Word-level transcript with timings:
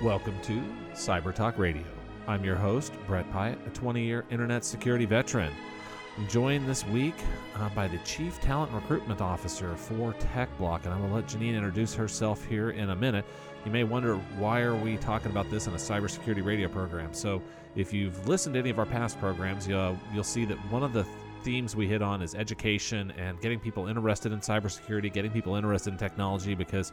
Welcome 0.00 0.40
to 0.42 0.62
Cyber 0.92 1.34
Talk 1.34 1.58
Radio. 1.58 1.82
I'm 2.28 2.44
your 2.44 2.54
host, 2.54 2.92
Brett 3.08 3.28
Pyatt, 3.32 3.66
a 3.66 3.70
20 3.70 4.00
year 4.00 4.24
internet 4.30 4.64
security 4.64 5.06
veteran. 5.06 5.52
I'm 6.16 6.28
joined 6.28 6.68
this 6.68 6.86
week 6.86 7.16
uh, 7.56 7.68
by 7.70 7.88
the 7.88 7.98
Chief 8.04 8.40
Talent 8.40 8.70
Recruitment 8.72 9.20
Officer 9.20 9.74
for 9.74 10.12
TechBloc, 10.12 10.84
and 10.84 10.94
I'm 10.94 11.00
going 11.00 11.10
to 11.10 11.16
let 11.16 11.26
Janine 11.26 11.56
introduce 11.56 11.94
herself 11.94 12.44
here 12.44 12.70
in 12.70 12.90
a 12.90 12.94
minute. 12.94 13.24
You 13.64 13.72
may 13.72 13.82
wonder 13.82 14.14
why 14.36 14.60
are 14.60 14.76
we 14.76 14.98
talking 14.98 15.32
about 15.32 15.50
this 15.50 15.66
in 15.66 15.72
a 15.72 15.78
cybersecurity 15.78 16.44
radio 16.44 16.68
program. 16.68 17.12
So, 17.12 17.42
if 17.74 17.92
you've 17.92 18.28
listened 18.28 18.54
to 18.54 18.60
any 18.60 18.70
of 18.70 18.78
our 18.78 18.86
past 18.86 19.18
programs, 19.18 19.66
you'll, 19.66 19.98
you'll 20.14 20.22
see 20.22 20.44
that 20.44 20.58
one 20.70 20.84
of 20.84 20.92
the 20.92 21.04
themes 21.42 21.74
we 21.74 21.88
hit 21.88 22.02
on 22.02 22.22
is 22.22 22.36
education 22.36 23.12
and 23.18 23.40
getting 23.40 23.58
people 23.58 23.88
interested 23.88 24.30
in 24.30 24.38
cybersecurity, 24.38 25.12
getting 25.12 25.32
people 25.32 25.56
interested 25.56 25.92
in 25.92 25.98
technology 25.98 26.54
because 26.54 26.92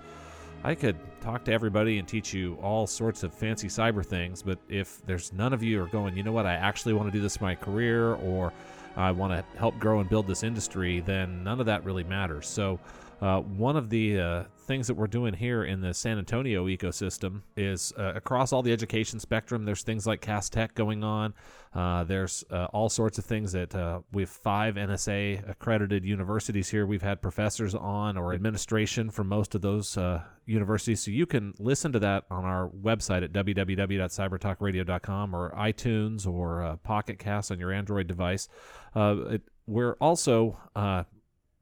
I 0.64 0.76
could 0.76 0.98
talk 1.22 1.44
to 1.46 1.52
everybody 1.52 2.00
and 2.00 2.08
teach 2.08 2.34
you 2.34 2.58
all 2.62 2.88
sorts 2.88 3.24
of 3.24 3.34
fancy 3.34 3.68
cyber 3.68 4.06
things, 4.06 4.42
but 4.42 4.58
if 4.70 5.06
there's 5.06 5.32
none 5.34 5.54
of 5.54 5.62
you 5.62 5.82
are 5.84 5.88
going, 5.88 6.16
you 6.16 6.24
know 6.24 6.32
what, 6.32 6.46
I 6.46 6.54
actually 6.54 6.94
want 6.94 7.08
to 7.08 7.12
do 7.12 7.22
this 7.22 7.40
my 7.40 7.56
career 7.56 8.16
or 8.16 8.52
I 8.96 9.12
want 9.12 9.34
to 9.34 9.58
help 9.58 9.78
grow 9.80 10.00
and 10.00 10.10
build 10.10 10.28
this 10.28 10.44
industry, 10.44 11.02
then 11.02 11.44
none 11.44 11.60
of 11.60 11.66
that 11.66 11.84
really 11.84 12.04
matters. 12.04 12.48
So, 12.48 12.80
uh, 13.22 13.40
one 13.40 13.78
of 13.78 13.90
the 13.90 14.20
uh, 14.20 14.44
things 14.66 14.88
that 14.88 14.96
we're 14.96 15.08
doing 15.08 15.34
here 15.34 15.64
in 15.64 15.80
the 15.80 15.94
San 15.94 16.18
Antonio 16.18 16.66
ecosystem 16.66 17.42
is 17.56 17.94
uh, 17.98 18.12
across 18.16 18.52
all 18.52 18.62
the 18.62 18.74
education 18.74 19.20
spectrum. 19.20 19.64
There's 19.64 19.84
things 19.84 20.06
like 20.06 20.22
Cast 20.22 20.54
Tech 20.54 20.76
going 20.76 21.04
on. 21.04 21.34
Uh, 21.74 22.04
there's 22.04 22.44
uh, 22.52 22.66
all 22.74 22.90
sorts 22.90 23.18
of 23.18 23.26
things 23.26 23.52
that 23.54 23.74
uh, 23.76 24.02
we 24.12 24.24
have 24.24 24.30
five 24.30 24.76
NSA 24.76 25.50
accredited 25.50 26.04
universities 26.04 26.70
here. 26.70 26.86
We've 26.86 27.02
had 27.02 27.22
professors 27.22 27.76
on 27.76 28.18
or 28.18 28.34
administration 28.34 29.10
from 29.10 29.28
most 29.28 29.56
of 29.56 29.62
those 29.62 29.98
universities. 30.46 31.02
So 31.02 31.12
you 31.12 31.26
can 31.26 31.54
listen 31.60 31.92
to 31.94 32.00
that 32.00 32.26
on 32.30 32.44
our 32.44 32.70
website 32.70 33.24
at 33.24 33.34
www.cybertalkradio.com 33.34 35.36
or 35.36 35.52
iTunes 35.52 36.28
or 36.28 36.80
Pocket 36.84 37.20
Cast 37.20 37.52
on 37.52 37.60
your 37.60 37.72
Android 37.72 38.08
device. 38.08 38.50
It, 38.96 39.42
we're 39.68 39.94
also 39.94 40.58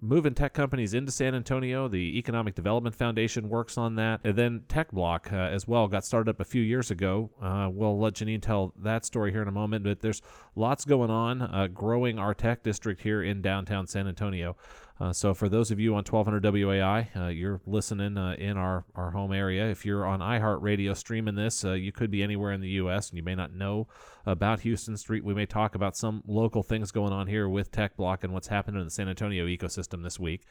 moving 0.04 0.34
tech 0.34 0.54
companies 0.54 0.94
into 0.94 1.12
San 1.12 1.34
Antonio. 1.34 1.88
The 1.88 2.18
Economic 2.18 2.56
Development 2.56 2.94
Foundation 2.94 3.48
works 3.48 3.78
on 3.78 3.96
that. 3.96 4.20
And 4.24 4.36
then 4.36 4.64
TechBloc 4.68 5.32
uh, 5.32 5.36
as 5.36 5.68
well 5.68 5.88
got 5.88 6.04
started 6.04 6.30
up 6.30 6.40
a 6.42 6.46
few 6.46 6.62
years 6.62 6.92
ago. 6.92 7.32
Uh, 7.42 7.70
we'll 7.72 7.98
let 7.98 8.16
Janine 8.16 8.42
tell 8.42 8.74
that 8.78 9.06
story 9.06 9.32
here 9.32 9.42
in 9.42 9.48
a 9.48 9.52
moment, 9.52 9.86
but 9.86 10.02
there's 10.02 10.22
lots 10.56 10.84
going 10.84 11.10
on, 11.10 11.42
uh, 11.42 11.68
growing 11.74 12.20
our 12.20 12.34
tech 12.34 12.64
district 12.64 13.02
here 13.02 13.24
in 13.24 13.42
downtown 13.42 13.88
San 13.88 14.08
Antonio. 14.08 14.58
Uh, 15.04 15.12
so 15.12 15.34
for 15.34 15.50
those 15.50 15.70
of 15.70 15.82
you 15.82 15.92
on 15.96 16.06
1200 16.06 16.42
WOAI, 16.54 17.08
uh, 17.18 17.28
you're 17.28 17.60
listening 17.66 18.18
uh, 18.18 18.36
in 18.40 18.56
our, 18.56 18.86
our 18.96 19.12
home 19.12 19.34
area. 19.34 19.70
If 19.70 19.86
you're 19.86 20.06
on 20.06 20.22
iHeartRadio 20.22 20.96
streaming 20.96 21.36
this, 21.36 21.66
uh, 21.66 21.74
you 21.74 21.92
could 21.92 22.10
be 22.10 22.24
anywhere 22.24 22.54
in 22.54 22.62
the 22.62 22.70
U.S. 22.70 23.10
and 23.10 23.18
you 23.18 23.24
may 23.24 23.36
not 23.36 23.54
know 23.54 23.90
about 24.26 24.62
Houston 24.62 24.96
Street. 24.96 25.26
We 25.26 25.34
may 25.34 25.46
talk 25.46 25.76
about 25.76 25.98
some 25.98 26.24
local 26.26 26.64
things 26.64 26.92
going 26.92 27.12
on 27.12 27.28
here 27.28 27.50
with 27.50 27.70
TechBloc 27.70 28.24
and 28.24 28.32
what's 28.32 28.48
happening 28.48 28.80
in 28.80 28.86
the 28.88 28.92
San 28.92 29.10
Antonio 29.10 29.46
ecosystem 29.46 30.04
this 30.04 30.18
week. 30.18 30.44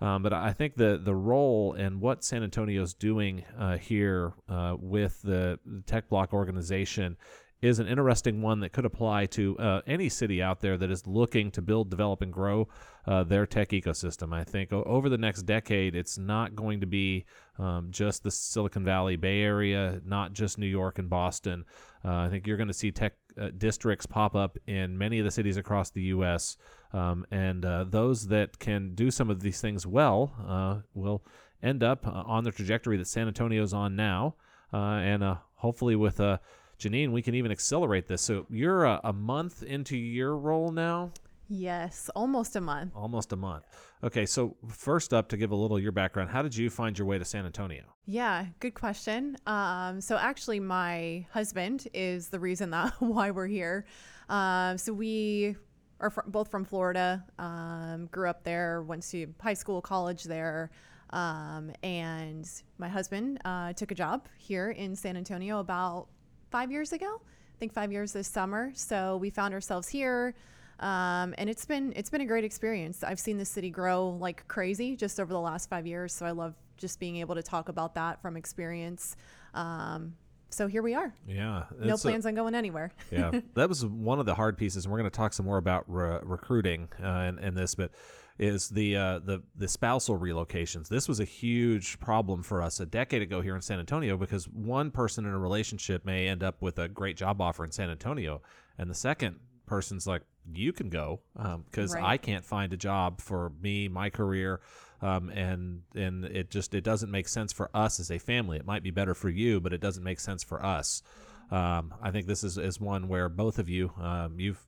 Um, 0.00 0.22
but 0.22 0.32
I 0.32 0.54
think 0.54 0.76
the 0.76 0.98
the 1.02 1.14
role 1.14 1.74
and 1.74 2.00
what 2.00 2.24
San 2.24 2.42
Antonio's 2.42 2.94
doing 2.94 3.44
uh, 3.58 3.76
here 3.76 4.32
uh, 4.48 4.76
with 4.78 5.20
the, 5.20 5.58
the 5.66 5.82
TechBloc 5.82 6.32
organization 6.32 7.18
is 7.60 7.80
an 7.80 7.88
interesting 7.88 8.40
one 8.40 8.60
that 8.60 8.72
could 8.72 8.84
apply 8.84 9.26
to 9.26 9.58
uh, 9.58 9.80
any 9.86 10.08
city 10.08 10.40
out 10.40 10.60
there 10.60 10.76
that 10.76 10.90
is 10.90 11.06
looking 11.06 11.50
to 11.50 11.60
build, 11.60 11.90
develop, 11.90 12.22
and 12.22 12.32
grow 12.32 12.68
uh, 13.06 13.24
their 13.24 13.46
tech 13.46 13.70
ecosystem. 13.70 14.32
I 14.32 14.44
think 14.44 14.72
over 14.72 15.08
the 15.08 15.18
next 15.18 15.42
decade, 15.42 15.96
it's 15.96 16.18
not 16.18 16.54
going 16.54 16.80
to 16.80 16.86
be 16.86 17.24
um, 17.58 17.88
just 17.90 18.22
the 18.22 18.30
Silicon 18.30 18.84
Valley 18.84 19.16
Bay 19.16 19.42
Area, 19.42 20.00
not 20.04 20.32
just 20.32 20.58
New 20.58 20.66
York 20.66 20.98
and 21.00 21.10
Boston. 21.10 21.64
Uh, 22.04 22.14
I 22.14 22.28
think 22.28 22.46
you're 22.46 22.56
going 22.56 22.68
to 22.68 22.74
see 22.74 22.92
tech 22.92 23.14
uh, 23.40 23.48
districts 23.56 24.06
pop 24.06 24.36
up 24.36 24.56
in 24.68 24.96
many 24.96 25.18
of 25.18 25.24
the 25.24 25.30
cities 25.30 25.56
across 25.56 25.90
the 25.90 26.02
U.S. 26.02 26.56
Um, 26.92 27.26
and 27.32 27.64
uh, 27.64 27.84
those 27.88 28.28
that 28.28 28.60
can 28.60 28.94
do 28.94 29.10
some 29.10 29.30
of 29.30 29.40
these 29.40 29.60
things 29.60 29.84
well 29.84 30.32
uh, 30.46 30.82
will 30.94 31.24
end 31.60 31.82
up 31.82 32.06
on 32.06 32.44
the 32.44 32.52
trajectory 32.52 32.96
that 32.98 33.08
San 33.08 33.26
Antonio's 33.26 33.72
on 33.72 33.96
now, 33.96 34.36
and 34.72 35.24
hopefully 35.56 35.96
with 35.96 36.20
a 36.20 36.40
Janine, 36.78 37.10
we 37.10 37.22
can 37.22 37.34
even 37.34 37.50
accelerate 37.50 38.06
this. 38.06 38.22
So 38.22 38.46
you're 38.48 38.84
a, 38.84 39.00
a 39.04 39.12
month 39.12 39.62
into 39.62 39.96
your 39.96 40.36
role 40.36 40.70
now. 40.70 41.10
Yes, 41.48 42.10
almost 42.14 42.56
a 42.56 42.60
month. 42.60 42.92
Almost 42.94 43.32
a 43.32 43.36
month. 43.36 43.64
Okay, 44.04 44.26
so 44.26 44.54
first 44.68 45.14
up, 45.14 45.28
to 45.28 45.36
give 45.36 45.50
a 45.50 45.56
little 45.56 45.78
your 45.78 45.92
background, 45.92 46.30
how 46.30 46.42
did 46.42 46.54
you 46.54 46.68
find 46.68 46.96
your 46.96 47.06
way 47.06 47.18
to 47.18 47.24
San 47.24 47.46
Antonio? 47.46 47.84
Yeah, 48.04 48.46
good 48.60 48.74
question. 48.74 49.36
Um, 49.46 50.00
so 50.00 50.16
actually, 50.16 50.60
my 50.60 51.26
husband 51.32 51.88
is 51.94 52.28
the 52.28 52.38
reason 52.38 52.70
that 52.72 52.92
why 53.00 53.30
we're 53.30 53.46
here. 53.46 53.86
Uh, 54.28 54.76
so 54.76 54.92
we 54.92 55.56
are 56.00 56.10
fr- 56.10 56.20
both 56.26 56.50
from 56.50 56.64
Florida. 56.64 57.24
Um, 57.38 58.08
grew 58.12 58.28
up 58.28 58.44
there, 58.44 58.82
went 58.82 59.02
to 59.10 59.34
high 59.40 59.54
school, 59.54 59.80
college 59.80 60.24
there. 60.24 60.70
Um, 61.10 61.72
and 61.82 62.48
my 62.76 62.88
husband 62.88 63.40
uh, 63.46 63.72
took 63.72 63.90
a 63.90 63.94
job 63.94 64.28
here 64.36 64.70
in 64.70 64.94
San 64.94 65.16
Antonio 65.16 65.60
about 65.60 66.08
five 66.50 66.70
years 66.70 66.92
ago. 66.92 67.20
I 67.20 67.58
think 67.58 67.72
five 67.72 67.90
years 67.92 68.12
this 68.12 68.28
summer. 68.28 68.70
So 68.74 69.16
we 69.16 69.30
found 69.30 69.54
ourselves 69.54 69.88
here. 69.88 70.34
Um, 70.80 71.34
and 71.38 71.50
it's 71.50 71.64
been 71.64 71.92
it's 71.96 72.08
been 72.08 72.20
a 72.20 72.26
great 72.26 72.44
experience. 72.44 73.02
I've 73.02 73.18
seen 73.18 73.36
the 73.36 73.44
city 73.44 73.70
grow 73.70 74.10
like 74.20 74.46
crazy 74.46 74.94
just 74.94 75.18
over 75.18 75.32
the 75.32 75.40
last 75.40 75.68
five 75.68 75.86
years. 75.86 76.14
So 76.14 76.24
I 76.24 76.30
love 76.30 76.54
just 76.76 77.00
being 77.00 77.16
able 77.16 77.34
to 77.34 77.42
talk 77.42 77.68
about 77.68 77.94
that 77.96 78.22
from 78.22 78.36
experience. 78.36 79.16
Um, 79.54 80.14
so 80.50 80.66
here 80.66 80.82
we 80.82 80.94
are. 80.94 81.14
Yeah. 81.26 81.64
No 81.78 81.96
plans 81.96 82.24
a, 82.24 82.28
on 82.28 82.34
going 82.34 82.54
anywhere. 82.54 82.92
yeah. 83.10 83.30
That 83.54 83.68
was 83.68 83.84
one 83.84 84.18
of 84.18 84.26
the 84.26 84.34
hard 84.34 84.56
pieces. 84.56 84.84
And 84.84 84.92
we're 84.92 84.98
going 84.98 85.10
to 85.10 85.16
talk 85.16 85.32
some 85.32 85.46
more 85.46 85.58
about 85.58 85.84
re- 85.86 86.20
recruiting 86.22 86.88
uh, 87.02 87.26
in, 87.28 87.38
in 87.38 87.54
this, 87.54 87.74
but 87.74 87.90
is 88.38 88.68
the 88.68 88.96
uh, 88.96 89.18
the 89.18 89.42
the 89.56 89.66
spousal 89.66 90.18
relocations. 90.18 90.88
This 90.88 91.08
was 91.08 91.20
a 91.20 91.24
huge 91.24 91.98
problem 91.98 92.42
for 92.42 92.62
us 92.62 92.78
a 92.80 92.86
decade 92.86 93.22
ago 93.22 93.40
here 93.40 93.56
in 93.56 93.62
San 93.62 93.80
Antonio 93.80 94.16
because 94.16 94.48
one 94.48 94.90
person 94.90 95.24
in 95.24 95.32
a 95.32 95.38
relationship 95.38 96.04
may 96.04 96.28
end 96.28 96.42
up 96.42 96.62
with 96.62 96.78
a 96.78 96.88
great 96.88 97.16
job 97.16 97.40
offer 97.40 97.64
in 97.64 97.72
San 97.72 97.90
Antonio, 97.90 98.40
and 98.78 98.88
the 98.88 98.94
second 98.94 99.40
person's 99.66 100.06
like, 100.06 100.22
"You 100.52 100.72
can 100.72 100.88
go 100.88 101.20
because 101.34 101.94
um, 101.94 102.02
right. 102.02 102.12
I 102.12 102.16
can't 102.16 102.44
find 102.44 102.72
a 102.72 102.76
job 102.76 103.20
for 103.20 103.52
me, 103.60 103.88
my 103.88 104.08
career." 104.08 104.60
Um, 105.00 105.30
and 105.30 105.82
and 105.94 106.24
it 106.24 106.50
just 106.50 106.74
it 106.74 106.82
doesn't 106.82 107.10
make 107.10 107.28
sense 107.28 107.52
for 107.52 107.70
us 107.72 108.00
as 108.00 108.10
a 108.10 108.18
family. 108.18 108.56
It 108.56 108.66
might 108.66 108.82
be 108.82 108.90
better 108.90 109.14
for 109.14 109.28
you, 109.28 109.60
but 109.60 109.72
it 109.72 109.80
doesn't 109.80 110.02
make 110.02 110.20
sense 110.20 110.42
for 110.42 110.64
us. 110.64 111.02
Um, 111.50 111.94
I 112.02 112.10
think 112.10 112.26
this 112.26 112.44
is, 112.44 112.58
is 112.58 112.78
one 112.80 113.08
where 113.08 113.28
both 113.28 113.58
of 113.58 113.68
you 113.68 113.92
um, 114.00 114.38
you've 114.38 114.62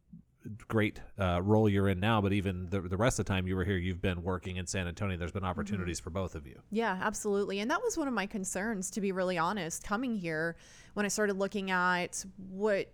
great 0.68 1.00
uh, 1.18 1.40
role 1.42 1.68
you're 1.68 1.88
in 1.88 2.00
now, 2.00 2.20
but 2.20 2.32
even 2.32 2.68
the, 2.70 2.80
the 2.80 2.96
rest 2.96 3.18
of 3.18 3.26
the 3.26 3.32
time 3.32 3.46
you 3.46 3.56
were 3.56 3.64
here, 3.64 3.76
you've 3.76 4.00
been 4.00 4.22
working 4.22 4.56
in 4.56 4.66
San 4.66 4.86
Antonio. 4.88 5.16
There's 5.16 5.32
been 5.32 5.44
opportunities 5.44 5.98
mm-hmm. 5.98 6.04
for 6.04 6.10
both 6.10 6.34
of 6.34 6.46
you. 6.46 6.60
Yeah, 6.70 6.98
absolutely. 7.02 7.60
And 7.60 7.70
that 7.70 7.82
was 7.82 7.98
one 7.98 8.08
of 8.08 8.14
my 8.14 8.26
concerns, 8.26 8.90
to 8.92 9.00
be 9.00 9.12
really 9.12 9.36
honest, 9.36 9.84
coming 9.84 10.16
here 10.16 10.56
when 10.94 11.04
I 11.04 11.08
started 11.08 11.38
looking 11.38 11.70
at 11.70 12.24
what 12.50 12.90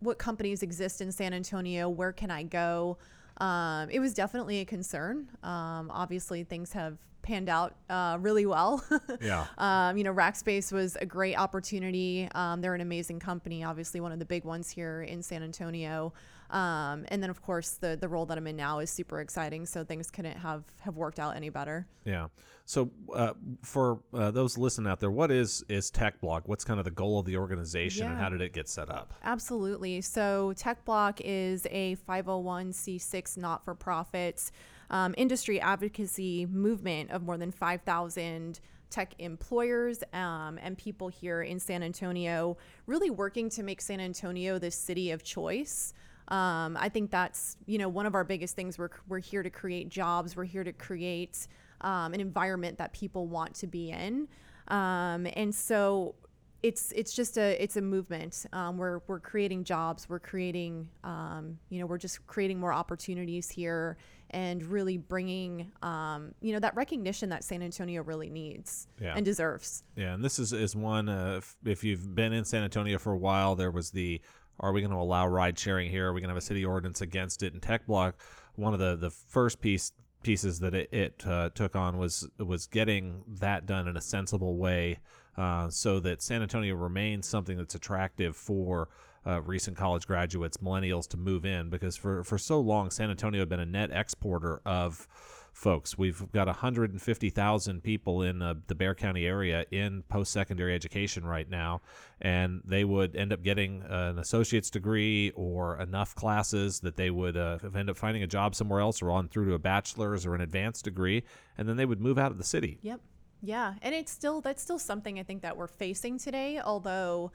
what 0.00 0.18
companies 0.18 0.62
exist 0.62 1.00
in 1.00 1.10
San 1.10 1.32
Antonio, 1.32 1.88
where 1.88 2.12
can 2.12 2.30
I 2.30 2.42
go? 2.42 2.98
Um, 3.38 3.90
it 3.90 4.00
was 4.00 4.14
definitely 4.14 4.60
a 4.60 4.64
concern. 4.64 5.28
Um, 5.42 5.90
obviously, 5.90 6.44
things 6.44 6.72
have 6.72 6.98
panned 7.22 7.48
out 7.48 7.74
uh, 7.90 8.18
really 8.20 8.46
well. 8.46 8.84
yeah. 9.20 9.46
Um, 9.58 9.96
you 9.96 10.04
know, 10.04 10.14
Rackspace 10.14 10.72
was 10.72 10.96
a 11.00 11.06
great 11.06 11.36
opportunity. 11.36 12.28
Um, 12.34 12.60
they're 12.60 12.74
an 12.74 12.80
amazing 12.80 13.18
company, 13.18 13.64
obviously 13.64 14.00
one 14.00 14.12
of 14.12 14.18
the 14.18 14.24
big 14.24 14.44
ones 14.44 14.70
here 14.70 15.02
in 15.02 15.22
San 15.22 15.42
Antonio. 15.42 16.12
Um, 16.54 17.04
and 17.08 17.22
then 17.22 17.30
of 17.30 17.42
course 17.42 17.70
the 17.72 17.98
the 18.00 18.08
role 18.08 18.26
that 18.26 18.38
I'm 18.38 18.46
in 18.46 18.56
now 18.56 18.78
is 18.78 18.88
super 18.88 19.20
exciting. 19.20 19.66
So 19.66 19.84
things 19.84 20.10
couldn't 20.10 20.38
have 20.38 20.64
have 20.78 20.96
worked 20.96 21.18
out 21.18 21.36
any 21.36 21.48
better. 21.50 21.86
Yeah. 22.04 22.28
So 22.64 22.90
uh, 23.12 23.34
for 23.62 24.00
uh, 24.14 24.30
those 24.30 24.56
listening 24.56 24.90
out 24.90 25.00
there, 25.00 25.10
what 25.10 25.30
is 25.30 25.64
is 25.68 25.90
TechBloc? 25.90 26.42
What's 26.46 26.64
kind 26.64 26.78
of 26.78 26.84
the 26.84 26.90
goal 26.92 27.18
of 27.18 27.26
the 27.26 27.36
organization, 27.36 28.04
yeah. 28.04 28.12
and 28.12 28.20
how 28.20 28.28
did 28.28 28.40
it 28.40 28.52
get 28.52 28.68
set 28.68 28.88
up? 28.88 29.12
Absolutely. 29.22 30.00
So 30.00 30.54
TechBloc 30.56 31.20
is 31.24 31.66
a 31.70 31.96
501c6 32.08 33.36
not 33.36 33.64
for 33.64 33.74
profits 33.74 34.52
um, 34.90 35.14
industry 35.16 35.60
advocacy 35.60 36.46
movement 36.46 37.10
of 37.10 37.22
more 37.22 37.36
than 37.36 37.50
5,000 37.50 38.60
tech 38.90 39.14
employers 39.18 40.04
um, 40.12 40.58
and 40.62 40.78
people 40.78 41.08
here 41.08 41.42
in 41.42 41.58
San 41.58 41.82
Antonio, 41.82 42.56
really 42.86 43.10
working 43.10 43.50
to 43.50 43.62
make 43.62 43.80
San 43.80 43.98
Antonio 43.98 44.58
the 44.58 44.70
city 44.70 45.10
of 45.10 45.24
choice. 45.24 45.94
Um, 46.28 46.76
I 46.80 46.88
think 46.88 47.10
that's 47.10 47.56
you 47.66 47.78
know 47.78 47.88
one 47.88 48.06
of 48.06 48.14
our 48.14 48.24
biggest 48.24 48.56
things. 48.56 48.78
We're 48.78 48.90
we're 49.08 49.18
here 49.18 49.42
to 49.42 49.50
create 49.50 49.88
jobs. 49.88 50.36
We're 50.36 50.44
here 50.44 50.64
to 50.64 50.72
create 50.72 51.46
um, 51.80 52.14
an 52.14 52.20
environment 52.20 52.78
that 52.78 52.92
people 52.92 53.26
want 53.26 53.54
to 53.56 53.66
be 53.66 53.90
in. 53.90 54.28
Um, 54.68 55.26
and 55.34 55.54
so 55.54 56.14
it's 56.62 56.92
it's 56.92 57.12
just 57.12 57.36
a 57.36 57.62
it's 57.62 57.76
a 57.76 57.82
movement. 57.82 58.46
Um, 58.54 58.78
we're 58.78 59.00
we're 59.06 59.20
creating 59.20 59.64
jobs. 59.64 60.08
We're 60.08 60.18
creating 60.18 60.88
um, 61.04 61.58
you 61.68 61.78
know 61.78 61.86
we're 61.86 61.98
just 61.98 62.26
creating 62.26 62.58
more 62.58 62.72
opportunities 62.72 63.50
here 63.50 63.98
and 64.30 64.64
really 64.64 64.96
bringing, 64.96 65.70
um, 65.82 66.34
you 66.40 66.52
know, 66.52 66.58
that 66.58 66.74
recognition 66.74 67.28
that 67.28 67.44
San 67.44 67.62
Antonio 67.62 68.02
really 68.02 68.30
needs 68.30 68.88
Yeah. 69.00 69.12
and 69.14 69.24
deserves. 69.24 69.84
Yeah, 69.94 70.14
and 70.14 70.24
this 70.24 70.38
is 70.38 70.52
is 70.52 70.74
one. 70.74 71.08
Uh, 71.10 71.34
if, 71.38 71.56
if 71.64 71.84
you've 71.84 72.14
been 72.14 72.32
in 72.32 72.44
San 72.44 72.64
Antonio 72.64 72.98
for 72.98 73.12
a 73.12 73.18
while, 73.18 73.54
there 73.54 73.70
was 73.70 73.90
the 73.90 74.20
Are 74.60 74.72
we 74.72 74.80
going 74.80 74.90
to 74.92 74.96
allow 74.96 75.26
ride 75.26 75.58
sharing 75.58 75.90
here? 75.90 76.08
Are 76.08 76.12
we 76.12 76.20
going 76.20 76.28
to 76.28 76.34
have 76.34 76.42
a 76.42 76.46
city 76.46 76.64
ordinance 76.64 77.00
against 77.00 77.42
it? 77.42 77.52
And 77.52 77.62
TechBloc, 77.62 78.14
one 78.56 78.72
of 78.72 78.80
the 78.80 78.96
the 78.96 79.10
first 79.10 79.60
piece 79.60 79.92
pieces 80.22 80.58
that 80.60 80.74
it, 80.74 80.92
it 80.92 81.22
uh, 81.26 81.50
took 81.54 81.76
on 81.76 81.98
was 81.98 82.28
was 82.38 82.66
getting 82.66 83.22
that 83.28 83.66
done 83.66 83.88
in 83.88 83.96
a 83.96 84.00
sensible 84.00 84.56
way, 84.56 84.98
uh, 85.36 85.68
so 85.68 86.00
that 86.00 86.22
San 86.22 86.42
Antonio 86.42 86.74
remains 86.74 87.26
something 87.26 87.56
that's 87.56 87.74
attractive 87.74 88.36
for. 88.36 88.88
Uh, 89.26 89.40
recent 89.40 89.74
college 89.74 90.06
graduates, 90.06 90.58
millennials, 90.58 91.08
to 91.08 91.16
move 91.16 91.46
in 91.46 91.70
because 91.70 91.96
for, 91.96 92.22
for 92.24 92.36
so 92.36 92.60
long, 92.60 92.90
San 92.90 93.08
Antonio 93.08 93.40
had 93.40 93.48
been 93.48 93.58
a 93.58 93.64
net 93.64 93.90
exporter 93.90 94.60
of 94.66 95.08
folks. 95.54 95.96
We've 95.96 96.30
got 96.32 96.46
150,000 96.48 97.82
people 97.82 98.22
in 98.22 98.42
uh, 98.42 98.54
the 98.66 98.74
Bexar 98.74 98.94
County 98.96 99.24
area 99.24 99.64
in 99.70 100.02
post 100.08 100.32
secondary 100.32 100.74
education 100.74 101.24
right 101.24 101.48
now, 101.48 101.80
and 102.20 102.60
they 102.64 102.84
would 102.84 103.16
end 103.16 103.32
up 103.32 103.42
getting 103.42 103.82
an 103.88 104.18
associate's 104.18 104.68
degree 104.68 105.32
or 105.34 105.80
enough 105.80 106.14
classes 106.14 106.80
that 106.80 106.96
they 106.96 107.10
would 107.10 107.36
uh, 107.36 107.58
end 107.74 107.88
up 107.88 107.96
finding 107.96 108.22
a 108.22 108.26
job 108.26 108.54
somewhere 108.54 108.80
else 108.80 109.00
or 109.00 109.10
on 109.10 109.28
through 109.28 109.46
to 109.46 109.54
a 109.54 109.58
bachelor's 109.58 110.26
or 110.26 110.34
an 110.34 110.40
advanced 110.40 110.84
degree, 110.84 111.22
and 111.56 111.68
then 111.68 111.76
they 111.76 111.86
would 111.86 112.00
move 112.00 112.18
out 112.18 112.32
of 112.32 112.38
the 112.38 112.44
city. 112.44 112.78
Yep. 112.82 113.00
Yeah, 113.40 113.74
and 113.82 113.94
it's 113.94 114.10
still 114.10 114.40
that's 114.40 114.62
still 114.62 114.78
something 114.78 115.18
I 115.18 115.22
think 115.22 115.42
that 115.42 115.56
we're 115.56 115.66
facing 115.66 116.18
today. 116.18 116.60
Although, 116.64 117.30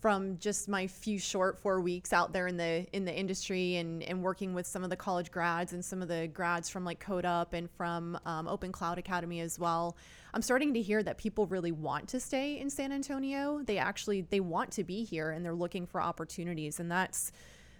from 0.00 0.38
just 0.38 0.68
my 0.68 0.86
few 0.86 1.18
short 1.18 1.58
four 1.58 1.80
weeks 1.80 2.12
out 2.12 2.32
there 2.32 2.46
in 2.46 2.56
the 2.56 2.86
in 2.92 3.04
the 3.04 3.14
industry 3.14 3.76
and 3.76 4.02
and 4.02 4.22
working 4.22 4.54
with 4.54 4.66
some 4.66 4.82
of 4.82 4.90
the 4.90 4.96
college 4.96 5.30
grads 5.30 5.72
and 5.72 5.84
some 5.84 6.00
of 6.02 6.08
the 6.08 6.28
grads 6.32 6.68
from 6.68 6.84
like 6.84 6.98
Code 6.98 7.26
Up 7.26 7.52
and 7.52 7.70
from 7.70 8.18
um, 8.24 8.48
Open 8.48 8.72
Cloud 8.72 8.98
Academy 8.98 9.40
as 9.40 9.58
well, 9.58 9.96
I'm 10.32 10.42
starting 10.42 10.74
to 10.74 10.82
hear 10.82 11.02
that 11.02 11.18
people 11.18 11.46
really 11.46 11.72
want 11.72 12.08
to 12.08 12.20
stay 12.20 12.58
in 12.58 12.70
San 12.70 12.92
Antonio. 12.92 13.60
They 13.62 13.78
actually 13.78 14.22
they 14.22 14.40
want 14.40 14.72
to 14.72 14.84
be 14.84 15.04
here 15.04 15.30
and 15.30 15.44
they're 15.44 15.54
looking 15.54 15.86
for 15.86 16.00
opportunities, 16.00 16.80
and 16.80 16.90
that's 16.90 17.32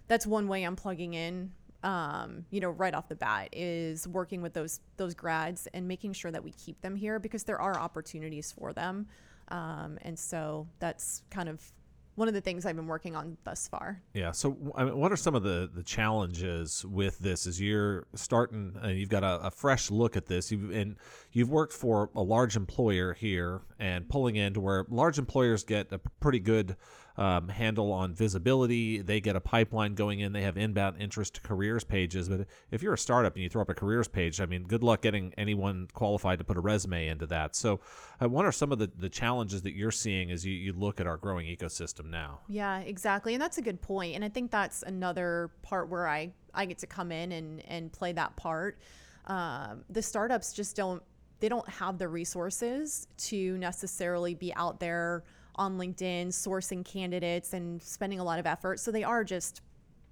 that's 0.07 0.27
one 0.27 0.49
way 0.49 0.65
I'm 0.65 0.77
plugging 0.77 1.15
in 1.15 1.53
um, 1.83 2.45
you 2.51 2.61
know, 2.61 2.71
right 2.71 2.95
off 2.95 3.09
the 3.09 3.15
bat 3.15 3.49
is 3.53 4.07
working 4.07 4.43
with 4.43 4.53
those 4.53 4.81
those 4.97 5.15
grads 5.15 5.67
and 5.73 5.89
making 5.89 6.13
sure 6.13 6.31
that 6.31 6.45
we 6.45 6.53
keep 6.53 6.81
them 6.83 6.95
here 6.95 7.19
because 7.19 7.45
there 7.45 7.61
are 7.61 7.79
opportunities 7.79 8.53
for 8.53 8.73
them. 8.73 9.07
Um, 9.49 9.99
and 10.03 10.19
so 10.19 10.69
that's 10.79 11.23
kind 11.31 11.49
of 11.49 11.73
one 12.21 12.29
of 12.29 12.35
the 12.35 12.41
things 12.43 12.67
I've 12.67 12.77
been 12.77 12.87
working 12.87 13.17
on 13.17 13.39
thus 13.45 13.67
far. 13.67 14.03
Yeah. 14.13 14.31
So, 14.31 14.75
I 14.77 14.85
mean, 14.85 14.97
what 14.97 15.11
are 15.11 15.17
some 15.17 15.35
of 15.35 15.43
the, 15.43 15.71
the 15.75 15.83
challenges 15.83 16.85
with 16.85 17.19
this? 17.19 17.47
As 17.47 17.59
you're 17.59 18.07
starting, 18.15 18.77
and 18.83 18.99
you've 18.99 19.09
got 19.09 19.25
a, 19.25 19.47
a 19.47 19.51
fresh 19.51 19.91
look 19.91 20.19
at 20.19 20.27
this, 20.27 20.53
you've, 20.53 20.71
and 20.71 20.97
you've 21.33 21.49
worked 21.49 21.73
for 21.73 22.11
a 22.15 22.23
large 22.23 22.57
employer 22.57 23.15
here, 23.15 23.63
and 23.79 24.07
pulling 24.09 24.37
into 24.37 24.61
where 24.61 24.85
large 24.91 25.19
employers 25.19 25.65
get 25.65 25.91
a 25.93 25.99
pretty 26.21 26.41
good 26.41 26.77
um, 27.17 27.49
handle 27.49 27.93
on 27.93 28.15
visibility. 28.15 29.03
They 29.03 29.21
get 29.21 29.37
a 29.37 29.41
pipeline 29.41 29.95
going 29.95 30.21
in. 30.21 30.33
They 30.33 30.43
have 30.43 30.57
inbound 30.57 31.01
interest 31.01 31.43
careers 31.43 31.85
pages. 31.85 32.29
But 32.29 32.47
if 32.71 32.83
you're 32.83 32.95
a 32.95 32.99
startup 32.99 33.35
and 33.35 33.43
you 33.43 33.49
throw 33.49 33.63
up 33.63 33.69
a 33.69 33.75
careers 33.75 34.09
page, 34.09 34.41
I 34.41 34.47
mean, 34.47 34.65
good 34.65 34.83
luck 34.83 35.03
getting 35.03 35.33
anyone 35.37 35.89
qualified 35.93 36.39
to 36.39 36.45
put 36.45 36.57
a 36.57 36.61
resume 36.61 37.09
into 37.09 37.27
that. 37.27 37.57
So, 37.57 37.81
uh, 38.23 38.29
what 38.29 38.45
are 38.45 38.53
some 38.53 38.73
of 38.73 38.79
the, 38.79 38.91
the 38.97 39.09
challenges 39.09 39.63
that 39.63 39.75
you're 39.75 39.91
seeing 39.91 40.31
as 40.31 40.45
you, 40.45 40.53
you 40.53 40.73
look 40.73 41.01
at 41.01 41.07
our 41.07 41.17
growing 41.17 41.47
ecosystem 41.47 42.07
now? 42.11 42.41
Yeah, 42.49 42.81
exactly. 42.81 43.35
And 43.35 43.43
that's 43.43 43.59
a 43.59 43.63
good 43.63 43.81
point. 43.81 44.15
And 44.15 44.25
I 44.25 44.29
think 44.29 44.51
that's 44.51 44.83
another 44.83 45.51
part 45.63 45.89
where 45.89 46.09
I, 46.09 46.33
I 46.55 46.67
get 46.67 46.79
to 46.79 46.87
come 46.87 47.13
in 47.13 47.33
and, 47.33 47.63
and 47.67 47.93
play 47.93 48.13
that 48.13 48.37
part. 48.37 48.79
Um, 49.27 49.85
the 49.91 50.03
startups 50.03 50.53
just 50.53 50.77
don't, 50.77 51.03
they 51.41 51.49
don't 51.49 51.69
have 51.69 51.99
the 51.99 52.09
resources 52.09 53.07
to 53.17 53.57
necessarily 53.59 54.35
be 54.35 54.55
out 54.55 54.81
there 54.81 55.25
on 55.61 55.77
LinkedIn 55.77 56.29
sourcing 56.29 56.83
candidates 56.83 57.53
and 57.53 57.83
spending 57.83 58.19
a 58.19 58.25
lot 58.25 58.39
of 58.39 58.47
effort. 58.47 58.81
So 58.81 58.91
they 58.91 59.05
are 59.05 59.23
just 59.23 59.61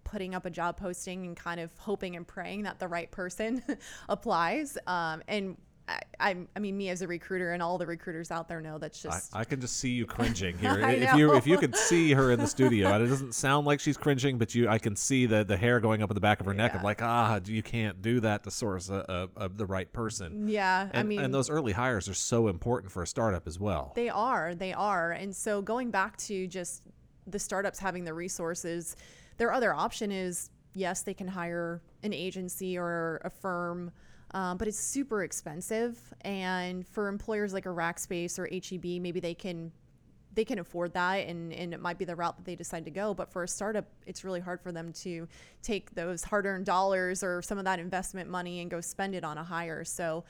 putting 0.04 0.34
up 0.34 0.44
a 0.44 0.50
job 0.50 0.76
posting 0.76 1.24
and 1.24 1.34
kind 1.34 1.58
of 1.58 1.70
hoping 1.78 2.16
and 2.16 2.26
praying 2.26 2.64
that 2.64 2.78
the 2.78 2.86
right 2.86 3.10
person 3.10 3.62
applies. 4.10 4.76
Um, 4.86 5.22
and 5.26 5.56
I, 5.88 6.00
I, 6.20 6.37
I 6.55 6.58
mean, 6.58 6.76
me 6.76 6.90
as 6.90 7.00
a 7.02 7.06
recruiter 7.06 7.52
and 7.52 7.62
all 7.62 7.79
the 7.79 7.87
recruiters 7.87 8.31
out 8.31 8.46
there 8.46 8.61
know 8.61 8.76
that's 8.79 9.00
just. 9.00 9.35
I, 9.35 9.40
I 9.40 9.44
can 9.44 9.61
just 9.61 9.79
see 9.79 9.90
you 9.90 10.05
cringing 10.17 10.58
here. 10.58 10.79
If 10.81 11.14
you 11.17 11.35
if 11.35 11.46
you 11.46 11.56
could 11.58 11.75
see 11.75 12.12
her 12.12 12.31
in 12.32 12.38
the 12.38 12.46
studio, 12.46 12.93
and 12.93 13.05
it 13.05 13.08
doesn't 13.08 13.35
sound 13.35 13.67
like 13.67 13.81
she's 13.81 13.96
cringing, 13.96 14.37
but 14.38 14.55
you 14.55 14.69
I 14.69 14.79
can 14.79 14.94
see 14.96 15.26
the 15.26 15.44
the 15.44 15.56
hair 15.56 15.81
going 15.81 16.02
up 16.02 16.11
in 16.11 16.14
the 16.14 16.20
back 16.20 16.40
of 16.40 16.46
her 16.46 16.55
neck 16.55 16.75
of 16.75 16.81
Yeah. 16.82 16.85
like 16.87 17.02
ah 17.02 17.40
you 17.46 17.62
can't 17.62 18.02
do 18.02 18.20
that 18.20 18.44
to 18.44 18.50
source 18.50 18.90
a, 18.90 19.29
a, 19.37 19.44
a 19.44 19.49
the 19.49 19.67
right 19.67 19.90
person. 19.93 20.46
yeah, 20.49 20.82
And, 20.93 20.99
I 20.99 21.02
mean, 21.02 21.20
and 21.20 21.32
those 21.32 21.49
early 21.49 21.73
hires 21.73 22.08
are 22.08 22.14
so 22.14 22.49
important 22.49 22.93
for 22.93 23.02
a 23.02 23.06
startup 23.06 23.46
as 23.46 23.58
well. 23.58 23.93
They 23.94 24.08
are, 24.11 24.55
they 24.55 24.73
are. 24.73 25.12
And 25.12 25.34
so 25.34 25.62
going 25.62 25.91
back 25.91 26.17
to 26.19 26.46
just 26.46 26.82
the 27.26 27.38
startups 27.38 27.79
having 27.79 28.05
the 28.05 28.14
resources, 28.14 28.96
their 29.38 29.52
other 29.52 29.73
option 29.73 30.11
is 30.12 30.50
yes, 30.75 31.02
they 31.02 31.14
can 31.14 31.29
hire 31.29 31.82
an 32.02 32.12
agency 32.12 32.76
or 32.79 33.20
a 33.25 33.31
firm, 33.31 33.91
um, 34.32 34.58
but 34.58 34.69
it's 34.69 34.78
super 34.78 35.22
expensive. 35.22 35.98
And 36.22 36.86
for 36.86 37.08
employers 37.08 37.52
like 37.52 37.66
a 37.66 37.70
Rackspace 37.70 38.38
or 38.38 38.46
HEB, 38.46 39.00
maybe 39.00 39.20
they 39.20 39.34
can 39.34 39.72
they 40.34 40.44
can 40.44 40.60
afford 40.60 40.92
that 40.92 41.26
and, 41.26 41.52
and 41.52 41.75
it 41.75 41.80
might 41.80 41.98
be 41.98 42.04
the 42.04 42.14
route 42.14 42.36
that 42.36 42.44
they 42.44 42.54
decide 42.54 42.84
to 42.84 42.92
go. 42.92 43.12
But 43.12 43.32
for 43.32 43.42
a 43.42 43.48
startup, 43.48 43.86
it's 44.06 44.22
really 44.22 44.38
hard 44.38 44.60
for 44.60 44.70
them 44.70 44.92
to 44.92 45.26
take 45.62 45.92
those 45.96 46.22
hard 46.22 46.46
earned 46.46 46.64
dollars 46.64 47.25
or 47.25 47.42
some 47.42 47.58
of 47.58 47.64
that 47.64 47.80
investment 47.80 48.30
money 48.30 48.60
and 48.60 48.70
go 48.70 48.80
spend 48.80 49.16
it 49.16 49.25
on 49.25 49.36
a 49.36 49.42
hire. 49.42 49.84
So 49.84 50.25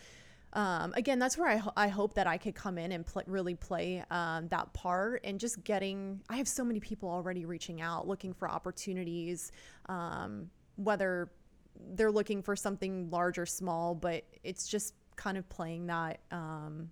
um, 0.54 0.94
again, 0.96 1.18
that's 1.18 1.36
where 1.36 1.48
I, 1.48 1.56
ho- 1.56 1.72
I 1.76 1.88
hope 1.88 2.14
that 2.14 2.26
I 2.26 2.38
could 2.38 2.54
come 2.54 2.78
in 2.78 2.92
and 2.92 3.04
pl- 3.04 3.24
really 3.26 3.54
play 3.54 4.02
um, 4.10 4.48
that 4.48 4.72
part 4.72 5.20
and 5.24 5.38
just 5.38 5.62
getting. 5.62 6.22
I 6.30 6.36
have 6.36 6.48
so 6.48 6.64
many 6.64 6.80
people 6.80 7.10
already 7.10 7.44
reaching 7.44 7.82
out 7.82 8.08
looking 8.08 8.32
for 8.32 8.50
opportunities, 8.50 9.52
um, 9.90 10.48
whether 10.76 11.28
they're 11.94 12.12
looking 12.12 12.42
for 12.42 12.56
something 12.56 13.10
large 13.10 13.38
or 13.38 13.46
small, 13.46 13.94
but 13.94 14.24
it's 14.42 14.68
just 14.68 14.94
kind 15.16 15.36
of 15.36 15.48
playing 15.48 15.86
that 15.86 16.20
um, 16.30 16.90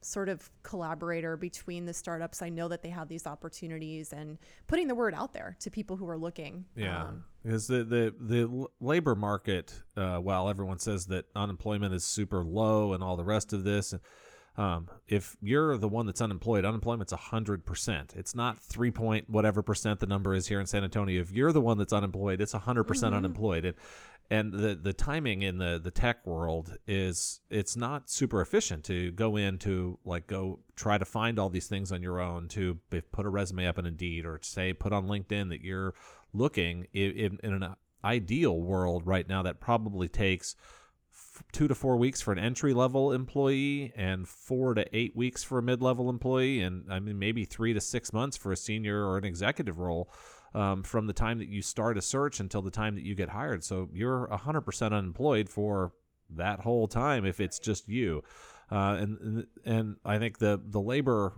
sort 0.00 0.28
of 0.28 0.50
collaborator 0.62 1.36
between 1.36 1.84
the 1.84 1.92
startups. 1.94 2.40
I 2.42 2.48
know 2.48 2.68
that 2.68 2.82
they 2.82 2.88
have 2.90 3.08
these 3.08 3.26
opportunities 3.26 4.12
and 4.12 4.38
putting 4.66 4.88
the 4.88 4.94
word 4.94 5.14
out 5.14 5.32
there 5.32 5.56
to 5.60 5.70
people 5.70 5.96
who 5.96 6.08
are 6.08 6.18
looking. 6.18 6.64
Yeah, 6.76 7.04
Um, 7.04 7.24
because 7.42 7.66
the 7.66 7.84
the 7.84 8.14
the 8.20 8.66
labor 8.80 9.14
market, 9.14 9.74
uh, 9.96 10.18
while 10.18 10.48
everyone 10.48 10.78
says 10.78 11.06
that 11.06 11.26
unemployment 11.34 11.94
is 11.94 12.04
super 12.04 12.44
low 12.44 12.92
and 12.92 13.02
all 13.02 13.16
the 13.16 13.24
rest 13.24 13.52
of 13.52 13.64
this, 13.64 13.94
um, 14.56 14.88
if 15.06 15.36
you're 15.40 15.76
the 15.78 15.88
one 15.88 16.06
that's 16.06 16.20
unemployed, 16.20 16.64
unemployment's 16.64 17.12
hundred 17.12 17.64
percent. 17.64 18.14
It's 18.16 18.34
not 18.34 18.58
three 18.58 18.90
point 18.90 19.30
whatever 19.30 19.62
percent 19.62 20.00
the 20.00 20.06
number 20.06 20.34
is 20.34 20.48
here 20.48 20.60
in 20.60 20.66
San 20.66 20.84
Antonio. 20.84 21.20
If 21.20 21.30
you're 21.30 21.52
the 21.52 21.60
one 21.60 21.78
that's 21.78 21.92
unemployed, 21.92 22.40
it's 22.40 22.52
hundred 22.52 22.84
percent 22.84 23.14
unemployed. 23.14 23.64
And 23.64 23.76
and 24.30 24.52
the 24.52 24.74
the 24.74 24.92
timing 24.92 25.42
in 25.42 25.58
the 25.58 25.80
the 25.82 25.90
tech 25.90 26.26
world 26.26 26.76
is 26.86 27.40
it's 27.50 27.76
not 27.76 28.10
super 28.10 28.40
efficient 28.40 28.84
to 28.84 29.10
go 29.12 29.36
in 29.36 29.58
to 29.58 29.98
like 30.04 30.26
go 30.26 30.60
try 30.76 30.98
to 30.98 31.04
find 31.04 31.38
all 31.38 31.48
these 31.48 31.66
things 31.66 31.90
on 31.92 32.02
your 32.02 32.20
own 32.20 32.48
to 32.48 32.78
put 33.12 33.24
a 33.24 33.28
resume 33.28 33.66
up 33.66 33.78
in 33.78 33.86
Indeed 33.86 34.26
or 34.26 34.38
say 34.42 34.72
put 34.72 34.92
on 34.92 35.06
LinkedIn 35.06 35.48
that 35.48 35.62
you're 35.62 35.94
looking 36.34 36.86
in, 36.92 37.38
in, 37.42 37.62
an 37.62 37.74
ideal 38.04 38.60
world 38.60 39.06
right 39.06 39.26
now 39.26 39.42
that 39.42 39.60
probably 39.60 40.08
takes 40.08 40.54
two 41.52 41.66
to 41.66 41.74
four 41.74 41.96
weeks 41.96 42.20
for 42.20 42.32
an 42.32 42.38
entry 42.38 42.74
level 42.74 43.12
employee 43.12 43.92
and 43.96 44.28
four 44.28 44.74
to 44.74 44.84
eight 44.96 45.16
weeks 45.16 45.42
for 45.42 45.58
a 45.58 45.62
mid 45.62 45.80
level 45.80 46.10
employee 46.10 46.60
and 46.60 46.92
I 46.92 47.00
mean 47.00 47.18
maybe 47.18 47.46
three 47.46 47.72
to 47.72 47.80
six 47.80 48.12
months 48.12 48.36
for 48.36 48.52
a 48.52 48.56
senior 48.56 49.06
or 49.06 49.16
an 49.16 49.24
executive 49.24 49.78
role 49.78 50.10
um, 50.54 50.82
from 50.82 51.06
the 51.06 51.12
time 51.12 51.38
that 51.38 51.48
you 51.48 51.62
start 51.62 51.98
a 51.98 52.02
search 52.02 52.40
until 52.40 52.62
the 52.62 52.70
time 52.70 52.94
that 52.94 53.04
you 53.04 53.14
get 53.14 53.28
hired. 53.30 53.64
So 53.64 53.88
you're 53.92 54.28
100% 54.28 54.92
unemployed 54.92 55.48
for 55.48 55.92
that 56.30 56.60
whole 56.60 56.88
time 56.88 57.24
if 57.24 57.40
it's 57.40 57.58
just 57.58 57.88
you. 57.88 58.22
Uh, 58.70 58.98
and 59.00 59.46
and- 59.64 59.96
I 60.04 60.18
think 60.18 60.38
the 60.38 60.60
the 60.62 60.80
labor 60.80 61.32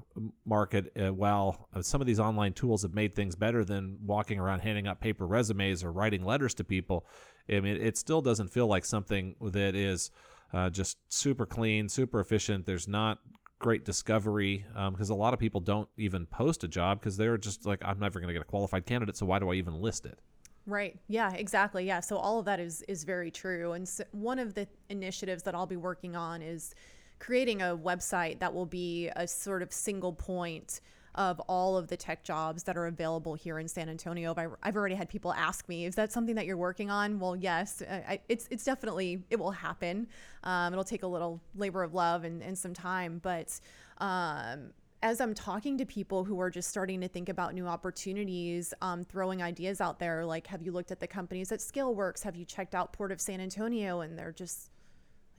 market, 0.44 0.92
uh, 1.00 1.14
while 1.14 1.68
some 1.80 2.00
of 2.00 2.06
these 2.08 2.18
online 2.18 2.54
tools 2.54 2.82
have 2.82 2.92
made 2.92 3.14
things 3.14 3.36
better 3.36 3.64
than 3.64 3.98
walking 4.04 4.40
around 4.40 4.60
handing 4.60 4.88
out 4.88 5.00
paper 5.00 5.26
resumes 5.26 5.84
or 5.84 5.92
writing 5.92 6.24
letters 6.24 6.54
to 6.54 6.64
people, 6.64 7.06
I 7.48 7.60
mean, 7.60 7.76
it 7.76 7.96
still 7.96 8.20
doesn't 8.20 8.48
feel 8.48 8.66
like 8.66 8.84
something 8.84 9.36
that 9.40 9.76
is 9.76 10.10
uh, 10.52 10.70
just 10.70 10.98
super 11.08 11.46
clean, 11.46 11.88
super 11.88 12.18
efficient. 12.18 12.66
There's 12.66 12.88
not 12.88 13.18
great 13.60 13.84
discovery 13.84 14.64
um, 14.74 14.94
because 14.94 15.10
a 15.10 15.14
lot 15.14 15.32
of 15.32 15.38
people 15.38 15.60
don't 15.60 15.88
even 15.96 16.26
post 16.26 16.64
a 16.64 16.68
job 16.68 16.98
because 16.98 17.16
they're 17.16 17.38
just 17.38 17.64
like, 17.64 17.80
I'm 17.84 18.00
never 18.00 18.18
going 18.18 18.26
to 18.28 18.32
get 18.32 18.42
a 18.42 18.46
qualified 18.46 18.86
candidate, 18.86 19.16
so 19.16 19.26
why 19.26 19.38
do 19.38 19.48
I 19.50 19.54
even 19.54 19.80
list 19.80 20.04
it? 20.06 20.18
Right. 20.66 20.98
Yeah, 21.08 21.32
exactly. 21.32 21.86
Yeah. 21.86 22.00
So 22.00 22.16
all 22.16 22.38
of 22.38 22.44
that 22.46 22.60
is 22.60 22.82
is 22.82 23.04
very 23.04 23.30
true. 23.30 23.72
And 23.72 23.88
so 23.88 24.04
one 24.12 24.38
of 24.38 24.54
the 24.54 24.68
initiatives 24.88 25.42
that 25.44 25.54
I'll 25.54 25.66
be 25.66 25.76
working 25.76 26.16
on 26.16 26.42
is 26.42 26.74
creating 27.18 27.62
a 27.62 27.76
website 27.76 28.40
that 28.40 28.52
will 28.52 28.66
be 28.66 29.08
a 29.16 29.26
sort 29.26 29.62
of 29.62 29.72
single 29.72 30.12
point 30.12 30.80
of 31.14 31.40
all 31.40 31.76
of 31.76 31.88
the 31.88 31.96
tech 31.96 32.22
jobs 32.22 32.62
that 32.64 32.76
are 32.76 32.86
available 32.86 33.34
here 33.34 33.58
in 33.58 33.68
San 33.68 33.88
Antonio. 33.88 34.34
I've 34.36 34.52
I've 34.62 34.76
already 34.76 34.94
had 34.94 35.08
people 35.08 35.32
ask 35.32 35.68
me, 35.68 35.84
"Is 35.84 35.94
that 35.96 36.12
something 36.12 36.34
that 36.36 36.46
you're 36.46 36.56
working 36.56 36.90
on?" 36.90 37.18
Well, 37.18 37.36
yes, 37.36 37.82
I, 37.88 38.20
it's 38.28 38.46
it's 38.50 38.64
definitely 38.64 39.22
it 39.30 39.38
will 39.38 39.50
happen. 39.50 40.06
Um, 40.44 40.72
it'll 40.72 40.84
take 40.84 41.02
a 41.02 41.08
little 41.08 41.40
labor 41.54 41.82
of 41.82 41.94
love 41.94 42.24
and, 42.24 42.42
and 42.42 42.56
some 42.56 42.74
time, 42.74 43.20
but 43.22 43.60
um, 43.98 44.70
as 45.02 45.20
I'm 45.20 45.34
talking 45.34 45.78
to 45.78 45.86
people 45.86 46.24
who 46.24 46.40
are 46.40 46.50
just 46.50 46.68
starting 46.68 47.00
to 47.00 47.08
think 47.08 47.28
about 47.28 47.54
new 47.54 47.66
opportunities, 47.66 48.74
um, 48.82 49.04
throwing 49.04 49.42
ideas 49.42 49.80
out 49.80 49.98
there, 49.98 50.26
like, 50.26 50.46
have 50.46 50.62
you 50.62 50.72
looked 50.72 50.90
at 50.90 51.00
the 51.00 51.06
companies 51.06 51.52
at 51.52 51.60
ScaleWorks? 51.60 52.22
Have 52.22 52.36
you 52.36 52.44
checked 52.44 52.74
out 52.74 52.92
Port 52.92 53.10
of 53.10 53.20
San 53.20 53.40
Antonio? 53.40 54.00
And 54.00 54.18
they're 54.18 54.32
just 54.32 54.70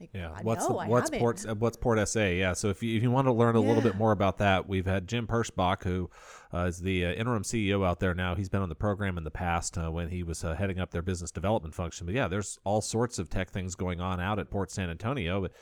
like, 0.02 0.10
Yeah, 0.12 0.30
"Uh, 0.30 0.38
what's 0.42 0.66
the, 0.66 0.72
what's 0.72 1.10
haven't." 1.10 1.20
Port 1.20 1.46
uh, 1.48 1.54
what's 1.54 1.76
Port 1.76 2.08
SA? 2.08 2.24
Yeah, 2.24 2.52
so 2.52 2.68
if 2.68 2.82
you 2.82 2.96
if 2.96 3.02
you 3.02 3.10
want 3.10 3.26
to 3.26 3.32
learn 3.32 3.56
a 3.56 3.60
little 3.60 3.82
bit 3.82 3.96
more 3.96 4.12
about 4.12 4.38
that, 4.38 4.68
we've 4.68 4.86
had 4.86 5.06
Jim 5.06 5.26
Perschbach, 5.26 5.84
who 5.84 6.10
uh, 6.52 6.66
is 6.66 6.78
the 6.78 7.06
uh, 7.06 7.12
interim 7.12 7.42
CEO 7.42 7.86
out 7.86 8.00
there 8.00 8.14
now. 8.14 8.34
He's 8.34 8.48
been 8.48 8.62
on 8.62 8.68
the 8.68 8.74
program 8.74 9.16
in 9.18 9.24
the 9.24 9.30
past 9.30 9.78
uh, 9.78 9.90
when 9.90 10.08
he 10.08 10.22
was 10.22 10.44
uh, 10.44 10.54
heading 10.54 10.78
up 10.78 10.90
their 10.90 11.02
business 11.02 11.30
development 11.30 11.74
function. 11.74 12.06
But 12.06 12.14
yeah, 12.14 12.28
there's 12.28 12.58
all 12.64 12.80
sorts 12.80 13.18
of 13.18 13.28
tech 13.28 13.50
things 13.50 13.74
going 13.74 14.00
on 14.00 14.20
out 14.20 14.38
at 14.38 14.50
Port 14.50 14.70
San 14.70 14.90
Antonio. 14.90 15.40
But 15.40 15.52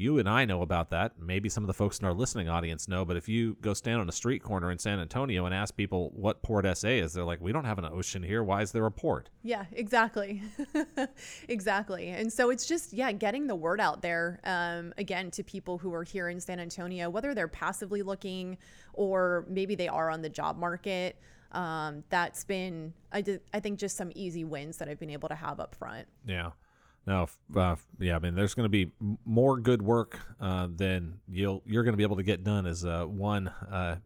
you 0.00 0.18
and 0.18 0.28
I 0.28 0.44
know 0.44 0.62
about 0.62 0.90
that. 0.90 1.12
Maybe 1.20 1.48
some 1.48 1.62
of 1.62 1.68
the 1.68 1.74
folks 1.74 1.98
in 1.98 2.06
our 2.06 2.14
listening 2.14 2.48
audience 2.48 2.88
know. 2.88 3.04
But 3.04 3.16
if 3.16 3.28
you 3.28 3.56
go 3.60 3.74
stand 3.74 4.00
on 4.00 4.08
a 4.08 4.12
street 4.12 4.42
corner 4.42 4.70
in 4.70 4.78
San 4.78 4.98
Antonio 4.98 5.44
and 5.44 5.54
ask 5.54 5.76
people 5.76 6.10
what 6.14 6.42
Port 6.42 6.64
SA 6.76 6.88
is, 6.88 7.12
they're 7.12 7.24
like, 7.24 7.40
"We 7.40 7.52
don't 7.52 7.64
have 7.64 7.78
an 7.78 7.84
ocean 7.84 8.22
here. 8.22 8.42
Why 8.42 8.62
is 8.62 8.72
there 8.72 8.86
a 8.86 8.90
port?" 8.90 9.30
Yeah, 9.42 9.64
exactly. 9.72 10.42
exactly. 11.48 12.08
And 12.08 12.32
so 12.32 12.50
it's 12.50 12.66
just, 12.66 12.92
yeah, 12.92 13.12
getting 13.12 13.46
the 13.46 13.54
word 13.54 13.80
out 13.80 14.02
there, 14.02 14.40
um, 14.44 14.92
again, 14.96 15.30
to 15.32 15.42
people 15.42 15.78
who 15.78 15.92
are 15.94 16.04
here 16.04 16.28
in 16.28 16.40
San 16.40 16.60
Antonio, 16.60 17.10
whether 17.10 17.34
they're 17.34 17.48
passively 17.48 18.02
looking 18.02 18.58
or 18.92 19.44
maybe 19.48 19.74
they 19.74 19.88
are 19.88 20.10
on 20.10 20.22
the 20.22 20.28
job 20.28 20.58
market. 20.58 21.16
Um, 21.52 22.04
that's 22.10 22.44
been, 22.44 22.94
I, 23.12 23.22
did, 23.22 23.40
I 23.52 23.60
think, 23.60 23.78
just 23.78 23.96
some 23.96 24.12
easy 24.14 24.44
wins 24.44 24.76
that 24.78 24.88
I've 24.88 25.00
been 25.00 25.10
able 25.10 25.28
to 25.28 25.34
have 25.34 25.58
up 25.58 25.74
front. 25.74 26.06
Yeah. 26.24 26.50
No, 27.10 27.26
uh, 27.56 27.74
yeah. 27.98 28.14
I 28.14 28.20
mean, 28.20 28.36
there's 28.36 28.54
going 28.54 28.66
to 28.66 28.68
be 28.68 28.92
more 29.24 29.58
good 29.58 29.82
work 29.82 30.20
uh, 30.40 30.68
than 30.70 31.18
you'll 31.28 31.60
you're 31.66 31.82
going 31.82 31.92
to 31.92 31.96
be 31.96 32.04
able 32.04 32.18
to 32.18 32.22
get 32.22 32.44
done 32.44 32.66
as 32.66 32.84
uh, 32.84 33.04
one 33.04 33.48
uh, 33.48 33.96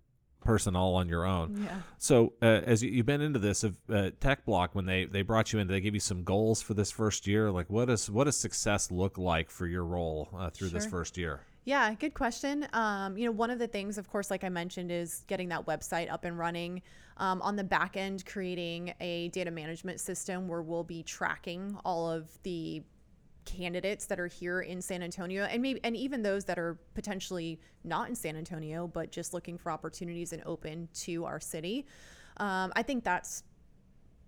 person 0.43 0.75
all 0.75 0.95
on 0.95 1.07
your 1.07 1.27
own. 1.27 1.65
Yeah. 1.65 1.81
So, 1.99 2.33
uh, 2.41 2.47
as 2.65 2.83
you, 2.83 2.91
you've 2.91 3.05
been 3.05 3.21
into 3.21 3.39
this, 3.39 3.63
of 3.63 3.77
uh, 3.91 4.11
TechBloc, 4.21 4.71
when 4.73 4.87
they 4.87 5.05
they 5.05 5.21
brought 5.21 5.53
you 5.53 5.59
in, 5.59 5.69
they 5.69 5.83
give 5.83 5.93
you 5.93 6.01
some 6.01 6.25
goals 6.25 6.63
for 6.63 6.73
this 6.73 6.91
first 6.91 7.27
year? 7.27 7.51
Like, 7.51 7.69
what 7.69 7.89
does 7.89 8.09
what 8.11 8.25
does 8.25 8.39
success 8.39 8.91
look 8.91 9.19
like 9.19 9.51
for 9.51 9.67
your 9.67 9.85
role 9.85 10.31
uh, 10.35 10.49
through 10.49 10.71
this 10.71 10.87
first 10.87 11.19
year? 11.19 11.41
Yeah, 11.67 11.93
good 11.93 12.15
question. 12.15 12.67
Um, 12.73 13.19
you 13.19 13.27
know, 13.27 13.33
one 13.33 13.51
of 13.51 13.59
the 13.59 13.67
things, 13.67 13.99
of 13.99 14.09
course, 14.09 14.31
like 14.31 14.45
I 14.45 14.49
mentioned, 14.49 14.91
is 14.91 15.25
getting 15.27 15.51
that 15.51 15.67
website 15.67 16.11
up 16.11 16.25
and 16.25 16.39
running. 16.39 16.81
Um, 17.17 17.41
on 17.43 17.55
the 17.55 17.65
back 17.65 17.97
end, 17.97 18.27
creating 18.27 18.93
a 19.01 19.29
data 19.29 19.51
management 19.51 20.01
system 20.01 20.49
where 20.49 20.63
we'll 20.63 20.83
be 20.85 21.03
tracking 21.03 21.79
all 21.85 22.11
of 22.11 22.29
the 22.43 22.83
candidates 23.45 24.07
that 24.07 24.19
are 24.19 24.27
here 24.27 24.61
in 24.61 24.81
San 24.81 25.03
Antonio, 25.03 25.45
and 25.45 25.63
maybe 25.63 25.81
and 25.85 25.97
even 25.97 26.23
those 26.23 26.45
that 26.47 26.59
are 26.59 26.79
potentially 26.95 27.61
not 27.85 28.09
in 28.09 28.15
San 28.15 28.37
Antonio, 28.37 28.87
but 28.87 29.11
just 29.11 29.35
looking 29.35 29.59
for 29.59 29.71
opportunities 29.71 30.33
and 30.33 30.43
open 30.47 30.89
to 30.95 31.25
our 31.25 31.41
city. 31.41 31.87
Um, 32.39 32.73
I 32.75 32.83
think 32.83 33.05
that's 33.05 33.45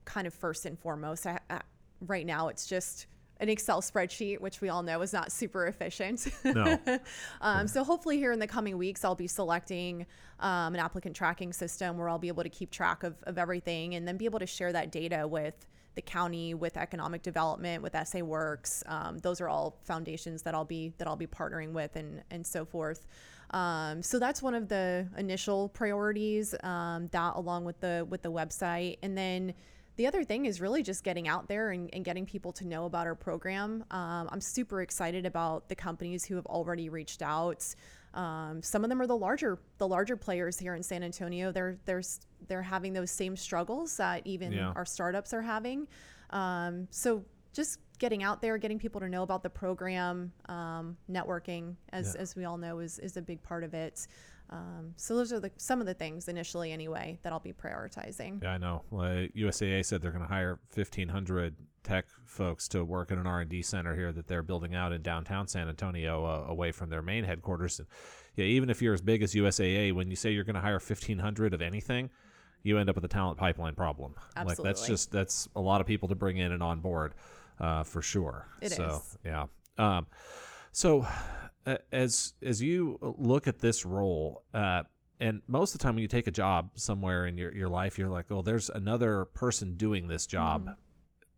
kind 0.04 0.26
of 0.26 0.34
first 0.34 0.66
and 0.66 0.78
foremost. 0.78 1.26
I, 1.26 1.38
I, 1.50 1.60
right 2.00 2.26
now, 2.26 2.48
it's 2.48 2.66
just 2.66 3.06
an 3.38 3.48
Excel 3.48 3.82
spreadsheet, 3.82 4.40
which 4.40 4.60
we 4.60 4.68
all 4.68 4.82
know 4.82 5.02
is 5.02 5.12
not 5.12 5.30
super 5.30 5.66
efficient. 5.66 6.26
No. 6.44 6.78
um, 7.40 7.68
so 7.68 7.84
hopefully, 7.84 8.16
here 8.16 8.32
in 8.32 8.38
the 8.38 8.46
coming 8.46 8.78
weeks, 8.78 9.04
I'll 9.04 9.14
be 9.14 9.26
selecting 9.26 10.06
um, 10.40 10.74
an 10.74 10.80
applicant 10.80 11.14
tracking 11.14 11.52
system 11.52 11.98
where 11.98 12.08
I'll 12.08 12.18
be 12.18 12.28
able 12.28 12.44
to 12.44 12.48
keep 12.48 12.70
track 12.70 13.02
of, 13.02 13.14
of 13.24 13.36
everything 13.38 13.94
and 13.94 14.06
then 14.06 14.16
be 14.16 14.24
able 14.24 14.38
to 14.38 14.46
share 14.46 14.72
that 14.72 14.90
data 14.90 15.26
with 15.26 15.66
the 15.96 16.02
county, 16.02 16.54
with 16.54 16.76
economic 16.76 17.22
development, 17.22 17.82
with 17.82 17.96
SA 18.06 18.20
Works. 18.20 18.84
Um, 18.86 19.18
those 19.18 19.40
are 19.40 19.48
all 19.48 19.76
foundations 19.82 20.42
that 20.42 20.54
I'll 20.54 20.64
be 20.64 20.92
that 20.98 21.08
I'll 21.08 21.16
be 21.16 21.26
partnering 21.26 21.72
with 21.72 21.96
and 21.96 22.22
and 22.30 22.46
so 22.46 22.64
forth. 22.64 23.06
Um, 23.50 24.02
so 24.02 24.18
that's 24.18 24.42
one 24.42 24.54
of 24.54 24.68
the 24.68 25.08
initial 25.16 25.68
priorities. 25.70 26.54
Um, 26.62 27.08
that 27.08 27.34
along 27.34 27.64
with 27.64 27.80
the 27.80 28.06
with 28.08 28.22
the 28.22 28.30
website, 28.30 28.98
and 29.02 29.18
then 29.18 29.54
the 29.96 30.06
other 30.06 30.24
thing 30.24 30.44
is 30.44 30.60
really 30.60 30.82
just 30.82 31.02
getting 31.02 31.26
out 31.26 31.48
there 31.48 31.70
and, 31.70 31.88
and 31.92 32.04
getting 32.04 32.26
people 32.26 32.52
to 32.52 32.66
know 32.66 32.84
about 32.84 33.06
our 33.06 33.14
program. 33.14 33.82
Um, 33.90 34.28
I'm 34.30 34.42
super 34.42 34.82
excited 34.82 35.24
about 35.24 35.68
the 35.68 35.74
companies 35.74 36.24
who 36.24 36.36
have 36.36 36.46
already 36.46 36.90
reached 36.90 37.22
out. 37.22 37.74
Um, 38.16 38.62
some 38.62 38.82
of 38.82 38.88
them 38.90 39.00
are 39.00 39.06
the 39.06 39.16
larger 39.16 39.58
the 39.78 39.86
larger 39.86 40.16
players 40.16 40.58
here 40.58 40.74
in 40.74 40.82
San 40.82 41.02
Antonio. 41.02 41.52
They're 41.52 41.76
they're 41.84 42.02
they're 42.48 42.62
having 42.62 42.92
those 42.92 43.10
same 43.10 43.36
struggles 43.36 43.96
that 43.98 44.22
even 44.26 44.52
Yeah. 44.52 44.72
our 44.74 44.84
startups 44.86 45.32
are 45.34 45.42
having. 45.42 45.86
Um, 46.30 46.88
so 46.90 47.24
just 47.52 47.78
getting 47.98 48.22
out 48.22 48.40
there, 48.42 48.58
getting 48.58 48.78
people 48.78 49.00
to 49.00 49.08
know 49.08 49.22
about 49.22 49.42
the 49.42 49.48
program, 49.50 50.32
um, 50.50 50.96
networking, 51.10 51.74
as, 51.92 52.14
Yeah. 52.14 52.20
as 52.22 52.36
we 52.36 52.44
all 52.44 52.58
know, 52.58 52.80
is, 52.80 52.98
is 52.98 53.16
a 53.16 53.22
big 53.22 53.42
part 53.42 53.64
of 53.64 53.72
it. 53.72 54.06
Um, 54.50 54.94
so 54.96 55.16
those 55.16 55.32
are 55.32 55.40
the, 55.40 55.50
some 55.56 55.80
of 55.80 55.86
the 55.86 55.94
things 55.94 56.28
initially, 56.28 56.72
anyway, 56.72 57.18
that 57.22 57.32
I'll 57.32 57.40
be 57.40 57.52
prioritizing. 57.52 58.42
Yeah, 58.42 58.52
I 58.52 58.58
know. 58.58 58.82
Uh, 58.92 59.26
USAA 59.36 59.84
said 59.84 60.02
they're 60.02 60.12
going 60.12 60.22
to 60.22 60.32
hire 60.32 60.60
1,500 60.74 61.56
tech 61.82 62.06
folks 62.24 62.68
to 62.68 62.84
work 62.84 63.10
in 63.10 63.18
an 63.18 63.26
R&D 63.26 63.62
center 63.62 63.94
here 63.94 64.12
that 64.12 64.26
they're 64.26 64.42
building 64.42 64.74
out 64.74 64.92
in 64.92 65.02
downtown 65.02 65.46
San 65.46 65.68
Antonio, 65.68 66.24
uh, 66.24 66.50
away 66.50 66.72
from 66.72 66.90
their 66.90 67.02
main 67.02 67.24
headquarters. 67.24 67.78
And 67.78 67.88
yeah, 68.36 68.44
even 68.44 68.70
if 68.70 68.82
you're 68.82 68.94
as 68.94 69.02
big 69.02 69.22
as 69.22 69.34
USAA, 69.34 69.92
when 69.92 70.10
you 70.10 70.16
say 70.16 70.30
you're 70.30 70.44
going 70.44 70.54
to 70.54 70.60
hire 70.60 70.74
1,500 70.74 71.54
of 71.54 71.62
anything, 71.62 72.10
you 72.62 72.78
end 72.78 72.88
up 72.88 72.96
with 72.96 73.04
a 73.04 73.08
talent 73.08 73.38
pipeline 73.38 73.74
problem. 73.74 74.14
Absolutely. 74.36 74.64
Like 74.64 74.74
that's 74.74 74.86
just 74.86 75.12
that's 75.12 75.48
a 75.54 75.60
lot 75.60 75.80
of 75.80 75.86
people 75.86 76.08
to 76.08 76.14
bring 76.16 76.38
in 76.38 76.50
and 76.52 76.62
on 76.62 76.80
board, 76.80 77.14
uh, 77.60 77.84
for 77.84 78.02
sure. 78.02 78.48
It 78.60 78.72
so, 78.72 79.02
is. 79.02 79.18
Yeah. 79.24 79.46
Um, 79.78 80.06
so 80.72 81.06
as 81.92 82.34
as 82.42 82.62
you 82.62 82.98
look 83.18 83.46
at 83.46 83.58
this 83.58 83.84
role, 83.84 84.44
uh, 84.54 84.82
and 85.20 85.42
most 85.46 85.74
of 85.74 85.80
the 85.80 85.82
time 85.82 85.94
when 85.94 86.02
you 86.02 86.08
take 86.08 86.26
a 86.26 86.32
job 86.32 86.70
somewhere 86.74 87.26
in 87.26 87.38
your, 87.38 87.54
your 87.54 87.68
life, 87.68 87.98
you're 87.98 88.08
like, 88.08 88.26
oh, 88.30 88.42
there's 88.42 88.68
another 88.70 89.24
person 89.26 89.76
doing 89.76 90.08
this 90.08 90.26
job, 90.26 90.68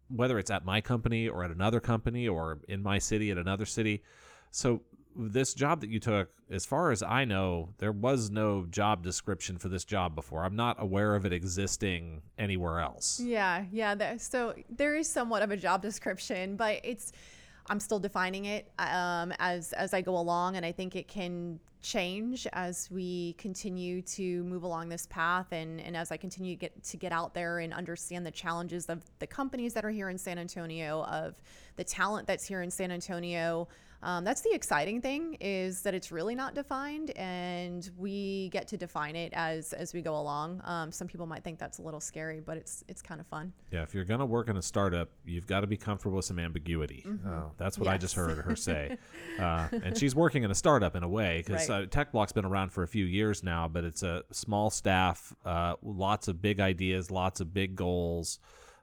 whether 0.09 0.39
it's 0.39 0.51
at 0.51 0.65
my 0.65 0.81
company 0.81 1.29
or 1.29 1.45
at 1.45 1.51
another 1.51 1.81
company 1.81 2.27
or 2.27 2.59
in 2.69 2.83
my 2.83 2.99
city 2.99 3.31
at 3.31 3.39
another 3.39 3.67
city. 3.67 4.03
So 4.51 4.83
this 5.15 5.55
job 5.55 5.81
that 5.81 5.91
you 5.91 6.01
took, 6.01 6.31
as 6.51 6.65
far 6.65 6.91
as 6.91 7.03
I 7.03 7.25
know, 7.25 7.75
there 7.79 7.93
was 7.93 8.31
no 8.31 8.67
job 8.67 9.03
description 9.03 9.59
for 9.59 9.69
this 9.69 9.85
job 9.85 10.15
before. 10.15 10.45
I'm 10.45 10.57
not 10.57 10.77
aware 10.81 11.15
of 11.15 11.25
it 11.25 11.33
existing 11.33 12.23
anywhere 12.39 12.81
else. 12.81 13.21
Yeah, 13.21 13.65
yeah. 13.71 13.95
There, 13.95 14.19
so 14.19 14.55
there 14.71 14.95
is 14.95 15.11
somewhat 15.11 15.43
of 15.43 15.51
a 15.51 15.57
job 15.57 15.83
description, 15.83 16.57
but 16.57 16.81
it's 16.85 17.13
I'm 17.71 17.81
still 17.81 17.99
defining 17.99 18.47
it 18.47 18.71
um, 18.79 19.33
as 19.39 19.73
as 19.73 19.93
I 19.95 20.01
go 20.01 20.17
along, 20.17 20.57
and 20.57 20.65
I 20.65 20.73
think 20.73 20.97
it 20.97 21.09
can 21.09 21.61
change 21.81 22.47
as 22.53 22.91
we 22.91 23.35
continue 23.35 24.03
to 24.03 24.43
move 24.45 24.63
along 24.63 24.89
this 24.89 25.07
path, 25.07 25.47
and 25.53 25.81
and 25.81 25.97
as 25.97 26.11
I 26.11 26.17
continue 26.17 26.55
to 26.55 26.61
get 26.61 26.83
to 26.85 26.97
get 26.97 27.13
out 27.13 27.35
there 27.35 27.59
and 27.61 27.73
understand 27.73 28.27
the 28.27 28.31
challenges 28.31 28.87
of 28.87 29.03
the 29.19 29.27
companies 29.27 29.75
that 29.75 29.85
are 29.85 29.91
here 29.91 30.09
in 30.09 30.19
San 30.19 30.39
Antonio, 30.39 31.03
of 31.05 31.35
the 31.77 31.85
talent 31.85 32.27
that's 32.27 32.47
here 32.47 32.63
in 32.63 32.71
San 32.71 32.91
Antonio. 32.91 33.69
Um, 34.03 34.23
that's 34.25 34.43
the 34.43 34.53
exciting 34.53 35.01
thing 35.01 35.37
is 35.41 35.83
that 35.83 35.93
it's 35.93 36.13
really 36.13 36.35
not 36.37 36.55
defined, 36.55 37.11
and 37.17 37.91
we 37.97 38.49
get 38.51 38.69
to 38.69 38.77
define 38.77 39.17
it 39.17 39.33
as 39.35 39.73
as 39.73 39.93
we 39.93 40.03
go 40.03 40.17
along. 40.17 40.61
Um, 40.65 40.93
some 40.93 41.09
people 41.09 41.27
might 41.27 41.43
think 41.43 41.59
that's 41.59 41.79
a 41.79 41.83
little 41.83 42.01
scary, 42.01 42.39
but 42.41 42.57
it's 42.57 42.85
it's 42.87 43.03
kind 43.03 43.21
of 43.21 43.27
fun. 43.27 43.53
Yeah, 43.73 43.83
if 43.83 43.95
you're 43.95 44.05
going 44.05 44.21
to 44.21 44.27
work 44.27 44.49
in 44.49 44.57
a 44.57 44.63
startup, 44.63 45.11
you've 45.25 45.47
got 45.49 45.61
to 45.61 45.67
be 45.67 45.77
comfortable 45.77 46.17
with 46.17 46.27
some 46.27 46.39
ambiguity. 46.39 47.05
Uh, 47.27 47.45
that's 47.57 47.79
what 47.79 47.89
I 47.89 47.99
just 47.99 48.15
heard 48.15 48.39
her 48.39 48.55
say. 48.57 48.97
uh, 49.41 49.69
and 49.83 49.99
she's 49.99 50.15
working 50.15 50.45
in 50.45 50.51
a 50.51 50.55
startup 50.55 50.95
in 50.95 51.03
a 51.03 51.09
way 51.09 51.43
because 51.45 51.69
Right. 51.69 51.83
uh, 51.83 51.87
TechBloc's 51.87 52.33
been 52.33 52.45
around 52.45 52.71
for 52.73 52.85
a 52.85 52.89
few 52.89 53.05
years 53.05 53.43
now, 53.43 53.67
but 53.67 53.85
it's 53.85 54.03
a 54.05 54.23
small 54.33 54.71
staff, 54.71 55.33
uh, 55.45 55.75
lots 55.83 56.29
of 56.29 56.41
big 56.41 56.61
ideas, 56.61 57.11
lots 57.11 57.41
of 57.41 57.53
big 57.53 57.75
goals. 57.75 58.39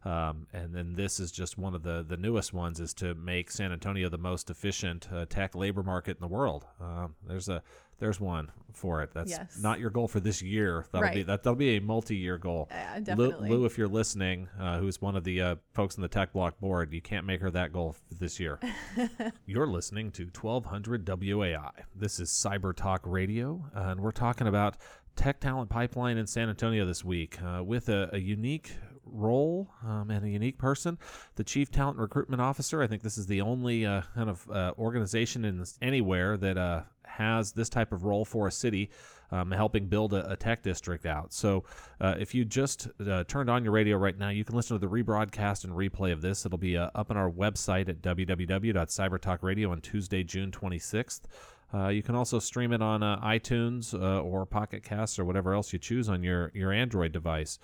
Um, 0.06 0.46
and 0.54 0.74
then 0.74 0.94
this 0.96 1.20
is 1.20 1.32
just 1.32 1.58
one 1.58 1.74
of 1.74 1.82
the, 1.84 2.06
the 2.08 2.16
newest 2.18 2.54
ones 2.54 2.80
is 2.80 2.94
to 2.96 3.16
make 3.16 3.50
San 3.50 3.72
Antonio 3.72 4.08
the 4.08 4.18
most 4.20 4.50
efficient 4.52 5.08
uh, 5.12 5.26
tech 5.28 5.56
labor 5.56 5.82
market 5.84 6.18
in 6.18 6.22
the 6.22 6.28
world. 6.28 6.66
Um, 6.80 7.16
there's 7.28 7.50
a 7.50 7.64
there's 7.98 8.20
one 8.20 8.52
for 8.74 9.02
it. 9.04 9.12
That's 9.14 9.32
Yes. 9.32 9.58
not 9.62 9.80
your 9.80 9.90
goal 9.90 10.10
for 10.10 10.20
this 10.20 10.42
year. 10.42 10.86
That'll 10.92 11.10
be 11.10 11.16
Right. 11.20 11.28
that 11.28 11.44
that'll 11.44 11.56
be 11.56 11.78
a 11.78 11.82
multi-year 11.82 12.38
goal. 12.38 12.68
Uh, 12.70 12.98
Lou, 12.98 13.02
definitely. 13.04 13.50
Lou, 13.50 13.66
if 13.66 13.78
you're 13.78 13.88
listening, 13.88 14.50
uh, 14.60 14.80
who's 14.80 15.02
one 15.02 15.16
of 15.16 15.24
the 15.24 15.42
uh, 15.42 15.56
folks 15.74 15.96
in 15.96 16.02
the 16.02 16.10
TechBloc 16.10 16.60
board, 16.60 16.92
you 16.94 17.02
can't 17.02 17.26
make 17.26 17.40
her 17.42 17.50
that 17.52 17.72
goal 17.72 17.96
this 18.12 18.38
year. 18.40 18.60
you're 19.46 19.66
listening 19.68 20.12
to 20.12 20.24
1200 20.26 21.06
WOAI. 21.06 21.72
This 21.96 22.20
is 22.20 22.30
Cyber 22.30 22.76
Talk 22.76 23.02
Radio, 23.06 23.64
and 23.74 24.02
we're 24.02 24.12
talking 24.12 24.48
about 24.48 24.76
tech 25.16 25.40
talent 25.40 25.70
pipeline 25.70 26.18
in 26.18 26.28
San 26.28 26.50
Antonio 26.50 26.86
this 26.86 27.04
week 27.06 27.42
uh, 27.42 27.64
with 27.64 27.88
a, 27.88 28.10
a 28.14 28.18
unique 28.20 28.74
role 29.06 29.70
um, 29.86 30.10
and 30.10 30.26
a 30.26 30.30
unique 30.30 30.58
person, 30.58 30.98
the 31.36 31.44
Chief 31.44 31.72
Talent 31.72 31.98
Recruitment 31.98 32.42
Officer. 32.42 32.82
I 32.82 32.88
think 32.88 33.04
this 33.04 33.18
is 33.18 33.28
the 33.28 33.42
only 33.42 33.86
uh, 33.86 34.02
kind 34.14 34.30
of 34.30 34.50
uh, 34.50 34.74
organization 34.78 35.46
in 35.46 35.60
this, 35.60 35.78
anywhere 35.82 36.38
that 36.38 36.58
uh, 36.58 36.82
has 37.04 37.52
this 37.52 37.70
type 37.70 37.92
of 37.92 38.04
role 38.04 38.26
for 38.26 38.48
a 38.48 38.52
city, 38.52 38.90
um, 39.32 39.52
helping 39.52 39.88
build 39.88 40.14
a, 40.14 40.32
a, 40.32 40.36
tech 40.36 40.62
district 40.62 41.06
out. 41.06 41.34
So 41.34 41.64
uh, 42.00 42.16
if 42.20 42.36
you 42.36 42.46
just 42.46 42.88
uh, 43.06 43.24
turned 43.26 43.50
on 43.50 43.64
your 43.64 43.74
radio 43.74 43.98
right 43.98 44.18
now, 44.18 44.30
you 44.30 44.44
can 44.44 44.56
listen 44.56 44.80
to 44.80 44.88
the 44.88 44.92
rebroadcast 44.92 45.64
and 45.64 45.74
replay 45.74 46.12
of 46.12 46.22
this. 46.22 46.46
It'll 46.46 46.58
be 46.58 46.78
uh, 46.78 46.90
up 46.96 47.12
on 47.12 47.18
our 47.18 47.30
website 47.30 47.90
at 47.90 48.02
www.cybertalkradio 48.02 49.70
on 49.70 49.82
Tuesday, 49.82 50.24
June 50.24 50.52
26th. 50.52 51.22
Uh, 51.74 51.88
you 51.90 52.04
can 52.04 52.16
also 52.16 52.40
stream 52.40 52.72
it 52.72 52.82
on 52.82 53.04
uh, 53.04 53.20
iTunes 53.22 53.94
uh, 53.94 54.22
or 54.22 54.46
Pocket 54.46 54.84
Casts 54.84 55.18
or 55.18 55.26
whatever 55.26 55.54
else 55.54 55.74
you 55.74 55.80
choose 55.80 56.08
on 56.08 56.24
your, 56.24 56.52
your 56.54 56.72
Android 56.72 57.12
device. 57.12 57.60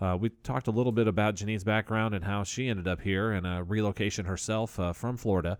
Uh, 0.00 0.16
we 0.18 0.30
talked 0.42 0.68
a 0.68 0.70
little 0.70 0.92
bit 0.92 1.08
about 1.08 1.34
Janine's 1.34 1.64
background 1.64 2.14
and 2.14 2.24
how 2.24 2.44
she 2.44 2.68
ended 2.68 2.86
up 2.86 3.00
here 3.00 3.32
and 3.32 3.46
a 3.46 3.62
relocation 3.64 4.26
herself 4.26 4.78
uh, 4.78 4.92
from 4.92 5.16
Florida. 5.16 5.58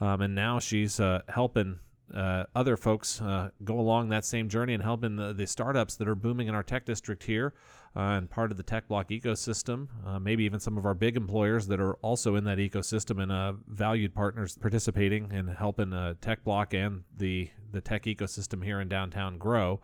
Um, 0.00 0.20
and 0.20 0.34
now 0.34 0.58
she's 0.58 0.98
uh, 0.98 1.22
helping 1.28 1.78
uh, 2.14 2.44
other 2.54 2.76
folks 2.76 3.20
uh, 3.20 3.50
go 3.64 3.80
along 3.80 4.08
that 4.08 4.24
same 4.24 4.48
journey 4.48 4.74
and 4.74 4.82
helping 4.82 5.16
the, 5.16 5.32
the, 5.32 5.46
startups 5.46 5.96
that 5.96 6.06
are 6.06 6.14
booming 6.14 6.46
in 6.46 6.54
our 6.54 6.62
tech 6.62 6.84
district 6.84 7.24
here 7.24 7.52
uh, 7.96 8.00
and 8.00 8.30
part 8.30 8.52
of 8.52 8.56
the 8.56 8.62
TechBloc 8.62 9.08
ecosystem. 9.10 9.88
maybe 10.20 10.44
even 10.44 10.60
some 10.60 10.78
of 10.78 10.86
our 10.86 10.94
big 10.94 11.16
employers 11.16 11.66
that 11.66 11.80
are 11.80 11.94
also 11.94 12.36
in 12.36 12.44
that 12.44 12.58
ecosystem 12.58 13.20
and 13.20 13.58
valued 13.66 14.14
partners 14.14 14.56
participating 14.56 15.32
and 15.32 15.50
helping 15.50 15.90
TechBloc 15.90 16.74
and 16.74 17.02
the, 17.16 17.50
the 17.72 17.80
tech 17.80 18.04
ecosystem 18.04 18.62
here 18.62 18.80
in 18.80 18.88
downtown 18.88 19.36
grow. 19.36 19.80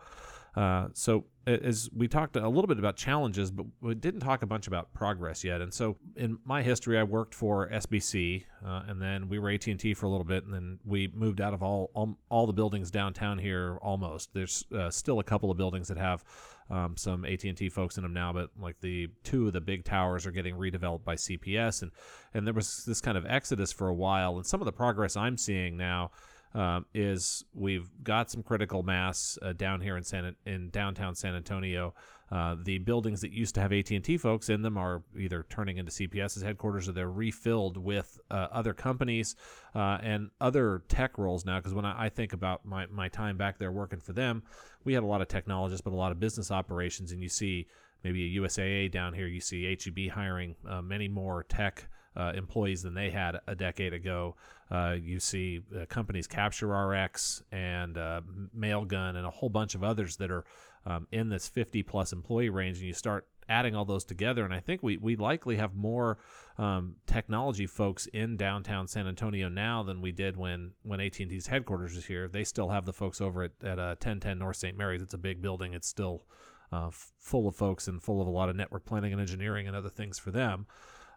Uh, 0.55 0.87
so 0.93 1.25
as 1.45 1.89
we 1.93 2.07
talked 2.07 2.35
a 2.37 2.47
little 2.47 2.67
bit 2.67 2.79
about 2.79 2.95
challenges, 2.95 3.51
but 3.51 3.65
we 3.81 3.95
didn't 3.95 4.21
talk 4.21 4.43
a 4.43 4.45
bunch 4.45 4.67
about 4.67 4.93
progress 4.93 5.43
yet. 5.43 5.59
And 5.59 5.73
so 5.73 5.97
in 6.15 6.37
my 6.45 6.61
history, 6.61 6.97
I 6.97 7.03
worked 7.03 7.35
for 7.35 7.67
SBC, 7.69 8.45
uh, 8.65 8.83
and 8.87 9.01
then 9.01 9.27
we 9.27 9.39
were 9.39 9.49
AT 9.49 9.67
and 9.67 9.79
T 9.79 9.93
for 9.93 10.05
a 10.05 10.09
little 10.09 10.23
bit, 10.23 10.45
and 10.45 10.53
then 10.53 10.79
we 10.85 11.11
moved 11.13 11.41
out 11.41 11.53
of 11.53 11.61
all 11.61 11.91
all, 11.93 12.17
all 12.29 12.47
the 12.47 12.53
buildings 12.53 12.91
downtown 12.91 13.37
here. 13.37 13.77
Almost 13.81 14.33
there's 14.33 14.63
uh, 14.73 14.89
still 14.89 15.19
a 15.19 15.23
couple 15.23 15.51
of 15.51 15.57
buildings 15.57 15.89
that 15.89 15.97
have 15.97 16.23
um, 16.69 16.95
some 16.95 17.25
AT 17.25 17.43
and 17.43 17.57
T 17.57 17.67
folks 17.67 17.97
in 17.97 18.03
them 18.03 18.13
now, 18.13 18.31
but 18.31 18.51
like 18.57 18.79
the 18.79 19.09
two 19.23 19.47
of 19.47 19.53
the 19.53 19.61
big 19.61 19.83
towers 19.83 20.25
are 20.25 20.31
getting 20.31 20.55
redeveloped 20.55 21.03
by 21.03 21.15
CPS, 21.15 21.81
and 21.81 21.91
and 22.33 22.47
there 22.47 22.53
was 22.53 22.85
this 22.85 23.01
kind 23.01 23.17
of 23.17 23.25
exodus 23.25 23.73
for 23.73 23.89
a 23.89 23.93
while. 23.93 24.37
And 24.37 24.45
some 24.45 24.61
of 24.61 24.65
the 24.65 24.71
progress 24.71 25.17
I'm 25.17 25.37
seeing 25.37 25.75
now 25.75 26.11
um, 26.55 26.85
is 26.93 27.43
we've 27.53 27.89
got 28.03 28.29
some 28.29 28.43
critical 28.43 28.83
mass 28.83 29.37
uh, 29.41 29.53
down 29.53 29.81
here 29.81 29.97
in 29.97 30.03
San 30.03 30.35
in 30.45 30.69
downtown 30.69 31.15
San 31.15 31.35
Antonio. 31.35 31.93
Uh, 32.31 32.55
the 32.63 32.79
buildings 32.79 33.21
that 33.21 33.31
used 33.31 33.53
to 33.53 33.61
have 33.61 33.71
AT&T 33.71 34.17
folks 34.17 34.49
in 34.49 34.63
them 34.63 34.75
are 34.75 35.03
either 35.19 35.45
turning 35.49 35.77
into 35.77 35.91
CPS's 35.91 36.41
headquarters 36.41 36.89
or 36.89 36.91
they're 36.91 37.11
refilled 37.11 37.77
with 37.77 38.19
uh, 38.31 38.47
other 38.51 38.73
companies 38.73 39.35
uh, 39.75 39.99
and 40.01 40.31
other 40.41 40.81
tech 40.87 41.19
roles 41.19 41.45
now. 41.45 41.59
Because 41.59 41.75
when 41.75 41.85
I, 41.85 42.05
I, 42.05 42.09
think 42.09 42.33
about 42.33 42.65
my, 42.65 42.87
my 42.87 43.07
time 43.07 43.37
back 43.37 43.59
there 43.59 43.71
working 43.71 43.99
for 43.99 44.13
them, 44.13 44.41
we 44.83 44.93
had 44.93 45.03
a 45.03 45.05
lot 45.05 45.21
of 45.21 45.27
technologists, 45.27 45.81
but 45.81 45.93
a 45.93 45.95
lot 45.95 46.11
of 46.11 46.19
business 46.19 46.49
operations. 46.49 47.11
And 47.11 47.21
you 47.21 47.29
see 47.29 47.67
maybe 48.03 48.35
a 48.35 48.41
USAA 48.41 48.91
down 48.91 49.13
here, 49.13 49.27
you 49.27 49.41
see 49.41 49.65
HEB 49.65 50.11
hiring 50.11 50.55
uh, 50.67 50.81
many 50.81 51.07
more 51.07 51.43
tech 51.43 51.87
uh, 52.15 52.31
employees 52.35 52.81
than 52.81 52.93
they 52.93 53.09
had 53.09 53.39
a 53.47 53.55
decade 53.55 53.93
ago. 53.93 54.35
Uh, 54.73 54.95
you 54.99 55.19
see 55.19 55.61
uh, 55.79 55.85
companies 55.85 56.25
Capture 56.25 56.67
RX 56.67 57.43
and 57.51 57.97
uh, 57.97 58.21
Mailgun 58.57 59.15
and 59.15 59.25
a 59.25 59.29
whole 59.29 59.49
bunch 59.49 59.75
of 59.75 59.83
others 59.83 60.17
that 60.17 60.31
are 60.31 60.43
um, 60.85 61.07
in 61.11 61.29
this 61.29 61.47
50 61.47 61.83
plus 61.83 62.11
employee 62.11 62.49
range, 62.49 62.79
and 62.79 62.87
you 62.87 62.93
start 62.93 63.27
adding 63.47 63.75
all 63.75 63.85
those 63.85 64.03
together. 64.03 64.43
And 64.43 64.53
I 64.53 64.59
think 64.59 64.81
we, 64.81 64.97
we 64.97 65.15
likely 65.15 65.57
have 65.57 65.75
more 65.75 66.17
um, 66.57 66.95
technology 67.05 67.67
folks 67.67 68.07
in 68.07 68.35
downtown 68.35 68.87
San 68.87 69.07
Antonio 69.07 69.47
now 69.47 69.83
than 69.83 70.01
we 70.01 70.11
did 70.11 70.37
when, 70.37 70.71
when 70.81 70.99
AT&T's 70.99 71.47
headquarters 71.47 71.95
was 71.95 72.05
here. 72.05 72.27
They 72.27 72.43
still 72.43 72.69
have 72.69 72.85
the 72.85 72.93
folks 72.93 73.21
over 73.21 73.43
at, 73.43 73.51
at 73.63 73.79
uh, 73.79 73.95
1010 73.99 74.39
North 74.39 74.57
St. 74.57 74.77
Mary's. 74.77 75.01
It's 75.01 75.13
a 75.13 75.19
big 75.19 75.41
building. 75.41 75.73
It's 75.73 75.87
still 75.87 76.23
uh, 76.71 76.89
full 77.19 77.47
of 77.47 77.55
folks 77.55 77.87
and 77.87 78.01
full 78.01 78.21
of 78.21 78.27
a 78.27 78.31
lot 78.31 78.49
of 78.49 78.55
network 78.55 78.85
planning 78.85 79.11
and 79.11 79.21
engineering 79.21 79.67
and 79.67 79.75
other 79.75 79.89
things 79.89 80.17
for 80.17 80.31
them. 80.31 80.65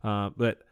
Uh, 0.05 0.31
but 0.37 0.63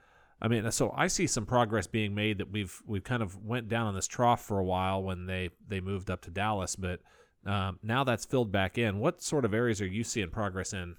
I 0.40 0.48
mean, 0.48 0.70
so 0.72 0.92
I 0.96 1.06
see 1.06 1.26
some 1.26 1.46
progress 1.46 1.86
being 1.86 2.14
made 2.14 2.38
that 2.38 2.50
we've 2.50 2.80
we've 2.86 3.04
kind 3.04 3.22
of 3.22 3.36
went 3.42 3.68
down 3.68 3.86
on 3.86 3.94
this 3.94 4.06
trough 4.06 4.44
for 4.44 4.58
a 4.58 4.64
while 4.64 5.02
when 5.02 5.26
they 5.26 5.50
they 5.66 5.80
moved 5.80 6.10
up 6.10 6.22
to 6.22 6.30
Dallas, 6.30 6.76
but 6.76 7.00
um, 7.46 7.78
now 7.82 8.04
that's 8.04 8.24
filled 8.24 8.50
back 8.50 8.78
in. 8.78 8.98
What 8.98 9.22
sort 9.22 9.44
of 9.44 9.54
areas 9.54 9.80
are 9.80 9.86
you 9.86 10.04
seeing 10.04 10.30
progress 10.30 10.72
in 10.72 10.96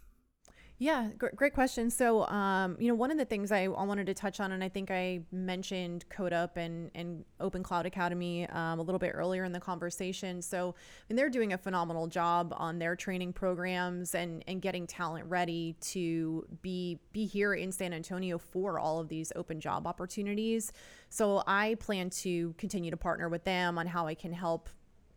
yeah, 0.77 1.07
great 1.17 1.53
question. 1.53 1.89
So, 1.89 2.27
um, 2.27 2.75
you 2.79 2.89
know, 2.89 2.95
one 2.95 3.09
of 3.09 3.17
the 3.17 3.23
things 3.23 3.49
I, 3.53 3.69
wanted 3.69 4.07
to 4.07 4.13
touch 4.13 4.41
on, 4.41 4.51
and 4.51 4.61
I 4.61 4.67
think 4.67 4.91
I 4.91 5.21
mentioned 5.31 6.03
CodeUp 6.09 6.57
and, 6.57 6.91
and 6.93 7.23
Open 7.39 7.63
Cloud 7.63 7.85
Academy 7.85 8.45
um, 8.49 8.79
a 8.79 8.81
little 8.81 8.99
bit 8.99 9.11
earlier 9.13 9.45
in 9.45 9.53
the 9.53 9.59
conversation. 9.59 10.41
So, 10.41 10.75
I 10.77 11.03
mean, 11.07 11.15
they're 11.15 11.29
doing 11.29 11.53
a 11.53 11.57
phenomenal 11.57 12.07
job 12.07 12.53
on 12.57 12.77
their 12.77 12.97
training 12.97 13.31
programs 13.31 14.15
and, 14.15 14.43
and 14.47 14.61
getting 14.61 14.85
talent 14.85 15.25
ready 15.29 15.77
to 15.79 16.45
be 16.61 16.99
be 17.13 17.25
here 17.25 17.53
in 17.53 17.71
San 17.71 17.93
Antonio 17.93 18.37
for 18.37 18.77
all 18.77 18.99
of 18.99 19.07
these 19.07 19.31
open 19.37 19.61
job 19.61 19.87
opportunities. 19.87 20.73
So, 21.07 21.41
I 21.47 21.75
plan 21.75 22.09
to 22.09 22.53
continue 22.57 22.91
to 22.91 22.97
partner 22.97 23.29
with 23.29 23.45
them 23.45 23.77
on 23.77 23.87
how 23.87 24.07
I 24.07 24.13
can 24.13 24.33
help 24.33 24.67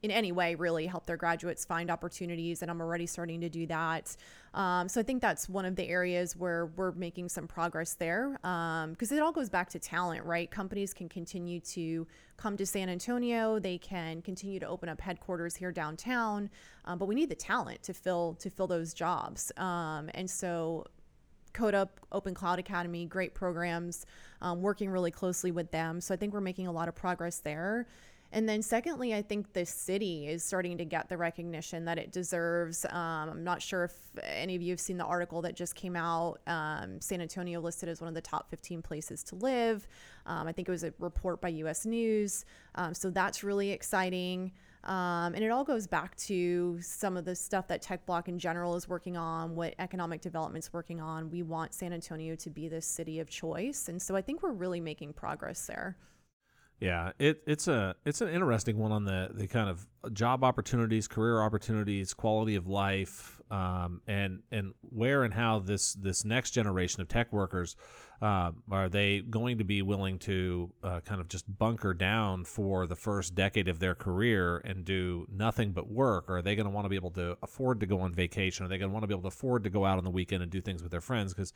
in 0.02 0.10
any 0.10 0.32
way 0.32 0.54
really 0.54 0.86
help 0.86 1.06
their 1.06 1.16
graduates 1.16 1.64
find 1.64 1.90
opportunities 1.90 2.62
and 2.62 2.70
i'm 2.70 2.80
already 2.80 3.06
starting 3.06 3.40
to 3.40 3.48
do 3.48 3.66
that 3.66 4.16
um, 4.54 4.88
so 4.88 5.00
i 5.00 5.02
think 5.02 5.20
that's 5.20 5.48
one 5.48 5.64
of 5.64 5.76
the 5.76 5.88
areas 5.88 6.36
where 6.36 6.66
we're 6.76 6.92
making 6.92 7.28
some 7.28 7.46
progress 7.46 7.94
there 7.94 8.32
because 8.42 9.12
um, 9.12 9.16
it 9.16 9.20
all 9.20 9.32
goes 9.32 9.48
back 9.48 9.68
to 9.68 9.78
talent 9.78 10.24
right 10.24 10.50
companies 10.50 10.94
can 10.94 11.08
continue 11.08 11.60
to 11.60 12.06
come 12.36 12.56
to 12.56 12.64
san 12.64 12.88
antonio 12.88 13.58
they 13.58 13.78
can 13.78 14.22
continue 14.22 14.60
to 14.60 14.66
open 14.66 14.88
up 14.88 15.00
headquarters 15.00 15.56
here 15.56 15.72
downtown 15.72 16.48
um, 16.84 16.98
but 16.98 17.06
we 17.06 17.14
need 17.14 17.28
the 17.28 17.34
talent 17.34 17.82
to 17.82 17.92
fill 17.92 18.34
to 18.38 18.50
fill 18.50 18.66
those 18.66 18.94
jobs 18.94 19.50
um, 19.56 20.08
and 20.14 20.30
so 20.30 20.86
CodeUp, 21.54 21.88
Open 22.12 22.34
Cloud 22.34 22.58
Academy, 22.58 23.04
great 23.06 23.34
programs, 23.34 24.06
um, 24.40 24.62
working 24.62 24.90
really 24.90 25.10
closely 25.10 25.50
with 25.50 25.70
them. 25.70 26.00
So 26.00 26.14
I 26.14 26.16
think 26.16 26.32
we're 26.32 26.40
making 26.40 26.66
a 26.66 26.72
lot 26.72 26.88
of 26.88 26.94
progress 26.94 27.40
there. 27.40 27.86
And 28.30 28.46
then, 28.46 28.60
secondly, 28.60 29.14
I 29.14 29.22
think 29.22 29.54
the 29.54 29.64
city 29.64 30.28
is 30.28 30.44
starting 30.44 30.76
to 30.78 30.84
get 30.84 31.08
the 31.08 31.16
recognition 31.16 31.86
that 31.86 31.96
it 31.96 32.12
deserves. 32.12 32.84
Um, 32.84 33.30
I'm 33.30 33.44
not 33.44 33.62
sure 33.62 33.84
if 33.84 33.94
any 34.22 34.54
of 34.54 34.60
you 34.60 34.70
have 34.70 34.80
seen 34.80 34.98
the 34.98 35.04
article 35.04 35.40
that 35.42 35.56
just 35.56 35.74
came 35.74 35.96
out. 35.96 36.40
Um, 36.46 37.00
San 37.00 37.22
Antonio 37.22 37.60
listed 37.60 37.88
as 37.88 38.02
one 38.02 38.08
of 38.08 38.14
the 38.14 38.20
top 38.20 38.50
15 38.50 38.82
places 38.82 39.22
to 39.24 39.36
live. 39.36 39.88
Um, 40.26 40.46
I 40.46 40.52
think 40.52 40.68
it 40.68 40.70
was 40.70 40.84
a 40.84 40.92
report 40.98 41.40
by 41.40 41.48
US 41.48 41.86
News. 41.86 42.44
Um, 42.74 42.92
so 42.92 43.08
that's 43.08 43.42
really 43.42 43.70
exciting. 43.70 44.52
Um, 44.84 45.34
and 45.34 45.42
it 45.42 45.50
all 45.50 45.64
goes 45.64 45.86
back 45.86 46.14
to 46.16 46.78
some 46.82 47.16
of 47.16 47.24
the 47.24 47.34
stuff 47.34 47.66
that 47.68 47.82
TechBloc 47.82 48.28
in 48.28 48.38
general 48.38 48.76
is 48.76 48.88
working 48.88 49.16
on, 49.16 49.54
what 49.54 49.74
economic 49.78 50.20
development's 50.20 50.72
working 50.72 51.00
on. 51.00 51.30
We 51.30 51.42
want 51.42 51.74
San 51.74 51.92
Antonio 51.92 52.36
to 52.36 52.50
be 52.50 52.68
the 52.68 52.80
city 52.80 53.20
of 53.20 53.28
choice. 53.28 53.88
And 53.88 54.00
so 54.00 54.14
I 54.14 54.22
think 54.22 54.42
we're 54.42 54.52
really 54.52 54.80
making 54.80 55.14
progress 55.14 55.66
there. 55.66 55.96
Yeah, 56.80 57.10
it, 57.18 57.42
it's 57.46 57.66
a 57.66 57.96
it's 58.04 58.20
an 58.20 58.28
interesting 58.28 58.78
one 58.78 58.92
on 58.92 59.04
the 59.04 59.30
the 59.32 59.48
kind 59.48 59.68
of 59.68 59.86
job 60.12 60.44
opportunities, 60.44 61.08
career 61.08 61.42
opportunities, 61.42 62.14
quality 62.14 62.54
of 62.54 62.68
life, 62.68 63.40
um, 63.50 64.00
and 64.06 64.42
and 64.52 64.74
where 64.82 65.24
and 65.24 65.34
how 65.34 65.58
this 65.58 65.94
this 65.94 66.24
next 66.24 66.52
generation 66.52 67.00
of 67.00 67.08
tech 67.08 67.32
workers 67.32 67.74
uh, 68.20 68.50
are 68.70 68.88
they 68.88 69.20
going 69.20 69.58
to 69.58 69.64
be 69.64 69.80
willing 69.80 70.18
to 70.18 70.72
uh, 70.82 71.00
kind 71.00 71.20
of 71.20 71.28
just 71.28 71.46
bunker 71.58 71.94
down 71.94 72.44
for 72.44 72.86
the 72.86 72.96
first 72.96 73.36
decade 73.36 73.68
of 73.68 73.78
their 73.78 73.94
career 73.94 74.58
and 74.58 74.84
do 74.84 75.26
nothing 75.30 75.70
but 75.70 75.88
work? 75.88 76.28
Or 76.28 76.38
are 76.38 76.42
they 76.42 76.56
going 76.56 76.66
to 76.66 76.70
want 76.70 76.84
to 76.84 76.88
be 76.88 76.96
able 76.96 77.12
to 77.12 77.38
afford 77.42 77.78
to 77.80 77.86
go 77.86 78.00
on 78.00 78.12
vacation? 78.12 78.66
Are 78.66 78.68
they 78.68 78.78
going 78.78 78.90
to 78.90 78.92
want 78.92 79.04
to 79.04 79.06
be 79.06 79.14
able 79.14 79.22
to 79.22 79.28
afford 79.28 79.62
to 79.64 79.70
go 79.70 79.84
out 79.84 79.98
on 79.98 80.04
the 80.04 80.10
weekend 80.10 80.42
and 80.42 80.50
do 80.50 80.60
things 80.60 80.82
with 80.82 80.90
their 80.90 81.00
friends? 81.00 81.32
Because, 81.32 81.52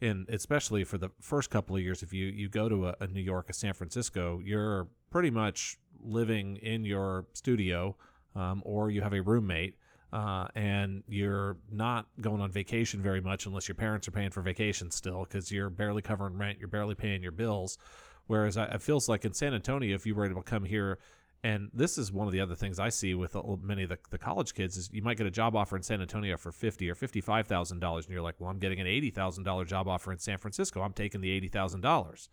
in 0.00 0.26
especially 0.28 0.82
for 0.82 0.98
the 0.98 1.10
first 1.20 1.48
couple 1.48 1.76
of 1.76 1.82
years, 1.82 2.02
if 2.02 2.12
you 2.12 2.26
you 2.26 2.48
go 2.48 2.68
to 2.68 2.88
a, 2.88 2.96
a 3.00 3.06
New 3.06 3.22
York, 3.22 3.48
a 3.48 3.52
San 3.52 3.72
Francisco, 3.72 4.40
you're 4.44 4.88
pretty 5.10 5.30
much 5.30 5.78
living 6.02 6.56
in 6.56 6.84
your 6.84 7.26
studio, 7.34 7.96
um, 8.34 8.62
or 8.64 8.90
you 8.90 9.00
have 9.02 9.12
a 9.12 9.20
roommate 9.20 9.76
uh, 10.12 10.48
and 10.54 11.02
you're 11.08 11.56
not 11.70 12.06
going 12.20 12.40
on 12.40 12.50
vacation 12.50 13.00
very 13.00 13.20
much 13.20 13.46
unless 13.46 13.68
your 13.68 13.76
parents 13.76 14.08
are 14.08 14.12
paying 14.12 14.30
for 14.30 14.42
vacation 14.42 14.90
still 14.90 15.24
because 15.24 15.52
you're 15.52 15.70
barely 15.70 16.02
covering 16.02 16.36
rent, 16.36 16.58
you're 16.58 16.68
barely 16.68 16.94
paying 16.94 17.22
your 17.22 17.32
bills. 17.32 17.78
Whereas 18.26 18.56
I, 18.56 18.64
it 18.66 18.82
feels 18.82 19.08
like 19.08 19.24
in 19.24 19.34
San 19.34 19.54
Antonio, 19.54 19.94
if 19.94 20.06
you 20.06 20.14
were 20.14 20.24
able 20.24 20.42
to 20.42 20.50
come 20.50 20.64
here, 20.64 20.98
and 21.42 21.70
this 21.72 21.96
is 21.96 22.12
one 22.12 22.26
of 22.26 22.32
the 22.32 22.40
other 22.40 22.54
things 22.54 22.78
I 22.78 22.90
see 22.90 23.14
with 23.14 23.34
many 23.62 23.84
of 23.84 23.88
the, 23.88 23.98
the 24.10 24.18
college 24.18 24.54
kids 24.54 24.76
is 24.76 24.90
you 24.92 25.02
might 25.02 25.16
get 25.16 25.26
a 25.26 25.30
job 25.30 25.56
offer 25.56 25.74
in 25.74 25.82
San 25.82 26.02
Antonio 26.02 26.36
for 26.36 26.52
fifty 26.52 26.90
or 26.90 26.94
fifty 26.94 27.20
five 27.20 27.46
thousand 27.46 27.80
dollars, 27.80 28.04
and 28.04 28.12
you're 28.12 28.22
like, 28.22 28.34
well, 28.38 28.50
I'm 28.50 28.58
getting 28.58 28.78
an 28.78 28.86
eighty 28.86 29.10
thousand 29.10 29.44
dollar 29.44 29.64
job 29.64 29.88
offer 29.88 30.12
in 30.12 30.18
San 30.18 30.36
Francisco. 30.38 30.82
I'm 30.82 30.92
taking 30.92 31.22
the 31.22 31.30
eighty 31.30 31.48
thousand 31.48 31.80
dollars 31.80 32.28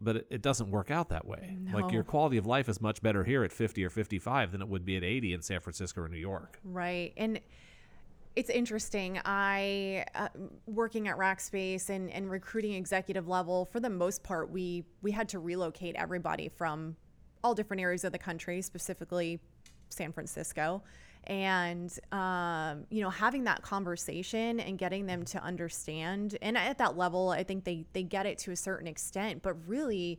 but 0.00 0.16
it, 0.16 0.26
it, 0.30 0.42
doesn't 0.42 0.70
work 0.70 0.90
out 0.90 1.08
that 1.10 1.26
way. 1.26 1.56
No. 1.58 1.78
Like 1.78 1.92
your 1.92 2.04
quality 2.04 2.36
of 2.36 2.46
life 2.46 2.68
is 2.68 2.80
much 2.80 3.02
better 3.02 3.24
here 3.24 3.44
at 3.44 3.52
50 3.52 3.84
or 3.84 3.90
55 3.90 4.52
than 4.52 4.60
it 4.60 4.68
would 4.68 4.84
be 4.84 4.96
at 4.96 5.04
80 5.04 5.34
in 5.34 5.42
San 5.42 5.60
Francisco 5.60 6.02
or 6.02 6.08
New 6.08 6.18
York. 6.18 6.58
Right. 6.64 7.12
And 7.16 7.40
it's 8.36 8.50
interesting. 8.50 9.20
I 9.24 10.04
uh, 10.14 10.28
working 10.66 11.06
at 11.06 11.16
Rackspace 11.16 11.88
and 11.88 12.10
and 12.10 12.28
recruiting 12.28 12.72
executive 12.74 13.28
level 13.28 13.66
for 13.66 13.78
the 13.78 13.90
most 13.90 14.22
part 14.24 14.50
we 14.50 14.84
we 15.02 15.12
had 15.12 15.28
to 15.30 15.38
relocate 15.38 15.94
everybody 15.94 16.48
from 16.48 16.96
all 17.44 17.54
different 17.54 17.80
areas 17.80 18.04
of 18.04 18.12
the 18.12 18.18
country, 18.18 18.60
specifically 18.62 19.38
San 19.88 20.12
Francisco. 20.12 20.82
And, 21.26 21.90
um, 22.12 22.84
you 22.90 23.02
know, 23.02 23.10
having 23.10 23.44
that 23.44 23.62
conversation 23.62 24.60
and 24.60 24.78
getting 24.78 25.06
them 25.06 25.24
to 25.26 25.42
understand. 25.42 26.36
And 26.42 26.56
at 26.58 26.78
that 26.78 26.96
level, 26.96 27.30
I 27.30 27.44
think 27.44 27.64
they, 27.64 27.86
they 27.92 28.02
get 28.02 28.26
it 28.26 28.38
to 28.38 28.52
a 28.52 28.56
certain 28.56 28.86
extent. 28.86 29.42
But 29.42 29.56
really, 29.66 30.18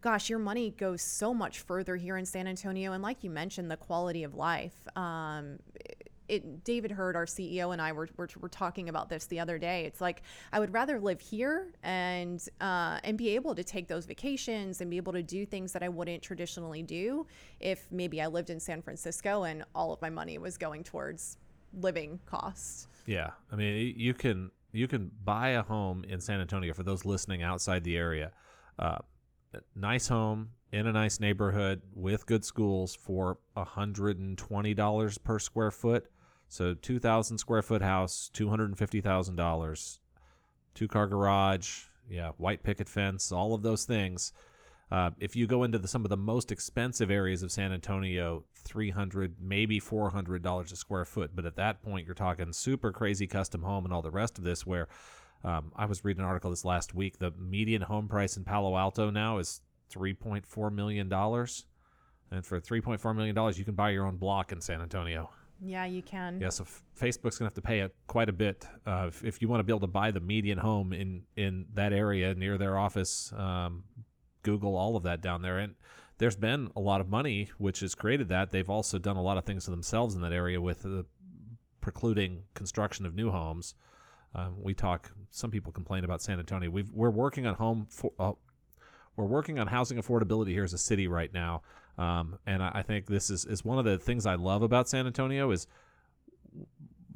gosh, 0.00 0.30
your 0.30 0.38
money 0.38 0.70
goes 0.70 1.02
so 1.02 1.34
much 1.34 1.60
further 1.60 1.96
here 1.96 2.16
in 2.16 2.24
San 2.24 2.46
Antonio. 2.46 2.92
And 2.92 3.02
like 3.02 3.22
you 3.22 3.30
mentioned, 3.30 3.70
the 3.70 3.76
quality 3.76 4.24
of 4.24 4.34
life. 4.34 4.74
Um, 4.96 5.58
it, 6.28 6.64
David 6.64 6.90
Heard, 6.90 7.16
our 7.16 7.26
CEO, 7.26 7.72
and 7.72 7.80
I 7.80 7.92
were, 7.92 8.08
were, 8.16 8.28
were 8.40 8.48
talking 8.48 8.88
about 8.88 9.08
this 9.08 9.26
the 9.26 9.40
other 9.40 9.58
day. 9.58 9.84
It's 9.84 10.00
like 10.00 10.22
I 10.52 10.60
would 10.60 10.72
rather 10.72 10.98
live 10.98 11.20
here 11.20 11.72
and 11.82 12.42
uh, 12.60 13.00
and 13.04 13.16
be 13.16 13.30
able 13.30 13.54
to 13.54 13.64
take 13.64 13.88
those 13.88 14.06
vacations 14.06 14.80
and 14.80 14.90
be 14.90 14.96
able 14.96 15.12
to 15.12 15.22
do 15.22 15.46
things 15.46 15.72
that 15.72 15.82
I 15.82 15.88
wouldn't 15.88 16.22
traditionally 16.22 16.82
do 16.82 17.26
if 17.60 17.86
maybe 17.90 18.20
I 18.20 18.26
lived 18.26 18.50
in 18.50 18.60
San 18.60 18.82
Francisco 18.82 19.44
and 19.44 19.64
all 19.74 19.92
of 19.92 20.00
my 20.00 20.10
money 20.10 20.38
was 20.38 20.56
going 20.58 20.84
towards 20.84 21.38
living 21.80 22.20
costs. 22.26 22.88
Yeah, 23.06 23.30
I 23.52 23.56
mean 23.56 23.94
you 23.96 24.14
can 24.14 24.50
you 24.72 24.88
can 24.88 25.10
buy 25.24 25.50
a 25.50 25.62
home 25.62 26.04
in 26.08 26.20
San 26.20 26.40
Antonio 26.40 26.74
for 26.74 26.82
those 26.82 27.04
listening 27.04 27.42
outside 27.42 27.84
the 27.84 27.96
area. 27.96 28.32
Uh, 28.78 28.98
nice 29.74 30.08
home 30.08 30.50
in 30.72 30.86
a 30.86 30.92
nice 30.92 31.20
neighborhood 31.20 31.80
with 31.94 32.26
good 32.26 32.44
schools 32.44 32.94
for 32.94 33.38
$120 33.56 35.24
per 35.24 35.38
square 35.38 35.70
foot 35.70 36.06
so 36.48 36.74
2,000 36.74 37.38
square 37.38 37.62
foot 37.62 37.82
house, 37.82 38.30
$250,000, 38.34 39.98
two 40.74 40.88
car 40.88 41.06
garage, 41.06 41.84
yeah, 42.08 42.30
white 42.36 42.62
picket 42.62 42.88
fence, 42.88 43.32
all 43.32 43.54
of 43.54 43.62
those 43.62 43.84
things. 43.84 44.32
Uh, 44.90 45.10
if 45.18 45.34
you 45.34 45.46
go 45.48 45.64
into 45.64 45.78
the, 45.78 45.88
some 45.88 46.04
of 46.04 46.10
the 46.10 46.16
most 46.16 46.52
expensive 46.52 47.10
areas 47.10 47.42
of 47.42 47.50
San 47.50 47.72
Antonio, 47.72 48.44
300 48.54 49.34
maybe 49.40 49.80
$400 49.80 50.72
a 50.72 50.76
square 50.76 51.04
foot. 51.04 51.32
But 51.34 51.44
at 51.44 51.56
that 51.56 51.82
point, 51.82 52.06
you're 52.06 52.14
talking 52.14 52.52
super 52.52 52.92
crazy 52.92 53.26
custom 53.26 53.62
home 53.62 53.84
and 53.84 53.92
all 53.92 54.02
the 54.02 54.12
rest 54.12 54.38
of 54.38 54.44
this. 54.44 54.64
Where 54.64 54.86
um, 55.42 55.72
I 55.74 55.86
was 55.86 56.04
reading 56.04 56.20
an 56.20 56.28
article 56.28 56.50
this 56.50 56.64
last 56.64 56.94
week, 56.94 57.18
the 57.18 57.32
median 57.32 57.82
home 57.82 58.06
price 58.06 58.36
in 58.36 58.44
Palo 58.44 58.76
Alto 58.76 59.10
now 59.10 59.38
is 59.38 59.60
$3.4 59.92 60.72
million. 60.72 61.12
And 61.12 62.46
for 62.46 62.60
$3.4 62.60 63.16
million, 63.16 63.54
you 63.56 63.64
can 63.64 63.74
buy 63.74 63.90
your 63.90 64.06
own 64.06 64.16
block 64.16 64.52
in 64.52 64.60
San 64.60 64.80
Antonio. 64.80 65.30
Yeah, 65.60 65.84
you 65.86 66.02
can. 66.02 66.40
Yeah, 66.40 66.50
so 66.50 66.64
f- 66.64 66.82
Facebook's 67.00 67.38
gonna 67.38 67.46
have 67.46 67.54
to 67.54 67.62
pay 67.62 67.80
a, 67.80 67.90
quite 68.06 68.28
a 68.28 68.32
bit 68.32 68.66
uh, 68.86 69.06
if, 69.08 69.24
if, 69.24 69.42
you 69.42 69.48
want 69.48 69.60
to 69.60 69.64
be 69.64 69.72
able 69.72 69.80
to 69.80 69.86
buy 69.86 70.10
the 70.10 70.20
median 70.20 70.58
home 70.58 70.92
in 70.92 71.22
in 71.36 71.66
that 71.74 71.92
area 71.92 72.34
near 72.34 72.58
their 72.58 72.78
office. 72.78 73.32
Um, 73.36 73.84
Google 74.42 74.76
all 74.76 74.96
of 74.96 75.02
that 75.04 75.20
down 75.22 75.42
there, 75.42 75.58
and 75.58 75.74
there's 76.18 76.36
been 76.36 76.70
a 76.76 76.80
lot 76.80 77.00
of 77.00 77.08
money 77.08 77.50
which 77.58 77.80
has 77.80 77.94
created 77.94 78.28
that. 78.28 78.50
They've 78.50 78.70
also 78.70 78.98
done 78.98 79.16
a 79.16 79.22
lot 79.22 79.38
of 79.38 79.44
things 79.44 79.64
to 79.64 79.70
themselves 79.70 80.14
in 80.14 80.20
that 80.20 80.32
area 80.32 80.60
with 80.60 80.82
the 80.82 81.04
precluding 81.80 82.42
construction 82.54 83.06
of 83.06 83.14
new 83.14 83.30
homes. 83.30 83.74
Um, 84.34 84.56
we 84.62 84.74
talk. 84.74 85.10
Some 85.30 85.50
people 85.50 85.72
complain 85.72 86.04
about 86.04 86.22
San 86.22 86.38
Antonio. 86.38 86.70
we 86.70 86.82
are 86.82 87.10
working 87.10 87.46
on 87.46 87.54
home. 87.54 87.86
For, 87.90 88.12
uh, 88.18 88.32
we're 89.16 89.24
working 89.24 89.58
on 89.58 89.66
housing 89.66 89.98
affordability 89.98 90.50
here 90.50 90.64
as 90.64 90.74
a 90.74 90.78
city 90.78 91.08
right 91.08 91.32
now. 91.32 91.62
Um, 91.98 92.38
and 92.46 92.62
I, 92.62 92.70
I, 92.74 92.82
think 92.82 93.06
this 93.06 93.30
is, 93.30 93.46
is 93.46 93.64
one 93.64 93.78
of 93.78 93.84
the 93.84 93.98
things 93.98 94.26
I 94.26 94.34
love 94.34 94.62
about 94.62 94.88
San 94.88 95.06
Antonio 95.06 95.50
is 95.50 95.66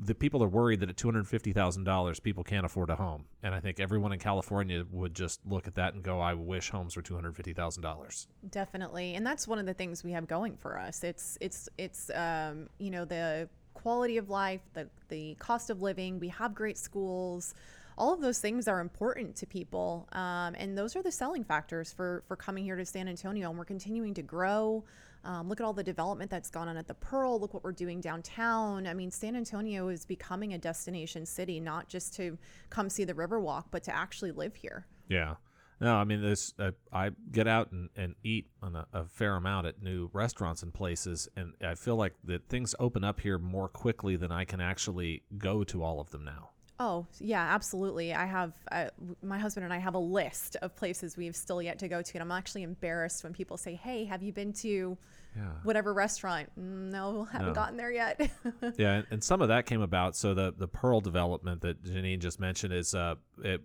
the 0.02 0.14
people 0.14 0.42
are 0.42 0.48
worried 0.48 0.80
that 0.80 0.88
at 0.88 0.96
two 0.96 1.06
hundred 1.06 1.28
fifty 1.28 1.52
thousand 1.52 1.84
dollars, 1.84 2.18
people 2.18 2.42
can't 2.42 2.64
afford 2.64 2.88
a 2.88 2.96
home, 2.96 3.26
and 3.42 3.54
I 3.54 3.60
think 3.60 3.78
everyone 3.78 4.12
in 4.12 4.18
California 4.18 4.84
would 4.90 5.14
just 5.14 5.40
look 5.46 5.66
at 5.66 5.74
that 5.74 5.92
and 5.94 6.02
go, 6.02 6.20
"I 6.20 6.32
wish 6.32 6.70
homes 6.70 6.96
were 6.96 7.02
two 7.02 7.14
hundred 7.14 7.36
fifty 7.36 7.52
thousand 7.52 7.82
dollars." 7.82 8.26
Definitely, 8.48 9.14
and 9.14 9.26
that's 9.26 9.46
one 9.46 9.58
of 9.58 9.66
the 9.66 9.74
things 9.74 10.02
we 10.02 10.12
have 10.12 10.26
going 10.26 10.56
for 10.56 10.78
us. 10.78 11.04
It's 11.04 11.36
it's 11.40 11.68
it's 11.76 12.10
um, 12.14 12.68
you 12.78 12.90
know 12.90 13.04
the 13.04 13.48
quality 13.74 14.16
of 14.16 14.30
life, 14.30 14.62
the 14.72 14.88
the 15.08 15.34
cost 15.34 15.68
of 15.68 15.82
living. 15.82 16.18
We 16.18 16.28
have 16.28 16.54
great 16.54 16.78
schools 16.78 17.54
all 17.98 18.12
of 18.14 18.20
those 18.20 18.38
things 18.38 18.68
are 18.68 18.80
important 18.80 19.36
to 19.36 19.46
people. 19.46 20.08
Um, 20.12 20.54
and 20.54 20.76
those 20.76 20.96
are 20.96 21.02
the 21.02 21.12
selling 21.12 21.44
factors 21.44 21.92
for, 21.92 22.24
for 22.26 22.36
coming 22.36 22.64
here 22.64 22.76
to 22.76 22.84
San 22.84 23.08
Antonio. 23.08 23.50
And 23.50 23.58
we're 23.58 23.64
continuing 23.64 24.14
to 24.14 24.22
grow. 24.22 24.84
Um, 25.24 25.48
look 25.48 25.60
at 25.60 25.64
all 25.64 25.72
the 25.72 25.82
development 25.82 26.30
that's 26.30 26.50
gone 26.50 26.68
on 26.68 26.76
at 26.76 26.86
the 26.86 26.94
Pearl. 26.94 27.38
Look 27.38 27.52
what 27.52 27.62
we're 27.62 27.72
doing 27.72 28.00
downtown. 28.00 28.86
I 28.86 28.94
mean, 28.94 29.10
San 29.10 29.36
Antonio 29.36 29.88
is 29.88 30.06
becoming 30.06 30.54
a 30.54 30.58
destination 30.58 31.26
city, 31.26 31.60
not 31.60 31.88
just 31.88 32.14
to 32.16 32.38
come 32.70 32.88
see 32.88 33.04
the 33.04 33.14
Riverwalk, 33.14 33.64
but 33.70 33.82
to 33.84 33.94
actually 33.94 34.32
live 34.32 34.54
here. 34.54 34.86
Yeah. 35.08 35.34
No, 35.80 35.96
I 35.96 36.04
mean, 36.04 36.20
this. 36.20 36.52
Uh, 36.58 36.72
I 36.92 37.10
get 37.32 37.48
out 37.48 37.72
and, 37.72 37.88
and 37.96 38.14
eat 38.22 38.48
on 38.62 38.76
a, 38.76 38.86
a, 38.92 39.04
fair 39.06 39.36
amount 39.36 39.66
at 39.66 39.82
new 39.82 40.10
restaurants 40.12 40.62
and 40.62 40.74
places, 40.74 41.26
and 41.36 41.54
I 41.64 41.74
feel 41.74 41.96
like 41.96 42.12
that 42.24 42.48
things 42.50 42.74
open 42.78 43.02
up 43.02 43.20
here 43.20 43.38
more 43.38 43.66
quickly 43.68 44.16
than 44.16 44.30
I 44.30 44.44
can 44.44 44.60
actually 44.60 45.22
go 45.38 45.64
to 45.64 45.82
all 45.82 45.98
of 45.98 46.10
them 46.10 46.22
now. 46.22 46.50
Oh, 46.80 47.06
yeah, 47.18 47.42
absolutely. 47.42 48.14
I 48.14 48.24
have, 48.24 48.54
uh, 48.72 48.86
my 49.22 49.38
husband 49.38 49.64
and 49.64 49.72
I 49.72 49.76
have 49.76 49.92
a 49.92 49.98
list 49.98 50.56
of 50.62 50.74
places 50.74 51.14
we've 51.14 51.36
still 51.36 51.60
yet 51.60 51.78
to 51.80 51.88
go 51.88 52.00
to. 52.00 52.12
And 52.14 52.22
I'm 52.22 52.32
actually 52.32 52.62
embarrassed 52.62 53.22
when 53.22 53.34
people 53.34 53.58
say, 53.58 53.74
Hey, 53.74 54.06
have 54.06 54.22
you 54.22 54.32
been 54.32 54.54
to 54.54 54.96
yeah. 55.36 55.42
whatever 55.62 55.92
restaurant? 55.92 56.48
Mm, 56.58 56.90
no, 56.90 57.24
haven't 57.24 57.48
no. 57.48 57.52
gotten 57.52 57.76
there 57.76 57.92
yet. 57.92 58.30
yeah. 58.78 59.02
And 59.10 59.22
some 59.22 59.42
of 59.42 59.48
that 59.48 59.66
came 59.66 59.82
about. 59.82 60.16
So 60.16 60.32
the, 60.32 60.54
the 60.56 60.66
Pearl 60.66 61.02
development 61.02 61.60
that 61.60 61.84
Janine 61.84 62.18
just 62.18 62.40
mentioned 62.40 62.72
is 62.72 62.94
uh, 62.94 63.16
it, 63.44 63.60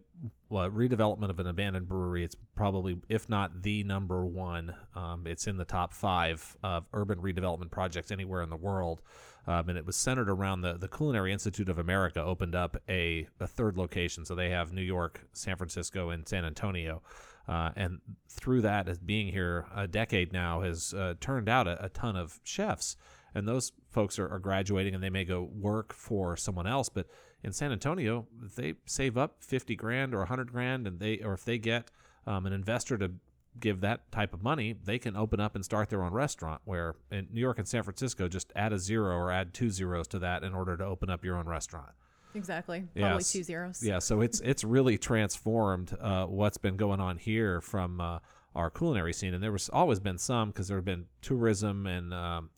well, 0.49 0.69
redevelopment 0.69 1.30
of 1.30 1.39
an 1.39 1.47
abandoned 1.47 1.88
brewery. 1.88 2.25
It's 2.25 2.36
probably, 2.54 2.97
if 3.08 3.30
not 3.30 3.62
the 3.62 3.86
number 3.86 4.25
one, 4.25 4.75
um, 4.93 5.25
it's 5.25 5.47
in 5.47 5.56
the 5.56 5.63
top 5.63 5.93
five 5.93 6.58
of 6.63 6.86
urban 6.91 7.19
redevelopment 7.19 7.71
projects 7.71 8.12
anywhere 8.12 8.41
in 8.41 8.49
the 8.49 8.58
world 8.58 9.01
um, 9.47 9.69
and 9.69 9.77
it 9.77 9.86
was 9.86 9.95
centered 9.95 10.29
around 10.29 10.62
the 10.62 10.73
the 10.73 10.88
Culinary 10.88 11.31
Institute 11.31 11.69
of 11.69 11.77
America 11.77 12.21
opened 12.21 12.55
up 12.55 12.77
a, 12.89 13.27
a 13.39 13.47
third 13.47 13.77
location. 13.77 14.25
So 14.25 14.36
they 14.36 14.49
have 14.49 14.73
New 14.73 14.81
York, 14.81 15.25
San 15.34 15.55
Francisco, 15.55 16.10
and 16.10 16.27
San 16.27 16.45
Antonio. 16.45 17.01
Uh, 17.47 17.69
and 17.75 17.99
through 18.27 18.62
that, 18.62 18.88
as 18.88 18.97
being 18.97 19.27
here 19.27 19.67
a 19.75 19.88
decade 19.88 20.34
now, 20.34 20.62
has 20.62 20.93
uh, 20.95 21.13
turned 21.19 21.47
out 21.47 21.67
a, 21.67 21.86
a, 21.86 21.89
ton 21.89 22.15
of 22.15 22.39
chefs. 22.43 22.97
And 23.36 23.47
those 23.47 23.71
folks 23.91 24.17
are, 24.17 24.27
are, 24.27 24.39
graduating 24.39 24.95
and 24.95 25.03
they 25.03 25.12
may 25.12 25.25
go 25.25 25.47
work 25.53 25.93
for 25.93 26.36
someone 26.36 26.65
else. 26.65 26.89
But 26.89 27.05
in 27.43 27.53
San 27.53 27.71
Antonio, 27.71 28.27
they 28.55 28.73
save 28.86 29.15
up 29.15 29.43
50 29.43 29.75
grand 29.75 30.15
or 30.15 30.19
100 30.19 30.51
grand, 30.51 30.88
and 30.88 30.99
they 30.99 31.19
or 31.19 31.34
if 31.34 31.45
they 31.45 31.60
get 31.60 31.91
um, 32.25 32.47
an 32.47 32.53
investor 32.53 32.97
to 32.97 33.12
give 33.60 33.82
that 33.82 34.12
type 34.12 34.34
of 34.34 34.44
money, 34.44 34.76
they 34.84 35.00
can 35.00 35.15
open 35.15 35.39
up 35.39 35.56
and 35.56 35.63
start 35.63 35.89
their 35.89 36.04
own 36.04 36.13
restaurant. 36.13 36.62
Where 36.65 36.96
in 37.12 37.28
New 37.32 37.41
York 37.41 37.60
and 37.60 37.68
San 37.68 37.84
Francisco, 37.84 38.28
just 38.28 38.52
add 38.56 38.74
a 38.74 38.80
zero 38.80 39.15
or 39.15 39.32
add 39.32 39.54
two 39.54 39.70
zeros 39.70 40.08
to 40.10 40.20
that 40.20 40.44
in 40.44 40.54
order 40.54 40.78
to 40.78 40.86
open 40.86 41.10
up 41.10 41.24
your 41.24 41.38
own 41.38 41.48
restaurant. 41.48 41.91
Exactly, 42.34 42.84
probably 42.96 43.18
yes. 43.18 43.32
two 43.32 43.44
zeros. 43.44 43.82
Yeah, 43.82 44.00
so 44.00 44.22
it's 44.22 44.41
it's 44.41 44.63
really 44.63 44.98
transformed 44.98 45.96
uh, 46.00 46.26
what's 46.26 46.58
been 46.58 46.76
going 46.76 47.00
on 47.00 47.18
here 47.18 47.62
from 47.62 48.02
uh, 48.02 48.20
our 48.54 48.70
culinary 48.70 49.13
scene, 49.13 49.34
and 49.34 49.41
there 49.41 49.52
was 49.52 49.70
always 49.70 50.00
been 50.00 50.18
some 50.18 50.50
because 50.50 50.68
there 50.68 50.78
have 50.78 50.86
been 50.86 51.06
tourism 51.22 51.88
and 51.88 52.13
um, 52.13 52.50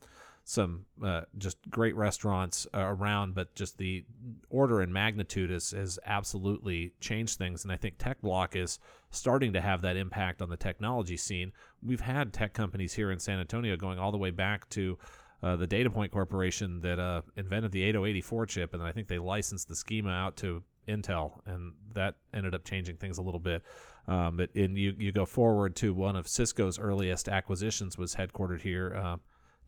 some 0.49 0.85
uh, 1.03 1.23
just 1.37 1.57
great 1.69 1.93
restaurants 1.97 2.65
uh, 2.73 2.79
around, 2.79 3.35
but 3.35 3.53
just 3.53 3.77
the 3.77 4.05
order 4.49 4.79
and 4.79 4.93
magnitude 4.93 5.49
has, 5.49 5.71
has 5.71 5.99
absolutely 6.05 6.93
changed 7.01 7.37
things. 7.37 7.65
And 7.65 7.71
I 7.71 7.75
think 7.75 7.97
TechBloc 7.97 8.55
is 8.55 8.79
starting 9.11 9.51
to 9.51 9.59
have 9.59 9.81
that 9.81 9.97
impact 9.97 10.41
on 10.41 10.49
the 10.49 10.55
technology 10.55 11.17
scene. 11.17 11.51
We've 11.85 11.99
had 11.99 12.31
tech 12.31 12.53
companies 12.53 12.93
here 12.93 13.11
in 13.11 13.19
San 13.19 13.41
Antonio 13.41 13.75
going 13.75 13.99
all 13.99 14.13
the 14.13 14.17
way 14.17 14.31
back 14.31 14.69
to 14.69 14.97
uh, 15.43 15.57
the 15.57 15.67
Datapoint 15.67 16.11
Corporation 16.11 16.79
that 16.79 16.97
uh, 16.97 17.23
invented 17.35 17.73
the 17.73 17.83
8084 17.83 18.45
chip, 18.45 18.73
and 18.73 18.81
I 18.81 18.93
think 18.93 19.09
they 19.09 19.19
licensed 19.19 19.67
the 19.67 19.75
schema 19.75 20.11
out 20.11 20.37
to 20.37 20.63
Intel, 20.87 21.41
and 21.45 21.73
that 21.93 22.15
ended 22.33 22.55
up 22.55 22.63
changing 22.63 22.95
things 22.95 23.17
a 23.17 23.21
little 23.21 23.41
bit. 23.41 23.63
Um, 24.07 24.37
but 24.37 24.49
in 24.53 24.77
you 24.77 24.95
you 24.97 25.11
go 25.11 25.25
forward 25.25 25.75
to 25.77 25.93
one 25.93 26.15
of 26.15 26.25
Cisco's 26.25 26.79
earliest 26.79 27.27
acquisitions 27.27 27.97
was 27.97 28.15
headquartered 28.15 28.61
here. 28.61 28.95
Uh, 28.95 29.17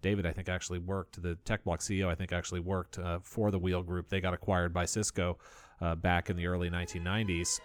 David, 0.02 0.26
I 0.26 0.32
think, 0.32 0.50
actually 0.50 0.80
worked, 0.80 1.22
the 1.22 1.38
TechBloc 1.46 1.80
CEO, 1.80 2.08
I 2.08 2.16
think, 2.16 2.32
actually 2.32 2.60
worked 2.60 3.00
uh, 3.00 3.20
for 3.22 3.52
the 3.52 3.60
WheelGroup. 3.60 4.10
They 4.10 4.22
got 4.22 4.34
acquired 4.34 4.74
by 4.74 4.86
Cisco 4.86 5.38
uh, 5.82 5.96
back 5.96 6.30
in 6.30 6.36
the 6.36 6.48
early 6.48 6.70
1990s. 6.70 7.60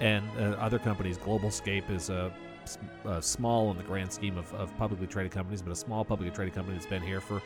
And 0.00 0.28
uh, 0.38 0.56
other 0.58 0.78
companies, 0.78 1.18
GlobalScape 1.18 1.90
is 1.90 2.10
a, 2.10 2.32
a, 3.04 3.22
small 3.22 3.70
in 3.70 3.76
the 3.76 3.84
grand 3.84 4.12
scheme 4.12 4.36
of, 4.36 4.52
of 4.54 4.76
publicly 4.76 5.06
traded 5.06 5.32
companies, 5.32 5.62
but 5.62 5.70
a 5.70 5.76
small 5.76 6.04
publicly 6.04 6.34
traded 6.34 6.54
company 6.54 6.76
that's 6.76 6.88
been 6.88 7.02
here 7.02 7.20
for 7.20 7.40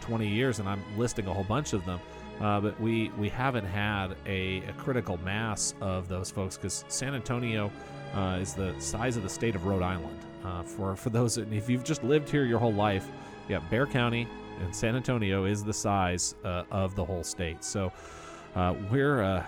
20 0.00 0.26
years, 0.26 0.58
and 0.58 0.68
I'm 0.68 0.82
listing 0.98 1.26
a 1.26 1.32
whole 1.32 1.44
bunch 1.44 1.72
of 1.72 1.84
them. 1.84 2.00
Uh, 2.40 2.60
but 2.60 2.80
we 2.80 3.10
we 3.18 3.28
haven't 3.28 3.66
had 3.66 4.16
a, 4.26 4.58
a 4.66 4.72
critical 4.76 5.16
mass 5.18 5.74
of 5.80 6.08
those 6.08 6.30
folks 6.30 6.56
because 6.56 6.84
San 6.88 7.14
Antonio 7.14 7.70
uh, 8.14 8.38
is 8.40 8.54
the 8.54 8.74
size 8.78 9.16
of 9.16 9.22
the 9.22 9.28
state 9.28 9.54
of 9.54 9.64
Rhode 9.66 9.82
Island. 9.82 10.18
Uh, 10.44 10.62
for 10.62 10.96
for 10.96 11.10
those, 11.10 11.38
if 11.38 11.68
you've 11.68 11.84
just 11.84 12.02
lived 12.02 12.28
here 12.28 12.44
your 12.44 12.58
whole 12.58 12.72
life, 12.72 13.08
yeah, 13.48 13.58
Bexar 13.70 13.86
County 13.86 14.26
and 14.60 14.74
San 14.74 14.96
Antonio 14.96 15.44
is 15.44 15.64
the 15.64 15.72
size 15.72 16.34
uh, 16.44 16.64
of 16.70 16.94
the 16.94 17.04
whole 17.04 17.24
state. 17.24 17.64
So 17.64 17.92
uh, 18.54 18.74
we're 18.90 19.22
uh, 19.22 19.44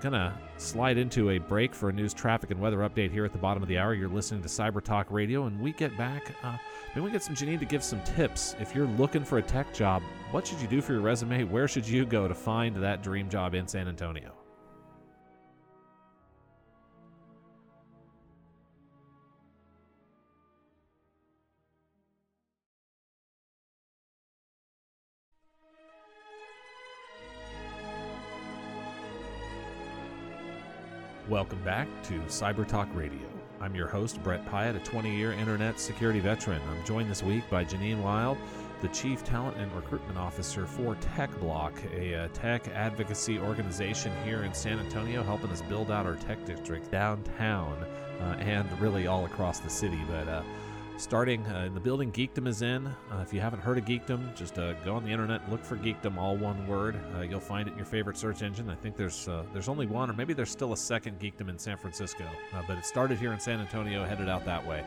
gonna 0.00 0.36
slide 0.56 0.98
into 0.98 1.30
a 1.30 1.38
break 1.38 1.74
for 1.74 1.88
a 1.88 1.92
news 1.92 2.12
traffic 2.12 2.50
and 2.50 2.60
weather 2.60 2.78
update 2.78 3.12
here 3.12 3.24
at 3.24 3.32
the 3.32 3.38
bottom 3.38 3.62
of 3.62 3.68
the 3.68 3.78
hour. 3.78 3.94
You're 3.94 4.08
listening 4.08 4.42
to 4.42 4.48
Cyber 4.48 4.82
Talk 4.82 5.06
Radio, 5.10 5.46
and 5.46 5.60
we 5.60 5.72
get 5.72 5.96
back. 5.96 6.34
Uh, 6.42 6.56
maybe 6.94 7.02
we 7.04 7.10
get 7.10 7.22
some 7.22 7.34
Janine 7.34 7.60
to 7.60 7.64
give 7.64 7.84
some 7.84 8.02
tips. 8.02 8.56
If 8.58 8.74
you're 8.74 8.86
looking 8.86 9.24
for 9.24 9.38
a 9.38 9.42
tech 9.42 9.72
job, 9.72 10.02
what 10.30 10.46
should 10.46 10.60
you 10.60 10.68
do 10.68 10.80
for 10.80 10.92
your 10.92 11.02
resume? 11.02 11.44
Where 11.44 11.68
should 11.68 11.86
you 11.86 12.04
go 12.04 12.26
to 12.26 12.34
find 12.34 12.74
that 12.76 13.02
dream 13.02 13.28
job 13.28 13.54
in 13.54 13.68
San 13.68 13.86
Antonio? 13.88 14.41
Welcome 31.28 31.62
back 31.62 31.86
to 32.08 32.14
Cyber 32.22 32.66
Talk 32.66 32.88
Radio. 32.94 33.28
I'm 33.60 33.76
your 33.76 33.86
host, 33.86 34.20
Brett 34.24 34.44
Pyatt, 34.44 34.74
a 34.74 34.80
20 34.80 35.16
year 35.16 35.30
internet 35.30 35.78
security 35.78 36.18
veteran. 36.18 36.60
I'm 36.68 36.84
joined 36.84 37.08
this 37.08 37.22
week 37.22 37.48
by 37.48 37.64
Janine 37.64 38.02
Wild, 38.02 38.38
the 38.80 38.88
Chief 38.88 39.22
Talent 39.22 39.56
and 39.56 39.72
Recruitment 39.72 40.18
Officer 40.18 40.66
for 40.66 40.96
TechBloc, 40.96 41.92
a, 41.94 42.12
a 42.12 42.24
uh, 42.24 42.28
tech 42.32 42.66
advocacy 42.74 43.38
organization 43.38 44.12
here 44.24 44.42
in 44.42 44.52
San 44.52 44.80
Antonio, 44.80 45.22
helping 45.22 45.50
us 45.50 45.62
build 45.62 45.92
out 45.92 46.06
our 46.06 46.16
tech 46.16 46.44
district 46.44 46.90
downtown 46.90 47.86
uh, 48.20 48.24
and 48.40 48.68
really 48.80 49.06
all 49.06 49.24
across 49.24 49.60
the 49.60 49.70
city. 49.70 50.00
But 50.08 50.26
uh, 50.26 50.42
starting 51.02 51.44
uh, 51.48 51.64
in 51.66 51.74
the 51.74 51.80
building 51.80 52.12
Geekdom 52.12 52.46
is 52.46 52.62
in. 52.62 52.86
Uh, 52.86 52.94
if 53.20 53.34
you 53.34 53.40
haven't 53.40 53.58
heard 53.58 53.76
of 53.76 53.84
Geekdom, 53.84 54.34
just 54.36 54.56
uh, 54.58 54.72
go 54.84 54.94
on 54.94 55.04
the 55.04 55.10
internet, 55.10 55.50
look 55.50 55.64
for 55.64 55.76
Geekdom, 55.76 56.16
all 56.16 56.36
one 56.36 56.64
word. 56.68 56.96
Uh, 57.16 57.22
you'll 57.22 57.40
find 57.40 57.66
it 57.66 57.72
in 57.72 57.76
your 57.76 57.86
favorite 57.86 58.16
search 58.16 58.42
engine. 58.42 58.70
I 58.70 58.76
think 58.76 58.96
there's 58.96 59.26
uh, 59.26 59.42
there's 59.52 59.68
only 59.68 59.86
one, 59.86 60.08
or 60.08 60.12
maybe 60.12 60.32
there's 60.32 60.50
still 60.50 60.72
a 60.72 60.76
second 60.76 61.18
Geekdom 61.18 61.48
in 61.48 61.58
San 61.58 61.76
Francisco, 61.76 62.24
uh, 62.54 62.62
but 62.68 62.78
it 62.78 62.86
started 62.86 63.18
here 63.18 63.32
in 63.32 63.40
San 63.40 63.58
Antonio, 63.58 64.04
headed 64.04 64.28
out 64.28 64.44
that 64.44 64.64
way 64.64 64.84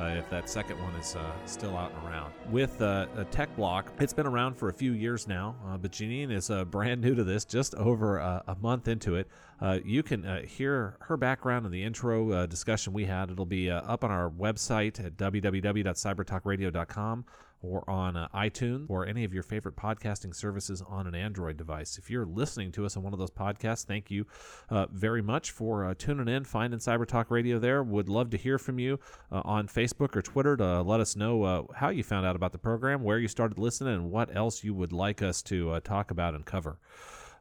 uh, 0.00 0.14
if 0.16 0.30
that 0.30 0.48
second 0.48 0.80
one 0.82 0.94
is 0.94 1.16
uh, 1.16 1.32
still 1.44 1.76
out 1.76 1.92
and 1.92 2.08
around. 2.08 2.32
With 2.50 2.80
uh, 2.80 3.06
a 3.16 3.24
TechBloc, 3.26 3.84
it's 4.00 4.12
been 4.12 4.26
around 4.26 4.54
for 4.54 4.68
a 4.68 4.72
few 4.72 4.92
years 4.92 5.28
now, 5.28 5.54
uh, 5.66 5.76
but 5.76 5.92
Janine 5.92 6.32
is 6.32 6.50
uh, 6.50 6.64
brand 6.64 7.00
new 7.00 7.14
to 7.14 7.22
this, 7.24 7.44
just 7.44 7.74
over 7.74 8.18
a 8.18 8.56
month 8.60 8.88
into 8.88 9.16
it. 9.16 9.28
Uh, 9.60 9.78
you 9.84 10.02
can 10.02 10.46
hear 10.46 10.96
her 11.00 11.16
background 11.16 11.66
in 11.66 11.72
the 11.72 11.82
intro 11.82 12.46
discussion 12.46 12.92
we 12.92 13.04
had. 13.04 13.30
It'll 13.30 13.44
be 13.44 13.70
up 13.70 14.04
on 14.04 14.10
our 14.10 14.30
website 14.30 15.04
at 15.04 15.16
www.cybertalkradio.com 15.16 17.24
or 17.62 17.88
on 17.88 18.16
uh, 18.16 18.28
iTunes 18.34 18.86
or 18.88 19.06
any 19.06 19.24
of 19.24 19.34
your 19.34 19.42
favorite 19.42 19.76
podcasting 19.76 20.34
services 20.34 20.82
on 20.86 21.06
an 21.06 21.14
Android 21.14 21.56
device. 21.56 21.98
If 21.98 22.10
you're 22.10 22.26
listening 22.26 22.72
to 22.72 22.86
us 22.86 22.96
on 22.96 23.02
one 23.02 23.12
of 23.12 23.18
those 23.18 23.30
podcasts, 23.30 23.84
thank 23.84 24.10
you 24.10 24.26
uh, 24.70 24.86
very 24.90 25.22
much 25.22 25.50
for 25.50 25.84
uh, 25.84 25.94
tuning 25.96 26.28
in, 26.28 26.44
finding 26.44 26.80
Cyber 26.80 27.06
Talk 27.06 27.30
Radio 27.30 27.58
there. 27.58 27.82
Would 27.82 28.08
love 28.08 28.30
to 28.30 28.36
hear 28.36 28.58
from 28.58 28.78
you 28.78 28.98
uh, 29.30 29.42
on 29.44 29.68
Facebook 29.68 30.16
or 30.16 30.22
Twitter 30.22 30.56
to 30.56 30.82
let 30.82 31.00
us 31.00 31.16
know 31.16 31.42
uh, 31.42 31.62
how 31.74 31.90
you 31.90 32.02
found 32.02 32.26
out 32.26 32.36
about 32.36 32.52
the 32.52 32.58
program, 32.58 33.02
where 33.02 33.18
you 33.18 33.28
started 33.28 33.58
listening, 33.58 33.94
and 33.94 34.10
what 34.10 34.34
else 34.34 34.64
you 34.64 34.74
would 34.74 34.92
like 34.92 35.22
us 35.22 35.42
to 35.42 35.70
uh, 35.70 35.80
talk 35.80 36.10
about 36.10 36.34
and 36.34 36.46
cover. 36.46 36.78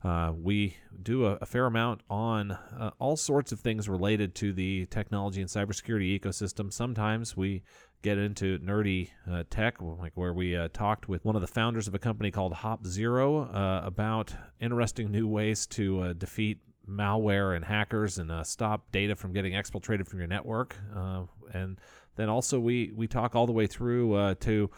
Uh, 0.03 0.31
we 0.33 0.77
do 1.03 1.25
a, 1.25 1.33
a, 1.41 1.45
fair 1.45 1.65
amount 1.65 1.99
on 2.09 2.51
uh, 2.51 2.91
all 2.99 3.17
sorts 3.17 3.51
of 3.51 3.59
things 3.59 3.89
related 3.89 4.33
to 4.33 4.53
the 4.53 4.85
technology 4.85 5.41
and 5.41 5.49
cybersecurity 5.49 6.17
ecosystem. 6.17 6.71
Sometimes 6.71 7.35
we 7.35 7.63
get 8.01 8.17
into 8.17 8.57
nerdy 8.59 9.09
uh, 9.29 9.43
tech, 9.49 9.81
like 9.81 10.13
where 10.15 10.33
we 10.33 10.55
uh, 10.55 10.69
talked 10.71 11.09
with 11.09 11.25
one 11.25 11.35
of 11.35 11.41
the 11.41 11.47
founders 11.47 11.87
of 11.87 11.95
a 11.95 11.99
company 11.99 12.31
called 12.31 12.53
HopZero 12.53 13.53
uh, 13.53 13.85
about 13.85 14.33
interesting 14.59 15.11
new 15.11 15.27
ways 15.27 15.67
to 15.67 16.01
uh, 16.01 16.13
defeat 16.13 16.59
malware 16.87 17.55
and 17.55 17.65
hackers 17.65 18.17
and 18.17 18.31
uh, 18.31 18.43
stop 18.43 18.91
data 18.91 19.15
from 19.15 19.33
getting 19.33 19.53
exfiltrated 19.53 20.07
from 20.07 20.19
your 20.19 20.27
network. 20.27 20.75
Uh, 20.95 21.23
and 21.53 21.79
then 22.15 22.29
also 22.29 22.59
we 22.59 22.91
we 22.95 23.07
talk 23.07 23.35
all 23.35 23.45
the 23.45 23.51
way 23.53 23.67
through 23.67 24.35
to. 24.35 24.69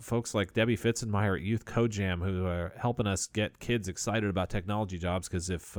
folks 0.00 0.32
like 0.32 0.54
Debbie 0.54 0.76
Fitzenmeyer 0.76 1.36
at 1.36 1.42
Youth 1.42 1.64
Code 1.64 1.90
Jam, 1.90 2.20
who 2.20 2.46
are 2.46 2.72
helping 2.76 3.08
us 3.08 3.26
get 3.26 3.58
kids 3.58 3.88
excited 3.88 4.30
about 4.30 4.48
technology 4.48 4.96
jobs. 4.96 5.28
Because 5.28 5.50
if 5.50 5.76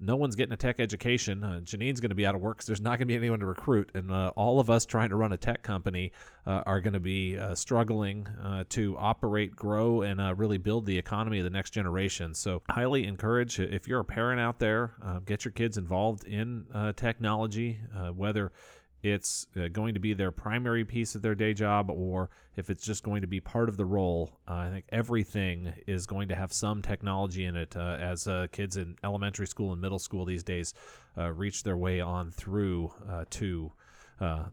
no 0.00 0.16
one's 0.16 0.34
getting 0.34 0.52
a 0.52 0.56
tech 0.56 0.80
education. 0.80 1.44
Uh, 1.44 1.60
Janine's 1.60 2.00
going 2.00 2.10
to 2.10 2.14
be 2.14 2.26
out 2.26 2.34
of 2.34 2.40
work 2.40 2.58
because 2.58 2.66
there's 2.66 2.80
not 2.80 2.98
going 2.98 3.00
to 3.00 3.06
be 3.06 3.16
anyone 3.16 3.40
to 3.40 3.46
recruit. 3.46 3.90
And 3.94 4.10
uh, 4.10 4.32
all 4.36 4.60
of 4.60 4.68
us 4.68 4.84
trying 4.84 5.10
to 5.10 5.16
run 5.16 5.32
a 5.32 5.36
tech 5.36 5.62
company 5.62 6.12
uh, 6.46 6.62
are 6.66 6.80
going 6.80 6.94
to 6.94 7.00
be 7.00 7.38
uh, 7.38 7.54
struggling 7.54 8.26
uh, 8.42 8.64
to 8.70 8.96
operate, 8.98 9.54
grow, 9.54 10.02
and 10.02 10.20
uh, 10.20 10.34
really 10.34 10.58
build 10.58 10.86
the 10.86 10.98
economy 10.98 11.38
of 11.38 11.44
the 11.44 11.50
next 11.50 11.70
generation. 11.70 12.34
So, 12.34 12.62
highly 12.68 13.06
encourage 13.06 13.60
if 13.60 13.86
you're 13.86 14.00
a 14.00 14.04
parent 14.04 14.40
out 14.40 14.58
there, 14.58 14.94
get 15.26 15.44
your 15.44 15.52
kids 15.52 15.78
involved 15.78 16.24
in 16.24 16.66
technology, 16.96 17.78
whether 18.14 18.52
it's 19.04 19.46
uh, 19.54 19.68
going 19.68 19.92
to 19.92 20.00
be 20.00 20.14
their 20.14 20.30
primary 20.30 20.82
piece 20.82 21.14
of 21.14 21.20
their 21.20 21.34
day 21.34 21.52
job 21.52 21.90
or 21.90 22.30
if 22.56 22.70
it's 22.70 22.82
just 22.82 23.02
going 23.02 23.20
to 23.20 23.26
be 23.26 23.38
part 23.38 23.68
of 23.68 23.76
the 23.76 23.84
role. 23.84 24.40
Uh, 24.48 24.54
I 24.54 24.70
think 24.70 24.86
everything 24.88 25.74
is 25.86 26.06
going 26.06 26.28
to 26.28 26.34
have 26.34 26.54
some 26.54 26.80
technology 26.80 27.44
in 27.44 27.54
it 27.54 27.76
uh, 27.76 27.98
as 28.00 28.26
uh, 28.26 28.46
kids 28.50 28.78
in 28.78 28.96
elementary 29.04 29.46
school 29.46 29.72
and 29.72 29.80
middle 29.80 29.98
school 29.98 30.24
these 30.24 30.42
days 30.42 30.72
uh, 31.18 31.30
reach 31.32 31.64
their 31.64 31.76
way 31.76 32.00
on 32.00 32.30
through 32.30 32.92
to. 33.30 33.72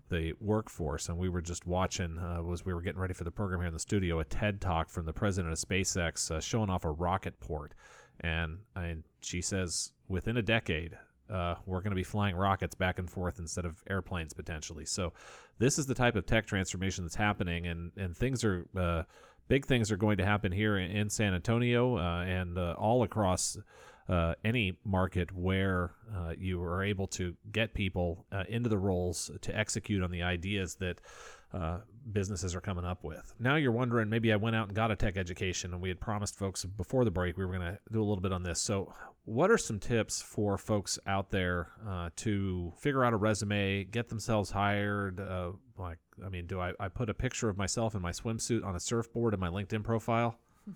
the 0.09 0.33
workforce, 0.41 1.07
and 1.07 1.17
we 1.17 1.29
were 1.29 1.41
just 1.41 1.65
watching. 1.65 2.17
was 2.43 2.65
we 2.65 2.73
were 2.73 2.81
getting 2.81 2.99
ready 2.99 3.13
for 3.13 3.23
the 3.23 3.31
program 3.31 3.61
here 3.61 3.67
in 3.67 3.73
the 3.73 3.79
studio? 3.79 4.19
A 4.19 4.25
TED 4.25 4.59
talk 4.59 4.89
from 4.89 5.05
the 5.05 5.13
president 5.13 5.53
of 5.53 5.59
SpaceX 5.59 6.41
showing 6.41 6.69
off 6.69 6.83
a 6.83 6.91
rocket 6.91 7.39
port, 7.39 7.73
and 8.19 8.57
I, 8.75 8.97
she 9.21 9.41
says 9.41 9.93
within 10.09 10.35
a 10.35 10.41
decade, 10.41 10.97
uh, 11.31 11.55
we're 11.65 11.81
going 11.81 11.91
to 11.91 11.95
be 11.95 12.03
flying 12.03 12.35
rockets 12.35 12.75
back 12.75 12.99
and 12.99 13.09
forth 13.09 13.39
instead 13.39 13.65
of 13.65 13.83
airplanes 13.89 14.33
potentially. 14.33 14.85
So 14.85 15.13
this 15.57 15.79
is 15.79 15.85
the 15.85 15.93
type 15.93 16.15
of 16.15 16.25
tech 16.25 16.45
transformation 16.45 17.03
that's 17.05 17.15
happening, 17.15 17.67
and 17.67 17.91
and 17.97 18.15
things 18.15 18.43
are 18.43 18.67
uh, 18.77 19.03
big 19.47 19.65
things 19.65 19.91
are 19.91 19.97
going 19.97 20.17
to 20.17 20.25
happen 20.25 20.51
here 20.51 20.77
in, 20.77 20.91
in 20.91 21.09
San 21.09 21.33
Antonio 21.33 21.97
uh, 21.97 22.23
and 22.23 22.57
uh, 22.57 22.75
all 22.77 23.03
across. 23.03 23.57
Uh, 24.09 24.33
any 24.43 24.77
market 24.83 25.31
where 25.31 25.91
uh, 26.13 26.33
you 26.37 26.61
are 26.61 26.83
able 26.83 27.07
to 27.07 27.33
get 27.53 27.73
people 27.73 28.25
into 28.49 28.67
the 28.67 28.77
roles 28.77 29.31
to 29.39 29.57
execute 29.57 30.03
on 30.03 30.11
the 30.11 30.21
ideas 30.21 30.75
that 30.75 30.99
uh, 31.53 31.79
businesses 32.11 32.55
are 32.55 32.61
coming 32.61 32.85
up 32.85 33.03
with. 33.03 33.33
Now 33.39 33.55
you're 33.55 33.71
wondering, 33.73 34.09
maybe 34.09 34.31
I 34.31 34.37
went 34.37 34.55
out 34.55 34.67
and 34.67 34.75
got 34.75 34.89
a 34.89 34.95
tech 34.95 35.17
education, 35.17 35.73
and 35.73 35.81
we 35.81 35.89
had 35.89 35.99
promised 35.99 36.37
folks 36.37 36.63
before 36.63 37.03
the 37.03 37.11
break 37.11 37.37
we 37.37 37.45
were 37.45 37.51
going 37.51 37.73
to 37.73 37.79
do 37.91 37.99
a 37.99 38.05
little 38.05 38.21
bit 38.21 38.31
on 38.31 38.43
this. 38.43 38.61
So, 38.61 38.93
what 39.25 39.51
are 39.51 39.57
some 39.57 39.79
tips 39.79 40.21
for 40.21 40.57
folks 40.57 40.97
out 41.05 41.29
there 41.29 41.69
uh, 41.87 42.09
to 42.17 42.73
figure 42.77 43.03
out 43.03 43.13
a 43.13 43.17
resume, 43.17 43.83
get 43.83 44.09
themselves 44.09 44.51
hired? 44.51 45.19
Uh, 45.19 45.51
like, 45.77 45.99
I 46.25 46.29
mean, 46.29 46.47
do 46.47 46.59
I, 46.59 46.73
I 46.79 46.87
put 46.87 47.09
a 47.09 47.13
picture 47.13 47.47
of 47.47 47.57
myself 47.57 47.93
in 47.93 48.01
my 48.01 48.11
swimsuit 48.11 48.65
on 48.65 48.75
a 48.75 48.79
surfboard 48.79 49.33
in 49.33 49.39
my 49.39 49.49
LinkedIn 49.49 49.83
profile? 49.83 50.37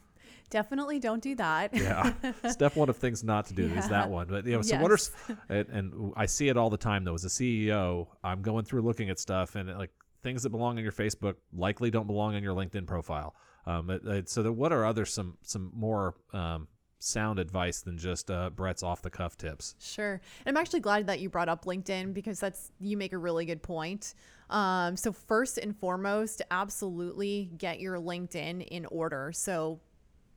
Definitely 0.49 0.99
don't 0.99 1.23
do 1.23 1.36
that. 1.36 1.75
yeah. 1.75 2.13
Step 2.49 2.75
one 2.75 2.89
of 2.89 2.97
things 2.97 3.23
not 3.23 3.47
to 3.47 3.53
do 3.53 3.67
yeah. 3.67 3.79
is 3.79 3.89
that 3.89 4.10
one. 4.10 4.27
But, 4.27 4.45
you 4.45 4.53
know, 4.53 4.62
so 4.62 4.75
yes. 4.75 4.81
what 4.81 4.91
are, 4.91 5.38
and, 5.49 5.69
and 5.69 6.13
I 6.15 6.27
see 6.27 6.47
it 6.47 6.58
all 6.58 6.69
the 6.69 6.77
time 6.77 7.03
though, 7.03 7.15
as 7.15 7.25
a 7.25 7.29
CEO, 7.29 8.08
I'm 8.23 8.41
going 8.43 8.65
through 8.65 8.81
looking 8.81 9.10
at 9.10 9.19
stuff 9.19 9.55
and 9.55 9.75
like, 9.77 9.91
things 10.25 10.41
that 10.41 10.49
belong 10.49 10.77
on 10.77 10.84
your 10.84 10.91
Facebook 10.91 11.36
likely 11.53 11.91
don't 11.91 12.08
belong 12.08 12.36
on 12.36 12.41
your 12.41 12.55
LinkedIn 12.55 12.88
profile. 12.88 13.36
Um, 13.67 13.91
it, 13.91 14.01
it, 14.05 14.29
so, 14.29 14.51
what 14.51 14.73
are 14.73 14.84
other 14.84 15.05
some 15.05 15.38
some 15.43 15.71
more 15.73 16.15
um, 16.34 16.67
sound 16.99 17.39
advice 17.39 17.81
than 17.81 17.97
just 17.97 18.31
uh, 18.31 18.49
Brett's 18.49 18.84
off 18.84 19.01
the 19.01 19.10
cuff 19.10 19.38
tips? 19.38 19.75
Sure, 19.79 20.21
and 20.45 20.58
I'm 20.58 20.62
actually 20.62 20.79
glad 20.79 21.08
that 21.08 21.19
you 21.19 21.29
brought 21.29 21.49
up 21.49 21.65
LinkedIn 21.65 22.13
because 22.13 22.39
that's 22.39 22.71
you 22.79 22.97
make 22.97 23.13
a 23.13 23.17
really 23.17 23.45
good 23.45 23.62
point. 23.62 24.13
Um, 24.49 24.95
so 24.95 25.12
first 25.12 25.58
and 25.58 25.75
foremost, 25.75 26.41
absolutely 26.51 27.51
get 27.58 27.79
your 27.79 27.97
LinkedIn 27.97 28.67
in 28.67 28.86
order. 28.88 29.31
So 29.34 29.79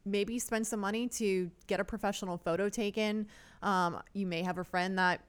maybe 0.04 0.38
spend 0.38 0.66
some 0.66 0.80
money 0.80 1.08
to 1.08 1.50
get 1.66 1.80
a 1.80 1.84
professional 1.84 2.38
photo 2.38 2.68
taken. 2.68 3.26
Um, 3.62 4.00
you 4.14 4.26
may 4.26 4.42
have 4.42 4.58
a 4.58 4.64
friend 4.64 4.98
that 4.98 5.20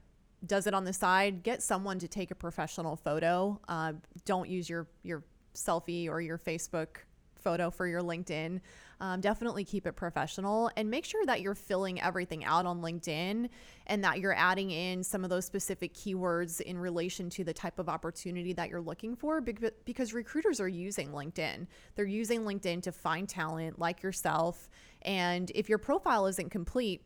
does 0.45 0.67
it 0.67 0.73
on 0.73 0.85
the 0.85 0.93
side, 0.93 1.43
get 1.43 1.61
someone 1.61 1.99
to 1.99 2.07
take 2.07 2.31
a 2.31 2.35
professional 2.35 2.95
photo. 2.95 3.59
Uh, 3.67 3.93
don't 4.25 4.49
use 4.49 4.69
your 4.69 4.87
your 5.03 5.23
selfie 5.53 6.07
or 6.07 6.21
your 6.21 6.37
Facebook 6.37 6.97
photo 7.35 7.69
for 7.69 7.87
your 7.87 8.01
LinkedIn. 8.01 8.61
Um, 9.01 9.21
definitely 9.21 9.63
keep 9.63 9.87
it 9.87 9.95
professional 9.95 10.69
and 10.75 10.89
make 10.89 11.05
sure 11.05 11.25
that 11.25 11.39
you're 11.39 11.55
filling 11.55 12.01
everything 12.01 12.43
out 12.43 12.65
on 12.65 12.81
LinkedIn 12.81 13.47
and 13.87 14.03
that 14.03 14.19
you're 14.19 14.35
adding 14.35 14.71
in 14.71 15.03
some 15.03 15.23
of 15.23 15.29
those 15.29 15.45
specific 15.45 15.93
keywords 15.93 16.59
in 16.59 16.77
relation 16.77 17.29
to 17.29 17.45
the 17.45 17.53
type 17.53 17.79
of 17.79 17.87
opportunity 17.87 18.51
that 18.53 18.69
you're 18.69 18.81
looking 18.81 19.15
for 19.15 19.39
because 19.39 20.13
recruiters 20.13 20.59
are 20.59 20.67
using 20.67 21.11
LinkedIn. 21.11 21.65
They're 21.95 22.05
using 22.05 22.41
LinkedIn 22.41 22.83
to 22.83 22.91
find 22.91 23.27
talent 23.27 23.79
like 23.79 24.03
yourself. 24.03 24.69
And 25.03 25.49
if 25.55 25.69
your 25.69 25.77
profile 25.77 26.27
isn't 26.27 26.49
complete, 26.49 27.01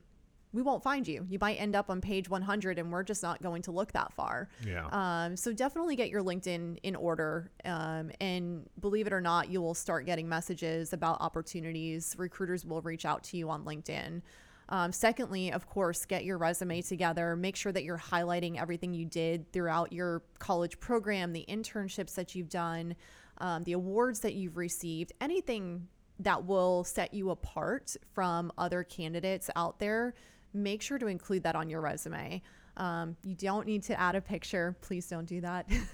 we 0.53 0.61
won't 0.61 0.83
find 0.83 1.07
you. 1.07 1.25
You 1.27 1.39
might 1.41 1.55
end 1.55 1.75
up 1.75 1.89
on 1.89 1.99
page 1.99 2.29
100 2.29 2.77
and 2.77 2.91
we're 2.91 3.03
just 3.03 3.23
not 3.23 3.41
going 3.41 3.63
to 3.63 3.71
look 3.71 3.91
that 3.93 4.13
far. 4.13 4.49
Yeah. 4.65 4.87
Um, 4.91 5.35
so 5.35 5.51
definitely 5.51 5.95
get 5.95 6.09
your 6.09 6.21
LinkedIn 6.21 6.77
in 6.83 6.95
order. 6.95 7.51
Um, 7.65 8.11
and 8.21 8.69
believe 8.79 9.07
it 9.07 9.13
or 9.13 9.21
not, 9.21 9.49
you 9.49 9.61
will 9.61 9.73
start 9.73 10.05
getting 10.05 10.29
messages 10.29 10.93
about 10.93 11.19
opportunities. 11.21 12.15
Recruiters 12.17 12.65
will 12.65 12.81
reach 12.81 13.03
out 13.03 13.23
to 13.25 13.37
you 13.37 13.49
on 13.49 13.65
LinkedIn. 13.65 14.21
Um, 14.69 14.91
secondly, 14.91 15.51
of 15.51 15.67
course, 15.67 16.05
get 16.05 16.23
your 16.23 16.37
resume 16.37 16.81
together. 16.81 17.35
Make 17.35 17.55
sure 17.55 17.71
that 17.71 17.83
you're 17.83 17.97
highlighting 17.97 18.61
everything 18.61 18.93
you 18.93 19.05
did 19.05 19.51
throughout 19.51 19.91
your 19.91 20.23
college 20.39 20.79
program, 20.79 21.33
the 21.33 21.45
internships 21.49 22.15
that 22.15 22.35
you've 22.35 22.49
done, 22.49 22.95
um, 23.39 23.63
the 23.63 23.73
awards 23.73 24.19
that 24.21 24.35
you've 24.35 24.57
received, 24.57 25.11
anything 25.19 25.87
that 26.19 26.45
will 26.45 26.83
set 26.83 27.13
you 27.13 27.31
apart 27.31 27.95
from 28.13 28.51
other 28.57 28.83
candidates 28.83 29.49
out 29.55 29.79
there. 29.79 30.13
Make 30.53 30.81
sure 30.81 30.97
to 30.97 31.07
include 31.07 31.43
that 31.43 31.55
on 31.55 31.69
your 31.69 31.81
resume. 31.81 32.41
Um, 32.75 33.15
you 33.23 33.35
don't 33.35 33.67
need 33.67 33.83
to 33.83 33.99
add 33.99 34.15
a 34.15 34.21
picture. 34.21 34.75
Please 34.81 35.07
don't 35.07 35.25
do 35.25 35.41
that. 35.41 35.69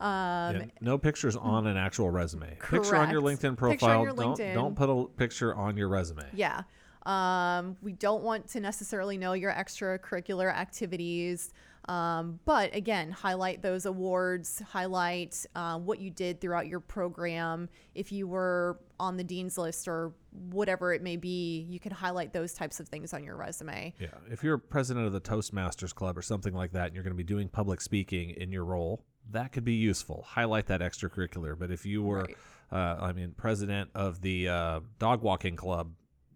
um, 0.00 0.56
yeah, 0.56 0.64
no 0.80 0.96
pictures 0.96 1.34
on 1.34 1.66
an 1.66 1.76
actual 1.76 2.10
resume. 2.10 2.56
Correct. 2.58 2.84
Picture 2.84 2.96
on 2.96 3.10
your 3.10 3.20
LinkedIn 3.20 3.56
profile. 3.56 4.04
Your 4.04 4.12
don't 4.12 4.38
LinkedIn. 4.38 4.54
don't 4.54 4.76
put 4.76 4.88
a 4.88 5.06
picture 5.16 5.54
on 5.54 5.76
your 5.76 5.88
resume. 5.88 6.24
Yeah. 6.34 6.62
Um, 7.04 7.76
we 7.82 7.92
don't 7.92 8.22
want 8.22 8.48
to 8.50 8.60
necessarily 8.60 9.18
know 9.18 9.32
your 9.32 9.52
extracurricular 9.52 10.52
activities. 10.54 11.52
Um, 11.88 12.38
but 12.44 12.74
again, 12.74 13.10
highlight 13.10 13.62
those 13.62 13.86
awards, 13.86 14.62
highlight 14.70 15.44
uh, 15.54 15.78
what 15.78 15.98
you 15.98 16.10
did 16.10 16.40
throughout 16.40 16.68
your 16.68 16.80
program. 16.80 17.68
If 17.94 18.12
you 18.12 18.28
were 18.28 18.78
on 19.00 19.16
the 19.16 19.24
dean's 19.24 19.58
list 19.58 19.88
or 19.88 20.12
whatever 20.30 20.92
it 20.92 21.02
may 21.02 21.16
be, 21.16 21.66
you 21.68 21.80
can 21.80 21.90
highlight 21.90 22.32
those 22.32 22.54
types 22.54 22.78
of 22.78 22.88
things 22.88 23.12
on 23.12 23.24
your 23.24 23.36
resume. 23.36 23.94
Yeah. 23.98 24.08
If 24.30 24.44
you're 24.44 24.58
president 24.58 25.06
of 25.06 25.12
the 25.12 25.20
Toastmasters 25.20 25.94
Club 25.94 26.16
or 26.16 26.22
something 26.22 26.54
like 26.54 26.72
that, 26.72 26.86
and 26.86 26.94
you're 26.94 27.04
going 27.04 27.14
to 27.14 27.16
be 27.16 27.24
doing 27.24 27.48
public 27.48 27.80
speaking 27.80 28.30
in 28.30 28.52
your 28.52 28.64
role, 28.64 29.04
that 29.30 29.52
could 29.52 29.64
be 29.64 29.74
useful. 29.74 30.24
Highlight 30.26 30.66
that 30.66 30.80
extracurricular. 30.80 31.58
But 31.58 31.70
if 31.70 31.84
you 31.84 32.02
were, 32.02 32.22
right. 32.22 32.36
uh, 32.70 33.04
I 33.04 33.12
mean, 33.12 33.34
president 33.36 33.90
of 33.94 34.20
the 34.20 34.48
uh, 34.48 34.80
dog 34.98 35.22
walking 35.22 35.56
club, 35.56 35.92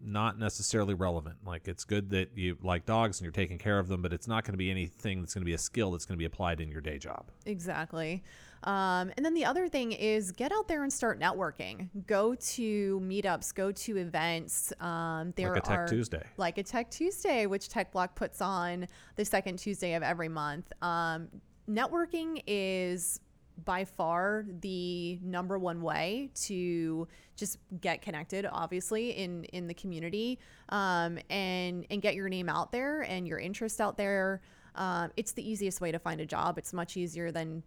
not 0.07 0.39
necessarily 0.39 0.95
relevant. 0.95 1.37
Like 1.45 1.69
it's 1.69 1.85
good 1.85 2.11
that 2.11 2.31
you 2.37 2.57
like 2.63 2.87
dogs 2.87 3.19
and 3.19 3.25
you're 3.25 3.33
taking 3.33 3.59
care 3.59 3.79
of 3.79 3.89
them, 3.89 4.03
but 4.03 4.13
it's 4.13 4.29
not 4.29 4.45
going 4.45 4.53
to 4.53 4.59
be 4.59 4.71
anything 4.71 5.21
that's 5.21 5.35
going 5.35 5.43
to 5.43 5.47
be 5.47 5.55
a 5.55 5.59
skill 5.59 5.91
that's 5.91 6.07
going 6.07 6.17
to 6.17 6.19
be 6.19 6.25
applied 6.25 6.61
in 6.61 6.71
your 6.71 6.81
day 6.81 6.99
job. 6.99 7.31
Exactly. 7.45 8.23
Um, 8.63 9.13
and 9.17 9.25
then 9.25 9.35
the 9.35 9.45
other 9.45 9.69
thing 9.69 9.93
is 9.93 10.33
get 10.33 10.53
out 10.53 10.69
there 10.69 10.83
and 10.83 10.93
start 10.93 11.21
networking. 11.21 11.89
Go 12.07 12.35
to 12.35 13.01
meetups, 13.01 13.55
go 13.55 13.73
to 13.73 13.97
events. 13.97 14.73
Um, 14.81 15.33
there 15.37 15.53
like 15.53 15.65
a 15.65 15.67
Tech 15.67 15.79
are, 15.79 15.89
Tuesday. 15.89 16.23
Like 16.37 16.59
a 16.59 16.63
Tech 16.63 16.91
Tuesday, 16.91 17.47
which 17.47 17.69
TechBloc 17.69 18.15
puts 18.15 18.41
on 18.41 18.87
the 19.17 19.25
second 19.25 19.59
Tuesday 19.59 19.95
of 19.95 20.03
every 20.03 20.29
month. 20.29 20.73
Um, 20.83 21.29
networking 21.69 22.43
is 22.47 23.21
by 23.65 23.85
far 23.85 24.45
the 24.61 25.19
number 25.23 25.59
one 25.59 25.81
way 25.81 26.31
to 26.35 27.09
just 27.37 27.59
get 27.81 28.03
connected 28.03 28.47
obviously 28.51 29.11
in 29.11 29.45
in 29.45 29.67
the 29.67 29.75
community 29.75 30.39
um, 30.71 31.19
and 31.31 31.87
and 31.91 32.03
get 32.03 32.15
your 32.15 32.29
name 32.29 32.49
out 32.49 32.73
there 32.73 33.03
and 33.03 33.29
your 33.29 33.39
interest 33.39 33.81
out 33.81 33.97
there. 33.97 34.41
Um, 34.75 35.11
it's 35.17 35.33
the 35.33 35.49
easiest 35.49 35.81
way 35.81 35.93
to 35.93 35.99
find 35.99 36.21
a 36.21 36.27
job. 36.27 36.59
It's 36.59 36.73
much 36.73 36.97
easier 36.97 37.33
than 37.33 37.63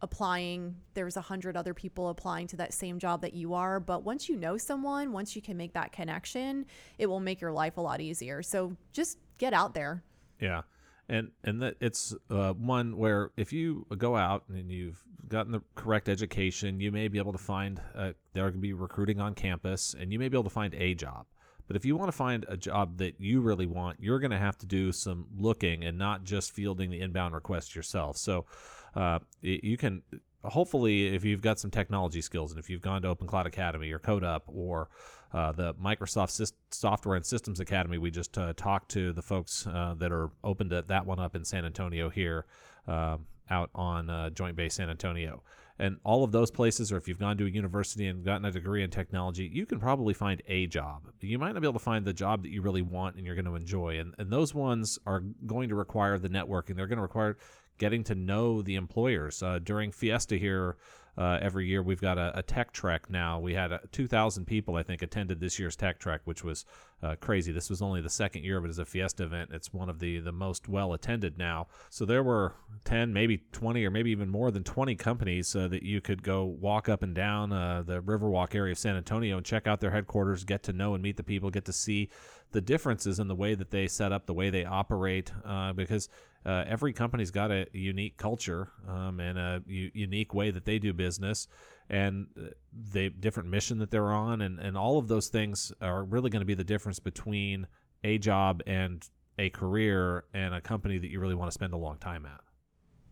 applying. 0.00 0.76
There's 0.94 1.16
a 1.16 1.20
hundred 1.20 1.56
other 1.56 1.74
people 1.74 2.08
applying 2.08 2.48
to 2.48 2.56
that 2.56 2.74
same 2.74 2.98
job 2.98 3.22
that 3.22 3.34
you 3.34 3.54
are 3.54 3.78
but 3.78 4.02
once 4.02 4.28
you 4.28 4.36
know 4.36 4.56
someone 4.56 5.12
once 5.12 5.36
you 5.36 5.42
can 5.42 5.56
make 5.56 5.72
that 5.74 5.92
connection 5.92 6.66
it 6.98 7.06
will 7.06 7.20
make 7.20 7.40
your 7.40 7.52
life 7.52 7.76
a 7.76 7.80
lot 7.80 8.00
easier. 8.00 8.42
So 8.42 8.76
just 8.92 9.18
get 9.38 9.52
out 9.52 9.74
there. 9.74 10.02
Yeah 10.40 10.62
and 11.08 11.30
and 11.44 11.62
that 11.62 11.76
it's 11.80 12.14
uh, 12.30 12.52
one 12.52 12.96
where 12.96 13.30
if 13.36 13.52
you 13.52 13.86
go 13.98 14.16
out 14.16 14.44
and 14.48 14.70
you've 14.70 15.02
gotten 15.28 15.52
the 15.52 15.62
correct 15.74 16.08
education, 16.08 16.80
you 16.80 16.92
may 16.92 17.08
be 17.08 17.18
able 17.18 17.32
to 17.32 17.38
find 17.38 17.80
uh, 17.94 18.12
there 18.32 18.50
can 18.50 18.60
be 18.60 18.72
recruiting 18.72 19.20
on 19.20 19.34
campus, 19.34 19.94
and 19.98 20.12
you 20.12 20.18
may 20.18 20.28
be 20.28 20.36
able 20.36 20.44
to 20.44 20.50
find 20.50 20.74
a 20.74 20.94
job. 20.94 21.26
But 21.66 21.76
if 21.76 21.84
you 21.84 21.96
want 21.96 22.08
to 22.08 22.16
find 22.16 22.44
a 22.48 22.56
job 22.56 22.98
that 22.98 23.20
you 23.20 23.40
really 23.40 23.66
want, 23.66 23.98
you're 24.00 24.18
going 24.18 24.32
to 24.32 24.38
have 24.38 24.58
to 24.58 24.66
do 24.66 24.92
some 24.92 25.26
looking 25.36 25.84
and 25.84 25.96
not 25.96 26.24
just 26.24 26.52
fielding 26.52 26.90
the 26.90 27.00
inbound 27.00 27.34
requests 27.34 27.74
yourself. 27.74 28.16
So 28.16 28.46
uh, 28.94 29.20
you 29.40 29.76
can 29.76 30.02
hopefully, 30.44 31.14
if 31.14 31.24
you've 31.24 31.40
got 31.40 31.58
some 31.58 31.70
technology 31.70 32.20
skills, 32.20 32.50
and 32.50 32.58
if 32.58 32.68
you've 32.68 32.82
gone 32.82 33.02
to 33.02 33.08
Open 33.08 33.26
Cloud 33.26 33.46
Academy 33.46 33.90
or 33.90 33.98
CodeUp 33.98 34.42
or 34.46 34.88
uh, 35.32 35.52
the 35.52 35.74
Microsoft 35.74 36.52
Software 36.70 37.16
and 37.16 37.24
Systems 37.24 37.60
Academy, 37.60 37.98
we 37.98 38.10
just 38.10 38.36
uh, 38.36 38.52
talked 38.56 38.90
to 38.92 39.12
the 39.12 39.22
folks 39.22 39.66
uh, 39.66 39.94
that 39.98 40.12
are 40.12 40.30
open 40.44 40.68
to 40.70 40.82
that 40.82 41.06
one 41.06 41.18
up 41.18 41.34
in 41.34 41.44
San 41.44 41.64
Antonio 41.64 42.10
here, 42.10 42.46
um, 42.86 43.26
out 43.50 43.70
on 43.74 44.10
uh, 44.10 44.30
Joint 44.30 44.56
Base 44.56 44.74
San 44.74 44.90
Antonio. 44.90 45.42
And 45.78 45.96
all 46.04 46.22
of 46.22 46.32
those 46.32 46.50
places, 46.50 46.92
or 46.92 46.96
if 46.96 47.08
you've 47.08 47.18
gone 47.18 47.38
to 47.38 47.46
a 47.46 47.48
university 47.48 48.06
and 48.06 48.24
gotten 48.24 48.44
a 48.44 48.52
degree 48.52 48.82
in 48.82 48.90
technology, 48.90 49.50
you 49.52 49.66
can 49.66 49.80
probably 49.80 50.14
find 50.14 50.42
a 50.46 50.66
job. 50.66 51.08
You 51.20 51.38
might 51.38 51.52
not 51.52 51.60
be 51.62 51.66
able 51.66 51.78
to 51.80 51.84
find 51.84 52.04
the 52.04 52.12
job 52.12 52.42
that 52.42 52.50
you 52.50 52.62
really 52.62 52.82
want 52.82 53.16
and 53.16 53.24
you're 53.24 53.34
going 53.34 53.46
to 53.46 53.56
enjoy. 53.56 53.98
And, 53.98 54.14
and 54.18 54.30
those 54.30 54.54
ones 54.54 54.98
are 55.06 55.24
going 55.46 55.70
to 55.70 55.74
require 55.74 56.18
the 56.18 56.28
networking. 56.28 56.76
They're 56.76 56.86
going 56.86 56.98
to 56.98 57.02
require 57.02 57.36
getting 57.78 58.04
to 58.04 58.14
know 58.14 58.62
the 58.62 58.76
employers. 58.76 59.42
Uh, 59.42 59.58
during 59.58 59.90
Fiesta 59.90 60.36
here 60.36 60.76
uh, 61.16 61.38
every 61.42 61.66
year, 61.66 61.82
we've 61.82 62.00
got 62.00 62.16
a, 62.16 62.38
a, 62.38 62.42
tech 62.42 62.72
trek 62.72 63.10
now. 63.10 63.38
We 63.38 63.52
had 63.52 63.78
2,000 63.92 64.46
people, 64.46 64.76
I 64.76 64.82
think, 64.82 65.02
attended 65.02 65.40
this 65.40 65.58
year's 65.58 65.76
tech 65.76 65.98
trek, 65.98 66.22
which 66.24 66.42
was 66.42 66.64
uh, 67.02 67.16
crazy. 67.20 67.52
This 67.52 67.68
was 67.68 67.82
only 67.82 68.00
the 68.00 68.08
second 68.08 68.44
year 68.44 68.56
of 68.56 68.64
it 68.64 68.70
as 68.70 68.78
a 68.78 68.86
Fiesta 68.86 69.24
event. 69.24 69.50
It's 69.52 69.74
one 69.74 69.90
of 69.90 69.98
the, 69.98 70.20
the 70.20 70.32
most 70.32 70.68
well 70.68 70.94
attended 70.94 71.36
now. 71.36 71.66
So 71.90 72.06
there 72.06 72.22
were 72.22 72.54
10, 72.84 73.12
maybe 73.12 73.42
20, 73.52 73.84
or 73.84 73.90
maybe 73.90 74.10
even 74.10 74.30
more 74.30 74.50
than 74.50 74.64
20 74.64 74.94
companies 74.94 75.54
uh, 75.54 75.68
that 75.68 75.82
you 75.82 76.00
could 76.00 76.22
go 76.22 76.44
walk 76.44 76.88
up 76.88 77.02
and 77.02 77.14
down 77.14 77.52
uh, 77.52 77.82
the 77.82 78.00
Riverwalk 78.00 78.54
area 78.54 78.72
of 78.72 78.78
San 78.78 78.96
Antonio 78.96 79.36
and 79.36 79.44
check 79.44 79.66
out 79.66 79.80
their 79.80 79.90
headquarters, 79.90 80.44
get 80.44 80.62
to 80.62 80.72
know 80.72 80.94
and 80.94 81.02
meet 81.02 81.18
the 81.18 81.22
people, 81.22 81.50
get 81.50 81.66
to 81.66 81.74
see 81.74 82.08
the 82.52 82.62
differences 82.62 83.18
in 83.18 83.28
the 83.28 83.34
way 83.34 83.54
that 83.54 83.70
they 83.70 83.86
set 83.86 84.12
up, 84.12 84.26
the 84.26 84.34
way 84.34 84.48
they 84.48 84.64
operate, 84.64 85.30
uh, 85.44 85.72
because 85.72 86.08
uh, 86.44 86.64
every 86.66 86.92
company's 86.92 87.30
got 87.30 87.50
a 87.50 87.66
unique 87.72 88.16
culture 88.16 88.68
um, 88.88 89.20
and 89.20 89.38
a 89.38 89.62
u- 89.66 89.90
unique 89.94 90.34
way 90.34 90.50
that 90.50 90.64
they 90.64 90.78
do 90.78 90.92
business 90.92 91.46
and 91.88 92.26
uh, 92.38 92.48
the 92.92 93.10
different 93.10 93.48
mission 93.48 93.78
that 93.78 93.90
they're 93.90 94.12
on 94.12 94.40
and, 94.40 94.58
and 94.58 94.76
all 94.76 94.98
of 94.98 95.08
those 95.08 95.28
things 95.28 95.72
are 95.80 96.04
really 96.04 96.30
going 96.30 96.40
to 96.40 96.46
be 96.46 96.54
the 96.54 96.64
difference 96.64 96.98
between 96.98 97.66
a 98.04 98.18
job 98.18 98.62
and 98.66 99.08
a 99.38 99.50
career 99.50 100.24
and 100.34 100.54
a 100.54 100.60
company 100.60 100.98
that 100.98 101.10
you 101.10 101.20
really 101.20 101.34
want 101.34 101.50
to 101.50 101.54
spend 101.54 101.72
a 101.72 101.76
long 101.76 101.98
time 101.98 102.26
at. 102.26 102.40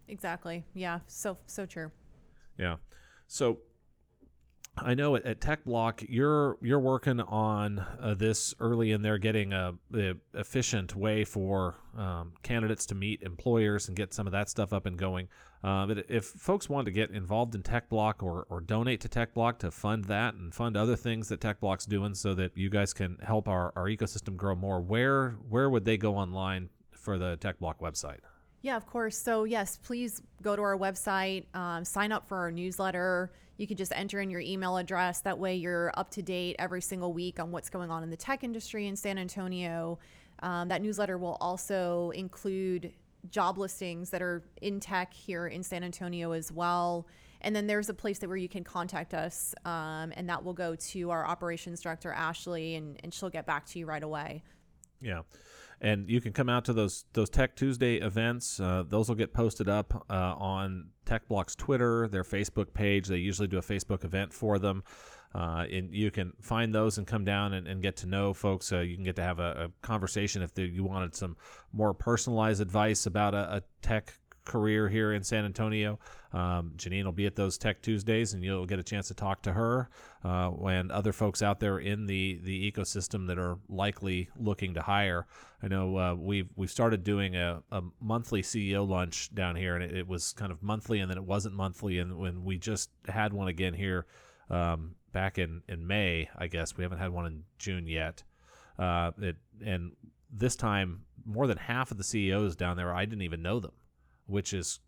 Exactly. 0.09 0.65
Yeah. 0.75 1.01
So 1.07 1.39
so 1.47 1.67
true. 1.67 1.91
Yeah. 2.59 2.77
So 3.27 3.59
I 4.77 4.95
know 4.95 5.17
at, 5.17 5.25
at 5.27 5.41
TechBloc 5.41 6.07
you're 6.09 6.57
you're 6.63 6.81
working 6.81 7.21
on 7.21 7.81
uh, 8.01 8.15
this 8.15 8.55
early 8.61 8.93
in 8.93 9.03
there, 9.03 9.19
getting 9.19 9.53
a, 9.53 9.75
a 9.95 10.15
efficient 10.35 10.97
way 10.97 11.25
for 11.25 11.77
um, 11.97 12.33
candidates 12.43 12.87
to 12.87 12.95
meet 12.95 13.23
employers 13.23 13.89
and 13.89 13.97
get 13.97 14.15
some 14.15 14.27
of 14.27 14.33
that 14.33 14.49
stuff 14.49 14.73
up 14.73 14.87
and 14.87 14.97
going. 14.97 15.29
Uh, 15.63 15.87
but 15.87 16.07
if 16.09 16.25
folks 16.25 16.69
want 16.69 16.87
to 16.87 16.91
get 16.91 17.11
involved 17.11 17.55
in 17.55 17.63
TechBloc 17.63 18.23
or, 18.23 18.47
or 18.49 18.63
donate 18.63 19.03
to 19.03 19.09
TechBloc 19.09 19.59
to 19.59 19.71
fund 19.71 20.07
that 20.07 20.33
and 20.35 20.55
fund 20.55 20.77
other 20.77 20.97
things 20.97 21.29
that 21.29 21.41
TechBloc's 21.41 21.85
doing, 21.85 22.15
so 22.15 22.35
that 22.35 22.57
you 22.57 22.71
guys 22.71 22.95
can 22.95 23.19
help 23.23 23.49
our, 23.49 23.73
our 23.77 23.85
ecosystem 23.87 24.37
grow 24.37 24.55
more, 24.55 24.81
where 24.81 25.33
where 25.49 25.69
would 25.69 25.85
they 25.85 25.97
go 25.97 26.17
online 26.17 26.71
for 26.91 27.19
the 27.19 27.37
TechBloc 27.39 27.81
website? 27.81 28.21
Yeah, 28.63 28.77
of 28.77 28.87
course. 28.87 29.19
So 29.19 29.45
yes, 29.45 29.79
please 29.83 30.23
go 30.43 30.55
to 30.57 30.63
our 30.63 30.77
website, 30.77 31.45
um, 31.55 31.85
sign 31.85 32.13
up 32.13 32.29
for 32.29 32.37
our 32.39 32.51
newsletter 32.51 33.33
you 33.61 33.67
can 33.67 33.77
just 33.77 33.93
enter 33.95 34.21
in 34.21 34.31
your 34.31 34.41
email 34.41 34.79
address. 34.79 35.21
That 35.21 35.39
way, 35.39 35.55
you're 35.55 35.93
up 35.95 36.11
to 36.13 36.23
date 36.23 36.57
every 36.59 36.81
single 36.81 37.13
week 37.13 37.39
on 37.39 37.51
what's 37.51 37.69
going 37.69 37.91
on 37.91 38.03
in 38.03 38.09
the 38.09 38.17
tech 38.17 38.43
industry 38.43 38.87
in 38.87 38.97
San 38.97 39.19
Antonio. 39.19 39.99
Um, 40.43 40.69
that 40.69 40.81
newsletter 40.81 41.19
will 41.19 41.37
also 41.43 42.11
include 42.15 42.95
job 43.31 43.59
listings 43.59 44.09
that 44.11 44.23
are 44.23 44.43
in 44.63 44.81
tech 44.81 45.13
here 45.13 45.47
in 45.47 45.63
San 45.63 45.85
Antonio 45.85 46.33
as 46.33 46.51
well. 46.51 47.07
And 47.43 47.55
then 47.55 47.67
there's 47.67 47.91
a 47.91 47.95
place 47.95 48.19
that 48.21 48.29
where 48.29 48.39
you 48.39 48.49
can 48.49 48.65
contact 48.65 49.13
us, 49.13 49.55
um, 49.67 50.11
and 50.17 50.27
that 50.31 50.43
will 50.43 50.55
go 50.55 50.75
to 50.75 51.11
our 51.11 51.27
operations 51.27 51.83
director 51.83 52.13
Ashley, 52.13 52.77
and, 52.77 52.99
and 53.05 53.13
she'll 53.13 53.29
get 53.29 53.45
back 53.45 53.67
to 53.67 53.79
you 53.79 53.85
right 53.85 54.03
away. 54.03 54.43
Yeah 55.03 55.21
and 55.81 56.11
you 56.11 56.21
can 56.21 56.33
come 56.33 56.49
out 56.49 56.65
to 56.67 56.73
those 56.73 57.05
those 57.13 57.31
Tech 57.31 57.57
Tuesday 57.57 57.97
events. 57.97 58.61
Uh, 58.61 58.85
those 58.87 59.09
will 59.09 59.17
get 59.17 59.33
posted 59.33 59.69
up 59.69 60.07
uh, 60.11 60.35
on 60.39 60.89
TechBloc's 61.07 61.55
Twitter, 61.55 62.09
their 62.09 62.25
Facebook 62.25 62.73
page. 62.75 63.09
They 63.09 63.17
usually 63.17 63.49
do 63.49 63.59
a 63.59 63.63
Facebook 63.63 64.05
event 64.05 64.33
for 64.33 64.59
them. 64.59 64.83
Uh, 65.33 65.65
and 65.71 65.95
you 65.95 66.11
can 66.11 66.33
find 66.41 66.75
those 66.75 66.99
and 66.99 67.07
come 67.07 67.25
down 67.25 67.53
and, 67.53 67.69
and 67.69 67.83
get 67.83 67.97
to 67.97 68.07
know 68.07 68.35
folks. 68.35 68.73
Uh, 68.73 68.81
you 68.81 68.97
can 68.97 69.05
get 69.05 69.15
to 69.17 69.23
have 69.23 69.39
a, 69.39 69.71
a 69.71 69.87
conversation 69.87 70.43
if 70.43 70.51
you 70.59 70.83
wanted 70.83 71.15
some 71.15 71.37
more 71.73 71.95
personalized 71.95 72.61
advice 72.61 73.07
about 73.07 73.33
a, 73.33 73.57
a 73.57 73.63
tech 73.81 74.19
career 74.45 74.89
here 74.89 75.13
in 75.13 75.23
San 75.23 75.45
Antonio. 75.45 75.99
Um, 76.33 76.73
Janine 76.77 77.05
will 77.05 77.13
be 77.13 77.27
at 77.27 77.35
those 77.35 77.59
Tech 77.59 77.83
Tuesdays, 77.83 78.35
and 78.35 78.45
you'll 78.45 78.67
get 78.67 78.79
a 78.79 78.83
chance 78.83 79.09
to 79.09 79.15
talk 79.15 79.43
to 79.43 79.53
her 79.53 79.89
uh, 80.25 80.51
and 80.67 80.93
other 80.93 81.13
folks 81.13 81.43
out 81.43 81.61
there 81.61 81.79
in 81.79 82.07
the 82.07 82.41
the 82.43 82.71
ecosystem 82.71 83.27
that 83.27 83.39
are 83.39 83.59
likely 83.69 84.29
looking 84.37 84.75
to 84.75 84.83
hire. 84.83 85.27
I 85.63 85.69
know 85.69 85.97
uh, 85.97 86.15
we've 86.15 86.49
we've 86.57 86.71
started 86.71 87.05
doing 87.05 87.37
a, 87.37 87.63
a 87.71 87.83
monthly 88.01 88.43
CEO 88.43 88.89
lunch 88.89 89.35
down 89.35 89.57
here, 89.57 89.75
and 89.75 89.85
it, 89.85 89.97
it, 89.97 90.09
was 90.09 90.33
kind 90.33 90.53
of 90.53 90.63
monthly, 90.63 91.01
and 91.01 91.11
then 91.11 91.19
it 91.19 91.25
wasn't 91.25 91.55
monthly, 91.55 91.99
and 91.99 92.19
when 92.19 92.45
we 92.45 92.59
just 92.59 92.91
had 93.09 93.33
one 93.33 93.49
again 93.49 93.75
here 93.75 94.07
um, 94.49 94.95
back 95.13 95.39
in 95.39 95.63
in 95.69 95.87
May, 95.87 96.29
I 96.37 96.47
guess 96.47 96.77
we 96.77 96.85
haven't 96.85 96.99
had 96.99 97.11
one 97.11 97.27
in 97.27 97.43
June 97.59 97.87
yet. 97.87 98.23
Uh, 98.79 99.11
it, 99.21 99.37
and 99.65 99.93
this 100.33 100.57
time, 100.57 101.03
more 101.25 101.47
than 101.47 101.59
half 101.59 101.91
of 101.91 101.99
the 101.99 102.05
CEOs 102.05 102.57
down 102.57 102.77
there, 102.77 102.95
I 102.95 103.05
didn't 103.05 103.23
even 103.23 103.43
know 103.43 103.61
them, 103.61 103.73
which 104.31 104.55
is 104.55 104.81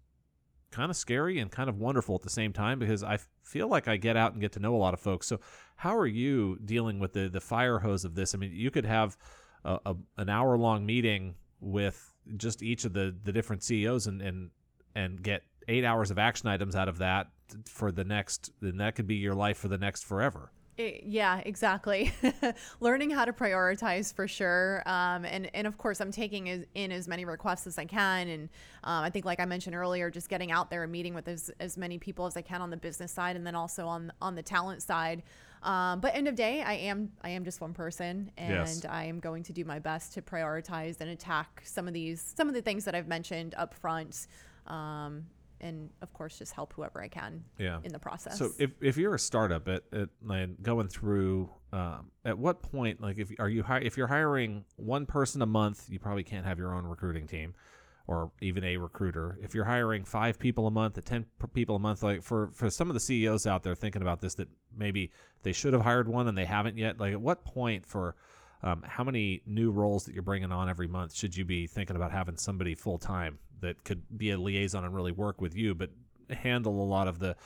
kind 0.71 0.91
of 0.91 0.97
scary 0.97 1.39
and 1.39 1.51
kind 1.51 1.69
of 1.69 1.79
wonderful 1.79 2.15
at 2.15 2.23
the 2.23 2.31
same 2.31 2.53
time 2.53 2.79
because 2.79 3.05
I 3.05 3.19
feel 3.43 3.69
like 3.69 3.87
I 3.87 3.97
get 3.97 4.17
out 4.17 4.33
and 4.33 4.41
get 4.41 4.53
to 4.53 4.61
know 4.61 4.75
a 4.75 4.79
lot 4.79 4.95
of 4.95 5.01
folks. 5.01 5.27
So, 5.27 5.41
how 5.77 5.97
are 5.97 6.07
you 6.07 6.59
dealing 6.65 6.99
with 6.99 7.13
the 7.13 7.29
the 7.29 7.41
fire 7.41 7.79
hose 7.79 8.05
of 8.05 8.15
this? 8.15 8.35
I 8.35 8.39
mean, 8.39 8.53
you 8.53 8.71
could 8.71 8.87
have 8.87 9.17
a, 9.65 9.79
a, 9.87 9.95
an 10.17 10.29
hour 10.29 10.57
long 10.57 10.85
meeting 10.85 11.35
with 11.61 12.15
just 12.37 12.63
each 12.63 12.85
of 12.85 12.93
the 12.93 13.15
the 13.23 13.33
different 13.33 13.63
CEOs 13.63 14.07
and 14.07 14.21
and 14.23 14.51
and 14.95 15.23
get 15.23 15.43
eight 15.69 15.85
hours 15.85 16.11
of 16.11 16.19
action 16.19 16.49
items 16.49 16.75
out 16.75 16.89
of 16.89 16.99
that 16.99 17.29
for 17.67 17.93
the 17.93 18.05
next. 18.05 18.51
Then 18.61 18.79
that 18.79 18.95
could 18.95 19.07
be 19.07 19.17
your 19.17 19.35
life 19.35 19.59
for 19.59 19.69
the 19.69 19.79
next 19.79 20.05
forever. 20.05 20.51
It, 20.79 21.05
yeah, 21.05 21.43
exactly. 21.45 22.13
Learning 22.81 23.11
how 23.11 23.27
to 23.27 23.33
prioritize 23.33 24.13
for 24.15 24.27
sure. 24.27 24.83
Um, 24.87 25.25
and, 25.25 25.51
and 25.55 25.67
of 25.67 25.77
course, 25.77 26.01
I'm 26.01 26.11
taking 26.11 26.49
as, 26.49 26.65
in 26.75 26.91
as 26.91 27.07
many 27.07 27.27
requests 27.27 27.67
as 27.67 27.79
I 27.79 27.85
can. 27.85 28.29
And 28.29 28.49
um, 28.83 29.05
I 29.05 29.11
think, 29.11 29.27
like 29.27 29.39
I 29.39 29.45
mentioned 29.45 29.77
earlier, 29.77 30.11
just 30.11 30.31
getting 30.31 30.51
out 30.51 30.71
there 30.71 30.83
and 30.83 30.91
meeting 30.91 31.13
with 31.13 31.29
as, 31.29 31.51
as 31.61 31.77
many 31.77 31.99
people 31.99 32.25
as 32.25 32.37
I 32.37 32.43
can 32.43 32.63
on 32.63 32.71
the 32.71 32.79
business 32.79 33.13
side 33.13 33.37
and 33.37 33.47
then 33.47 33.55
also 33.55 33.87
on, 33.87 34.13
on 34.23 34.35
the 34.35 34.43
talent 34.43 34.83
side. 34.83 35.23
Um, 35.63 36.01
but 36.01 36.15
end 36.15 36.27
of 36.27 36.35
day, 36.35 36.63
I 36.63 36.75
am 36.75 37.13
I 37.23 37.31
am 37.31 37.45
just 37.45 37.61
one 37.61 37.73
person, 37.73 38.33
and 38.37 38.53
yes. 38.53 38.85
I 38.85 39.05
am 39.05 39.21
going 39.21 39.45
to 39.45 39.53
do 39.53 39.65
my 39.65 39.79
best 39.79 40.13
to 40.15 40.23
prioritize 40.23 41.01
and 41.01 41.11
attack 41.11 41.63
some 41.65 41.87
of 41.87 41.95
these 41.95 42.35
some 42.37 42.49
of 42.49 42.55
the 42.55 42.63
things 42.63 42.85
that 42.85 42.97
I've 42.97 43.07
mentioned 43.07 43.55
up 43.57 43.73
front. 43.73 44.27
Um, 44.67 45.27
and 45.63 45.91
of 46.03 46.13
course 46.13 46.39
just 46.39 46.53
help 46.53 46.73
whoever 46.75 47.03
I 47.03 47.09
can 47.09 47.45
yeah. 47.59 47.79
in 47.85 47.93
the 47.93 47.99
process. 47.99 48.39
So 48.39 48.51
if, 48.59 48.71
if 48.81 48.97
you're 48.97 49.15
a 49.15 49.19
startup 49.19 49.69
at, 49.69 49.85
at 49.93 50.09
like 50.23 50.63
going 50.63 50.89
through 50.89 51.49
um, 51.73 52.11
at 52.25 52.37
what 52.37 52.63
point 52.63 53.01
like 53.01 53.19
if 53.19 53.31
are 53.39 53.49
you 53.49 53.65
if 53.81 53.97
you're 53.97 54.09
hiring 54.09 54.65
one 54.77 55.07
person 55.07 55.41
a 55.43 55.47
month 55.47 55.87
you 55.89 55.99
probably 55.99 56.25
can't 56.25 56.45
have 56.45 56.59
your 56.59 56.75
own 56.75 56.85
recruiting 56.85 57.27
team 57.27 57.55
or 58.09 58.33
even 58.41 58.65
a 58.65 58.77
recruiter. 58.77 59.39
If 59.41 59.55
you're 59.55 59.65
hiring 59.65 60.05
5 60.05 60.39
people 60.39 60.67
a 60.67 60.71
month, 60.71 60.99
at 60.99 61.05
10 61.05 61.25
people 61.55 61.77
a 61.77 61.79
month 61.79 62.03
like 62.03 62.23
for 62.23 62.51
for 62.53 62.69
some 62.69 62.91
of 62.91 62.95
the 62.95 63.01
CEOs 63.01 63.47
out 63.47 63.63
there 63.63 63.75
thinking 63.75 64.03
about 64.03 64.21
this 64.21 64.35
that 64.35 64.49
maybe 64.77 65.13
they 65.43 65.53
should 65.53 65.73
have 65.73 65.83
hired 65.83 66.09
one 66.09 66.29
and 66.29 66.37
they 66.37 66.45
haven't 66.45 66.77
yet 66.77 66.99
like 66.99 67.13
at 67.13 67.21
what 67.21 67.45
point 67.45 67.87
for 67.87 68.17
um, 68.63 68.83
how 68.87 69.03
many 69.03 69.43
new 69.47 69.71
roles 69.71 70.05
that 70.05 70.15
you're 70.15 70.23
bringing 70.23 70.53
on 70.53 70.69
every 70.69 70.87
month 70.87 71.15
should 71.15 71.37
you 71.37 71.45
be 71.45 71.67
thinking 71.67 71.97
about 71.97 72.13
having 72.13 72.37
somebody 72.37 72.75
full 72.75 72.99
time 72.99 73.39
that 73.61 73.83
could 73.85 74.03
be 74.17 74.31
a 74.31 74.39
liaison 74.39 74.85
and 74.85 74.95
really 74.95 75.13
work 75.13 75.41
with 75.41 75.57
you, 75.57 75.75
but 75.75 75.91
handle 76.31 76.83
a 76.83 76.87
lot 76.87 77.09
of 77.09 77.19
the 77.19 77.37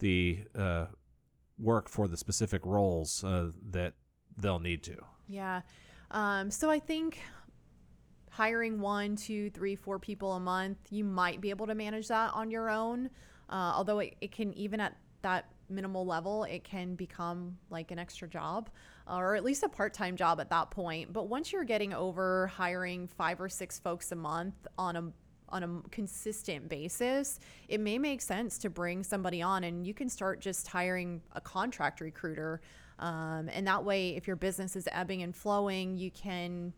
the 0.00 0.44
uh, 0.58 0.86
work 1.58 1.88
for 1.88 2.08
the 2.08 2.16
specific 2.16 2.66
roles 2.66 3.22
uh, 3.22 3.50
that 3.70 3.94
they'll 4.36 4.58
need 4.58 4.82
to. 4.82 4.96
Yeah. 5.28 5.62
Um, 6.10 6.50
so 6.50 6.70
I 6.70 6.80
think 6.80 7.20
hiring 8.30 8.80
one, 8.80 9.14
two, 9.14 9.50
three, 9.50 9.76
four 9.76 10.00
people 10.00 10.32
a 10.32 10.40
month, 10.40 10.78
you 10.90 11.04
might 11.04 11.40
be 11.40 11.50
able 11.50 11.68
to 11.68 11.74
manage 11.74 12.08
that 12.08 12.32
on 12.34 12.50
your 12.50 12.68
own. 12.68 13.08
Uh, 13.48 13.72
although 13.74 14.00
it, 14.00 14.16
it 14.20 14.32
can 14.32 14.52
even 14.54 14.80
at 14.80 14.96
that 15.22 15.46
minimal 15.68 16.04
level, 16.04 16.44
it 16.44 16.64
can 16.64 16.96
become 16.96 17.56
like 17.70 17.92
an 17.92 17.98
extra 17.98 18.28
job 18.28 18.70
or 19.06 19.34
at 19.34 19.44
least 19.44 19.62
a 19.62 19.68
part 19.68 19.92
time 19.92 20.16
job 20.16 20.40
at 20.40 20.50
that 20.50 20.70
point. 20.70 21.12
But 21.12 21.28
once 21.28 21.52
you're 21.52 21.64
getting 21.64 21.92
over 21.92 22.46
hiring 22.48 23.06
five 23.06 23.40
or 23.40 23.48
six 23.48 23.78
folks 23.78 24.12
a 24.12 24.16
month 24.16 24.66
on 24.78 24.96
a 24.96 25.12
on 25.50 25.62
a 25.62 25.88
consistent 25.90 26.68
basis, 26.68 27.38
it 27.68 27.78
may 27.78 27.98
make 27.98 28.20
sense 28.20 28.58
to 28.58 28.70
bring 28.70 29.04
somebody 29.04 29.42
on 29.42 29.64
and 29.64 29.86
you 29.86 29.94
can 29.94 30.08
start 30.08 30.40
just 30.40 30.66
hiring 30.66 31.20
a 31.32 31.40
contract 31.40 32.00
recruiter. 32.00 32.60
Um, 32.98 33.48
and 33.52 33.66
that 33.66 33.84
way, 33.84 34.16
if 34.16 34.26
your 34.26 34.36
business 34.36 34.74
is 34.74 34.88
ebbing 34.90 35.22
and 35.22 35.36
flowing, 35.36 35.96
you 35.96 36.10
can 36.10 36.72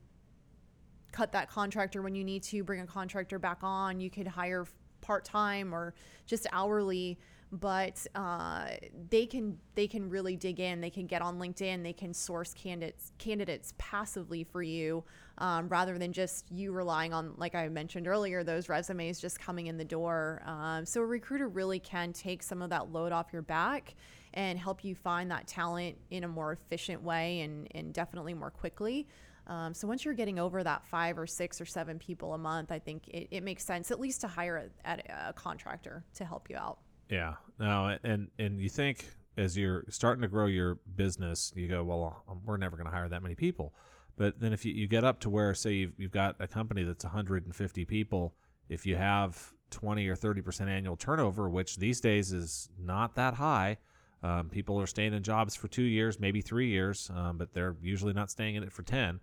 cut 1.12 1.33
that 1.33 1.49
contractor 1.49 2.03
when 2.03 2.14
you 2.14 2.24
need 2.24 2.43
to, 2.43 2.62
bring 2.64 2.81
a 2.81 2.87
contractor 2.87 3.39
back 3.39 3.59
on. 3.62 4.01
You 4.01 4.11
could 4.11 4.27
hire 4.27 4.66
part 5.01 5.24
time 5.24 5.74
or 5.74 5.95
just 6.27 6.47
hourly 6.53 7.18
but 7.53 8.05
uh, 8.14 8.70
they 9.09 9.26
can 9.26 9.59
they 9.74 9.86
can 9.86 10.11
really 10.11 10.36
dig 10.36 10.61
in. 10.61 10.80
They 10.80 10.90
can 10.90 11.07
get 11.07 11.22
on 11.22 11.38
LinkedIn. 11.38 11.82
They 11.82 11.92
can 11.92 12.12
source 12.12 12.53
candidates 12.55 13.12
candidates 13.18 13.72
passively 13.78 14.44
for 14.44 14.62
you, 14.62 15.05
um, 15.38 15.68
rather 15.68 15.99
than 15.99 16.12
just 16.12 16.51
you 16.51 16.72
relying 16.72 17.12
on, 17.12 17.34
like 17.36 17.55
I 17.55 17.68
mentioned 17.68 18.09
earlier, 18.09 18.42
those 18.42 18.68
resumes 18.68 19.20
just 19.20 19.38
coming 19.38 19.66
in 19.66 19.76
the 19.76 19.84
door. 19.84 20.42
Um, 20.44 20.84
so 20.84 21.01
a 21.01 21.07
recruiter 21.07 21.49
really 21.49 21.78
can 21.78 22.12
take 22.12 22.42
some 22.42 22.62
of 22.62 22.70
that 22.70 22.92
load 22.92 23.12
off 23.12 23.32
your 23.32 23.42
back 23.42 23.94
and 24.34 24.59
help 24.59 24.84
you 24.84 24.94
find 24.94 25.30
that 25.30 25.47
talent 25.47 25.97
in 26.11 26.24
a 26.24 26.28
more 26.28 26.53
efficient 26.53 27.03
way 27.03 27.40
and, 27.40 27.68
and 27.74 27.92
definitely 27.92 28.34
more 28.34 28.51
quickly. 28.51 29.07
Um, 29.47 29.72
so 29.72 29.86
once 29.86 30.05
you're 30.05 30.14
getting 30.14 30.38
over 30.38 30.64
that 30.64 30.84
five 30.86 31.18
or 31.18 31.26
six 31.26 31.61
or 31.61 31.64
seven 31.64 31.99
people 31.99 32.34
a 32.34 32.38
month, 32.38 32.72
I 32.72 32.78
think 32.78 33.09
it, 33.09 33.28
it 33.30 33.42
makes 33.44 33.64
sense 33.64 33.90
at 33.90 34.01
least 34.01 34.20
to 34.22 34.28
hire 34.28 34.70
a, 34.84 34.90
a, 34.90 35.28
a 35.28 35.32
contractor 35.32 36.05
to 36.14 36.24
help 36.24 36.51
you 36.51 36.57
out. 36.57 36.78
Yeah. 37.09 37.34
Now, 37.59 37.96
and 38.02 38.28
and 38.38 38.61
you 38.61 38.68
think 38.68 39.07
as 39.36 39.57
you're 39.57 39.84
starting 39.88 40.22
to 40.22 40.28
grow 40.28 40.46
your 40.46 40.78
business, 40.96 41.52
you 41.54 41.68
go, 41.68 41.84
well, 41.84 42.24
um, 42.28 42.40
we're 42.44 42.57
never 42.57 42.76
going 42.76 42.86
to 42.86 42.92
hire 42.92 43.09
that 43.09 43.22
many 43.22 43.34
people. 43.34 43.74
But 44.16 44.40
then 44.40 44.52
if 44.52 44.64
you, 44.64 44.72
you 44.72 44.88
get 44.88 45.04
up 45.04 45.20
to 45.20 45.30
where, 45.30 45.52
say, 45.54 45.72
you've, 45.72 45.92
you've 45.98 46.11
got 46.11 46.36
a 46.40 46.48
company 46.48 46.84
that's 46.84 47.04
150 47.04 47.84
people, 47.84 48.34
if 48.68 48.86
you 48.86 48.96
have 48.96 49.52
20 49.70 50.09
or 50.09 50.16
30% 50.16 50.68
annual 50.68 50.96
turnover, 50.96 51.50
which 51.50 51.76
these 51.76 52.00
days 52.00 52.32
is 52.32 52.70
not 52.78 53.14
that 53.16 53.34
high, 53.34 53.76
um, 54.22 54.48
people 54.48 54.80
are 54.80 54.86
staying 54.86 55.12
in 55.12 55.22
jobs 55.22 55.54
for 55.54 55.68
two 55.68 55.82
years, 55.82 56.18
maybe 56.18 56.40
three 56.40 56.70
years, 56.70 57.11
um, 57.14 57.36
but 57.36 57.52
they're 57.52 57.76
usually 57.82 58.14
not 58.14 58.30
staying 58.30 58.54
in 58.54 58.62
it 58.62 58.72
for 58.72 58.82
10. 58.82 59.20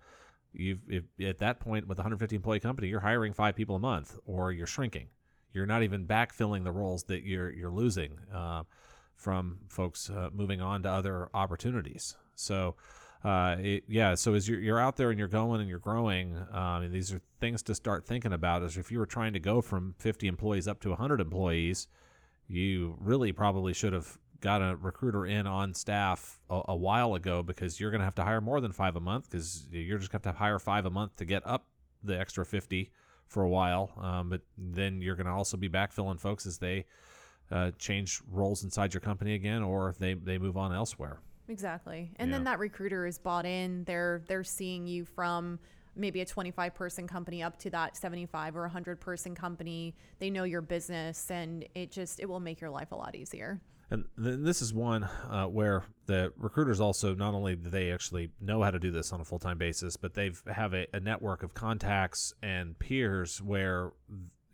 You've 0.54 0.80
if, 0.88 1.04
at 1.26 1.40
that 1.40 1.60
point 1.60 1.88
with 1.88 1.98
a 1.98 2.02
150 2.02 2.36
employee 2.36 2.60
company, 2.60 2.88
you're 2.88 3.00
hiring 3.00 3.34
five 3.34 3.56
people 3.56 3.76
a 3.76 3.80
month, 3.80 4.18
or 4.26 4.52
you're 4.52 4.68
shrinking. 4.68 5.08
You're 5.54 5.66
not 5.66 5.84
even 5.84 6.06
backfilling 6.06 6.64
the 6.64 6.72
roles 6.72 7.04
that 7.06 7.24
you're 7.24 7.52
you're 7.52 7.72
losing 7.72 8.18
uh, 8.34 8.64
from 9.16 9.60
folks 9.70 10.10
uh, 10.10 10.30
moving 10.34 10.62
on 10.62 10.84
to 10.84 10.90
other 10.90 11.30
opportunities. 11.34 12.16
So 12.36 12.76
uh, 13.24 13.56
it, 13.60 13.84
yeah, 13.88 14.16
so 14.16 14.34
as 14.34 14.50
you're, 14.50 14.60
you're 14.60 14.80
out 14.80 14.98
there 14.98 15.10
and 15.10 15.18
you're 15.18 15.30
going 15.30 15.62
and 15.62 15.70
you're 15.70 15.80
growing, 15.80 16.36
um, 16.52 16.84
and 16.84 16.94
these 16.94 17.14
are 17.14 17.22
things 17.40 17.64
to 17.64 17.76
start 17.76 18.06
thinking 18.06 18.34
about. 18.34 18.64
Is 18.64 18.78
if 18.78 18.92
you 18.92 19.00
were 19.00 19.06
trying 19.06 19.34
to 19.34 19.40
go 19.40 19.62
from 19.62 19.96
50 20.00 20.28
employees 20.28 20.68
up 20.68 20.82
to 20.82 20.90
100 20.90 21.22
employees, 21.22 21.88
you 22.48 22.98
really 23.00 23.32
probably 23.32 23.74
should 23.74 23.94
have 23.94 24.18
got 24.42 24.62
a 24.62 24.76
recruiter 24.76 25.26
in 25.26 25.48
on 25.48 25.74
staff 25.74 26.42
a, 26.50 26.62
a 26.70 26.76
while 26.76 27.16
ago 27.16 27.42
because 27.42 27.80
you're 27.80 27.92
going 27.92 28.02
to 28.02 28.06
have 28.06 28.16
to 28.16 28.24
hire 28.24 28.42
more 28.42 28.60
than 28.60 28.74
five 28.74 28.98
a 28.98 29.00
month 29.00 29.30
because 29.30 29.68
you're 29.72 29.98
just 29.98 30.12
going 30.12 30.20
to 30.22 30.28
have 30.28 30.36
to 30.36 30.40
hire 30.40 30.60
five 30.60 30.86
a 30.86 30.90
month 30.90 31.16
to 31.16 31.24
get 31.24 31.42
up 31.48 31.68
the 32.04 32.20
extra 32.20 32.46
50 32.46 32.92
for 33.34 33.44
a 33.44 33.50
while. 33.50 33.92
Um, 34.00 34.30
but 34.30 34.42
then 34.58 35.02
you're 35.02 35.16
going 35.16 35.26
to 35.26 35.34
also 35.34 35.58
be 35.58 35.68
backfilling 35.68 36.20
folks 36.20 36.46
as 36.46 36.60
they 36.60 36.86
uh, 37.52 37.72
change 37.78 38.22
roles 38.32 38.64
inside 38.64 38.94
your 38.94 39.02
company 39.02 39.34
again 39.34 39.64
or 39.64 39.96
they, 40.00 40.14
they 40.14 40.38
move 40.38 40.56
on 40.56 40.72
elsewhere. 40.72 41.20
Exactly. 41.50 42.12
And 42.18 42.30
yeah. 42.30 42.38
then 42.38 42.44
that 42.46 42.60
recruiter 42.60 43.06
is 43.06 43.18
bought 43.18 43.46
in. 43.46 43.84
They're 43.84 44.22
they're 44.28 44.46
seeing 44.46 44.88
you 44.88 45.04
from 45.04 45.60
maybe 45.96 46.22
a 46.22 46.26
25 46.26 46.74
person 46.74 47.08
company 47.08 47.44
up 47.44 47.58
to 47.60 47.70
that 47.72 47.98
75 47.98 48.56
or 48.56 48.62
100 48.62 49.02
person 49.02 49.36
company. 49.36 49.94
They 50.20 50.30
know 50.30 50.46
your 50.46 50.62
business 50.62 51.30
and 51.30 51.66
it 51.76 51.92
just 51.92 52.22
it 52.22 52.30
will 52.30 52.40
make 52.40 52.62
your 52.62 52.70
life 52.70 52.92
a 52.92 52.96
lot 52.96 53.16
easier. 53.16 53.60
And 53.92 54.06
then 54.18 54.44
this 54.44 54.62
is 54.62 54.74
one 54.74 55.04
uh, 55.04 55.46
where 55.46 55.84
the 56.06 56.34
recruiters 56.38 56.80
also 56.80 57.14
not 57.14 57.34
only 57.34 57.56
do 57.56 57.70
they 57.70 57.92
actually 57.92 58.32
know 58.42 58.64
how 58.64 58.72
to 58.72 58.80
do 58.80 58.92
this 58.92 59.14
on 59.14 59.22
a 59.22 59.26
full 59.26 59.40
time 59.40 59.58
basis, 59.58 59.98
but 59.98 60.14
they 60.14 60.32
have 60.52 60.74
a, 60.74 60.88
a 60.94 61.00
network 61.00 61.44
of 61.44 61.54
contacts 61.54 62.34
and 62.42 62.78
peers 62.80 63.42
where 63.42 63.92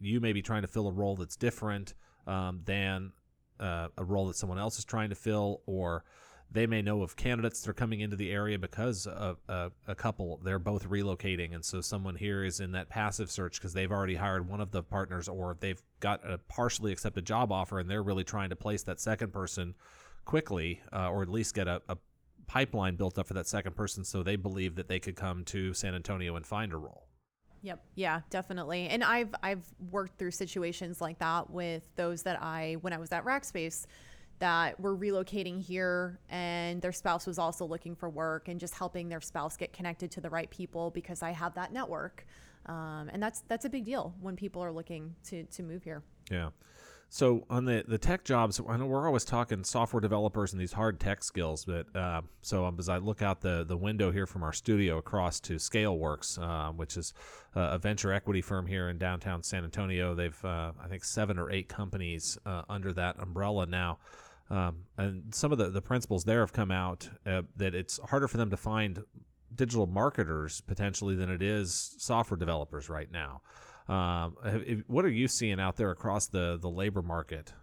you 0.02 0.20
may 0.20 0.34
be 0.34 0.42
trying 0.42 0.62
to 0.62 0.68
fill 0.68 0.88
a 0.88 0.92
role 0.92 1.16
that's 1.16 1.36
different 1.36 1.94
um, 2.28 2.62
than 2.66 3.12
uh, 3.60 3.88
a 3.98 4.04
role 4.04 4.28
that 4.28 4.36
someone 4.36 4.60
else 4.60 4.78
is 4.78 4.86
trying 4.86 5.10
to 5.10 5.16
fill, 5.16 5.62
or 5.66 6.04
they 6.52 6.66
may 6.66 6.82
know 6.82 7.04
of 7.04 7.16
candidates 7.16 7.62
that 7.62 7.70
are 7.70 7.74
coming 7.74 8.00
into 8.00 8.16
the 8.16 8.32
area 8.32 8.58
because 8.58 9.06
of 9.08 9.38
a, 9.48 9.72
a 9.88 9.96
couple 9.96 10.40
they're 10.44 10.60
both 10.60 10.90
relocating 10.90 11.54
and 11.54 11.64
so 11.64 11.82
someone 11.82 12.16
here 12.16 12.44
is 12.44 12.60
in 12.60 12.72
that 12.72 12.90
passive 12.90 13.30
search 13.30 13.60
because 13.60 13.74
they've 13.74 13.92
already 13.92 14.16
hired 14.16 14.48
one 14.48 14.62
of 14.62 14.72
the 14.72 14.82
partners 14.82 15.28
or 15.28 15.56
they've 15.60 15.82
got 16.00 16.22
a 16.30 16.38
partially 16.38 16.92
accepted 16.92 17.26
job 17.26 17.52
offer 17.52 17.80
and 17.80 17.90
they're 17.90 18.04
really 18.04 18.24
trying 18.24 18.50
to 18.50 18.56
place 18.56 18.84
that 18.84 19.00
second 19.00 19.32
person 19.32 19.76
quickly 20.26 20.82
uh, 20.94 21.10
or 21.10 21.22
at 21.22 21.30
least 21.30 21.54
get 21.56 21.68
a, 21.68 21.82
a 21.90 21.98
pipeline 22.48 22.96
built 22.96 23.20
up 23.20 23.28
for 23.28 23.36
that 23.36 23.48
second 23.48 23.76
person 23.76 24.04
so 24.04 24.24
they 24.24 24.36
believe 24.36 24.76
that 24.76 24.88
they 24.88 25.00
could 25.00 25.16
come 25.16 25.46
to 25.46 25.74
San 25.74 25.94
Antonio 25.94 26.36
and 26.36 26.46
find 26.46 26.74
a 26.74 26.78
role. 26.78 27.06
Yep. 27.62 27.84
Yeah, 27.96 28.22
definitely. 28.30 28.88
And 28.88 29.04
I've 29.04 29.36
I've 29.44 29.66
worked 29.92 30.18
through 30.18 30.32
situations 30.32 31.02
like 31.02 31.20
that 31.20 31.50
with 31.50 31.84
those 31.96 32.24
that 32.24 32.42
I 32.42 32.78
when 32.82 32.94
I 32.94 32.98
was 32.98 33.12
at 33.12 33.26
Rackspace 33.26 33.86
that 34.40 34.80
were 34.80 34.96
relocating 34.96 35.62
here 35.62 36.20
and 36.30 36.82
their 36.82 36.92
spouse 36.92 37.28
was 37.28 37.38
also 37.38 37.66
looking 37.66 37.96
for 37.96 38.10
work 38.10 38.48
and 38.48 38.60
just 38.60 38.74
helping 38.74 39.10
their 39.10 39.22
spouse 39.22 39.58
get 39.58 39.74
connected 39.74 40.10
to 40.12 40.22
the 40.22 40.30
right 40.30 40.50
people 40.50 40.92
because 40.92 41.22
I 41.22 41.32
have 41.32 41.54
that 41.56 41.74
network. 41.74 42.26
Um, 42.66 43.10
and 43.12 43.22
that's 43.22 43.42
that's 43.48 43.66
a 43.66 43.70
big 43.70 43.86
deal 43.86 44.14
when 44.22 44.36
people 44.36 44.64
are 44.64 44.72
looking 44.72 45.16
to 45.26 45.44
to 45.44 45.64
move 45.64 45.84
here. 45.84 46.04
Yeah. 46.32 46.50
So 47.12 47.44
on 47.50 47.66
the 47.66 47.84
the 47.88 47.98
tech 47.98 48.24
jobs, 48.24 48.62
I 48.68 48.78
know 48.78 48.86
we're 48.86 49.08
always 49.08 49.26
talking 49.26 49.64
software 49.64 50.00
developers 50.00 50.54
and 50.54 50.62
these 50.62 50.74
hard 50.74 51.00
tech 51.00 51.24
skills. 51.24 51.66
But 51.66 51.94
uh, 51.96 52.22
so 52.42 52.66
um, 52.66 52.76
as 52.78 52.88
I 52.88 53.00
look 53.00 53.24
out 53.24 53.42
the 53.42 53.66
the 53.68 53.76
window 53.76 54.12
here 54.12 54.28
from 54.28 54.44
our 54.44 54.54
studio 54.54 55.00
across 55.00 55.40
to 55.42 55.56
ScaleWorks, 55.56 56.40
uh, 56.40 56.72
which 56.72 56.98
is 56.98 57.14
a 57.56 57.80
venture 57.80 58.14
equity 58.14 58.42
firm 58.42 58.68
here 58.68 58.90
in 58.90 59.00
downtown 59.00 59.42
San 59.42 59.64
Antonio, 59.64 60.14
they've 60.14 60.46
uh, 60.46 60.72
I 60.80 60.88
think 60.88 61.04
seven 61.04 61.40
or 61.40 61.50
eight 61.50 61.68
companies 61.68 62.38
uh, 62.46 62.62
under 62.70 62.94
that 62.94 63.20
umbrella 63.20 63.66
now. 63.66 63.98
Um, 64.50 64.86
and 64.98 65.34
some 65.34 65.52
of 65.52 65.58
the, 65.58 65.70
the 65.70 65.82
principles 65.82 66.24
there 66.24 66.40
have 66.40 66.54
come 66.54 66.72
out 66.72 67.08
uh, 67.26 67.44
that 67.58 67.76
it's 67.76 68.00
harder 68.00 68.28
for 68.28 68.38
them 68.38 68.50
to 68.50 68.58
find 68.58 69.04
digital 69.54 69.88
marketers 69.88 70.62
potentially 70.62 71.16
than 71.16 71.30
it 71.30 71.42
is 71.42 71.96
software 71.98 72.38
developers 72.38 72.90
right 72.90 73.12
now. 73.12 73.42
Um, 73.88 74.36
what 74.88 75.06
are 75.06 75.10
you 75.10 75.28
seeing 75.28 75.60
out 75.60 75.76
there 75.76 75.90
across 75.90 76.28
the 76.28 76.60
the 76.62 76.70
labor 76.70 77.02
market? 77.02 77.54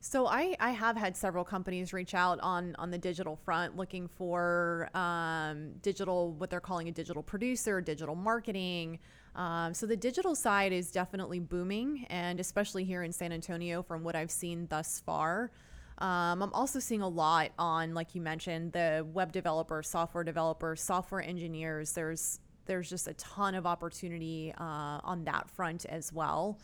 So 0.00 0.26
I, 0.26 0.54
I 0.60 0.70
have 0.72 0.96
had 0.98 1.16
several 1.16 1.44
companies 1.44 1.92
reach 1.92 2.14
out 2.14 2.38
on 2.40 2.74
on 2.78 2.90
the 2.90 2.98
digital 2.98 3.36
front 3.36 3.76
looking 3.76 4.08
for 4.08 4.90
um, 4.94 5.72
digital 5.82 6.32
what 6.32 6.50
they're 6.50 6.60
calling 6.60 6.88
a 6.88 6.92
digital 6.92 7.22
producer, 7.22 7.80
digital 7.80 8.14
marketing. 8.14 8.98
Um, 9.34 9.74
so 9.74 9.86
the 9.86 9.96
digital 9.96 10.34
side 10.34 10.72
is 10.72 10.90
definitely 10.90 11.40
booming, 11.40 12.06
and 12.08 12.40
especially 12.40 12.84
here 12.84 13.02
in 13.02 13.12
San 13.12 13.32
Antonio, 13.32 13.82
from 13.82 14.02
what 14.04 14.14
I've 14.14 14.30
seen 14.30 14.66
thus 14.68 15.02
far. 15.04 15.50
Um, 15.98 16.42
I'm 16.42 16.52
also 16.52 16.80
seeing 16.80 17.02
a 17.02 17.08
lot 17.08 17.52
on, 17.58 17.94
like 17.94 18.14
you 18.14 18.20
mentioned, 18.20 18.72
the 18.72 19.06
web 19.12 19.32
developers, 19.32 19.88
software 19.88 20.24
developers, 20.24 20.82
software 20.82 21.22
engineers. 21.22 21.92
There's 21.92 22.40
there's 22.66 22.88
just 22.88 23.08
a 23.08 23.14
ton 23.14 23.54
of 23.54 23.66
opportunity 23.66 24.52
uh, 24.58 24.98
on 25.04 25.24
that 25.24 25.50
front 25.50 25.84
as 25.86 26.12
well. 26.12 26.58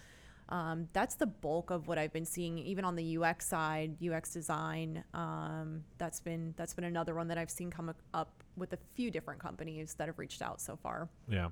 Um, 0.48 0.88
that's 0.92 1.14
the 1.14 1.26
bulk 1.26 1.70
of 1.70 1.86
what 1.86 1.96
I've 1.96 2.12
been 2.12 2.24
seeing, 2.24 2.58
even 2.58 2.84
on 2.84 2.96
the 2.96 3.18
UX 3.18 3.46
side, 3.46 3.96
UX 4.02 4.32
design. 4.32 5.04
Um, 5.14 5.84
that's 5.98 6.20
been 6.20 6.54
that's 6.56 6.74
been 6.74 6.84
another 6.84 7.14
one 7.14 7.28
that 7.28 7.38
I've 7.38 7.50
seen 7.50 7.70
come 7.70 7.94
up 8.14 8.42
with 8.56 8.72
a 8.72 8.78
few 8.94 9.10
different 9.10 9.40
companies 9.40 9.94
that 9.94 10.08
have 10.08 10.18
reached 10.18 10.42
out 10.42 10.60
so 10.60 10.76
far. 10.76 11.08
Yeah, 11.28 11.50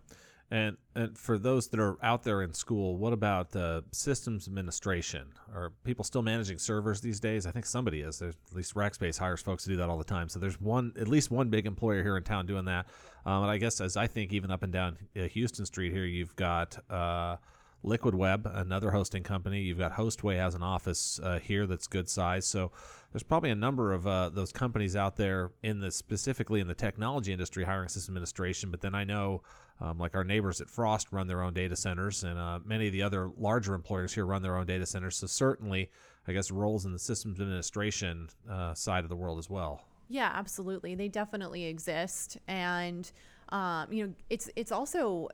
and, 0.51 0.78
and 0.94 1.18
for 1.18 1.38
those 1.38 1.68
that 1.68 1.80
are 1.80 1.99
out 2.03 2.22
there 2.22 2.40
in 2.40 2.55
school, 2.55 2.96
what 2.96 3.12
about 3.12 3.55
uh, 3.55 3.82
systems 3.92 4.49
administration? 4.49 5.26
Are 5.55 5.72
people 5.84 6.05
still 6.05 6.22
managing 6.22 6.59
servers 6.59 7.03
these 7.03 7.20
days? 7.20 7.46
I 7.46 7.51
think 7.51 7.66
somebody 7.66 8.01
is. 8.01 8.18
There's, 8.18 8.34
at 8.51 8.57
least 8.57 8.74
Rackspace 8.74 9.18
hires 9.18 9.42
folks 9.42 9.64
to 9.64 9.70
do 9.70 9.76
that 9.76 9.90
all 9.90 9.99
the 9.99 10.05
time. 10.05 10.30
So 10.30 10.38
there's 10.38 10.59
one, 10.59 10.94
at 10.99 11.07
least 11.07 11.30
one 11.30 11.51
big 11.51 11.66
employer 11.66 12.03
here 12.03 12.16
in 12.16 12.22
town 12.22 12.46
doing 12.46 12.64
that. 12.64 12.86
Um, 13.26 13.42
and 13.42 13.51
I 13.51 13.59
guess 13.59 13.80
as 13.82 13.99
I 13.99 14.07
think 14.07 14.32
even 14.32 14.51
up 14.51 14.62
and 14.62 14.72
down 14.72 14.96
uh, 15.14 15.24
Houston 15.24 15.66
Street 15.66 15.92
here, 15.92 16.07
you've 16.07 16.34
got 16.34 16.78
uh, 16.90 17.36
Liquid 17.82 18.14
Web, 18.14 18.51
another 18.51 18.90
hosting 18.90 19.22
company. 19.22 19.61
You've 19.61 19.78
got 19.78 19.92
Hostway 19.92 20.36
has 20.36 20.55
an 20.55 20.62
office 20.62 21.20
uh, 21.22 21.38
here 21.38 21.66
that's 21.66 21.86
good 21.86 22.09
size. 22.09 22.46
So 22.46 22.72
there's 23.12 23.22
probably 23.22 23.51
a 23.51 23.55
number 23.55 23.92
of 23.92 24.07
uh, 24.07 24.30
those 24.30 24.53
companies 24.53 24.96
out 24.96 25.16
there 25.16 25.51
in 25.62 25.80
the 25.80 25.90
specifically 25.90 26.61
in 26.61 26.66
the 26.66 26.74
technology 26.74 27.32
industry 27.32 27.64
hiring 27.64 27.88
system 27.88 28.14
administration. 28.14 28.70
But 28.70 28.80
then 28.80 28.94
I 28.94 29.05
know 29.05 29.42
um, 29.80 29.98
like 29.98 30.14
our 30.14 30.24
neighbors 30.24 30.60
at 30.60 30.68
Frost 30.68 31.12
run 31.12 31.26
their 31.26 31.42
own 31.42 31.54
data 31.54 31.76
centers, 31.76 32.24
and 32.24 32.38
uh, 32.38 32.58
many 32.64 32.86
of 32.88 32.92
the 32.92 33.02
other 33.02 33.30
larger 33.36 33.74
employers 33.74 34.12
here 34.12 34.26
run 34.26 34.42
their 34.42 34.56
own 34.56 34.66
data 34.66 34.86
centers. 34.86 35.16
So 35.16 35.26
certainly, 35.26 35.90
I 36.26 36.32
guess 36.32 36.50
roles 36.50 36.84
in 36.84 36.92
the 36.92 36.98
systems 36.98 37.40
administration 37.40 38.28
uh, 38.50 38.74
side 38.74 39.04
of 39.04 39.10
the 39.10 39.16
world 39.16 39.38
as 39.38 39.48
well. 39.48 39.82
Yeah, 40.08 40.30
absolutely. 40.34 40.94
They 40.94 41.08
definitely 41.08 41.64
exist, 41.64 42.38
and 42.48 43.10
um, 43.50 43.92
you 43.92 44.06
know, 44.06 44.14
it's 44.30 44.50
it's 44.56 44.72
also. 44.72 45.28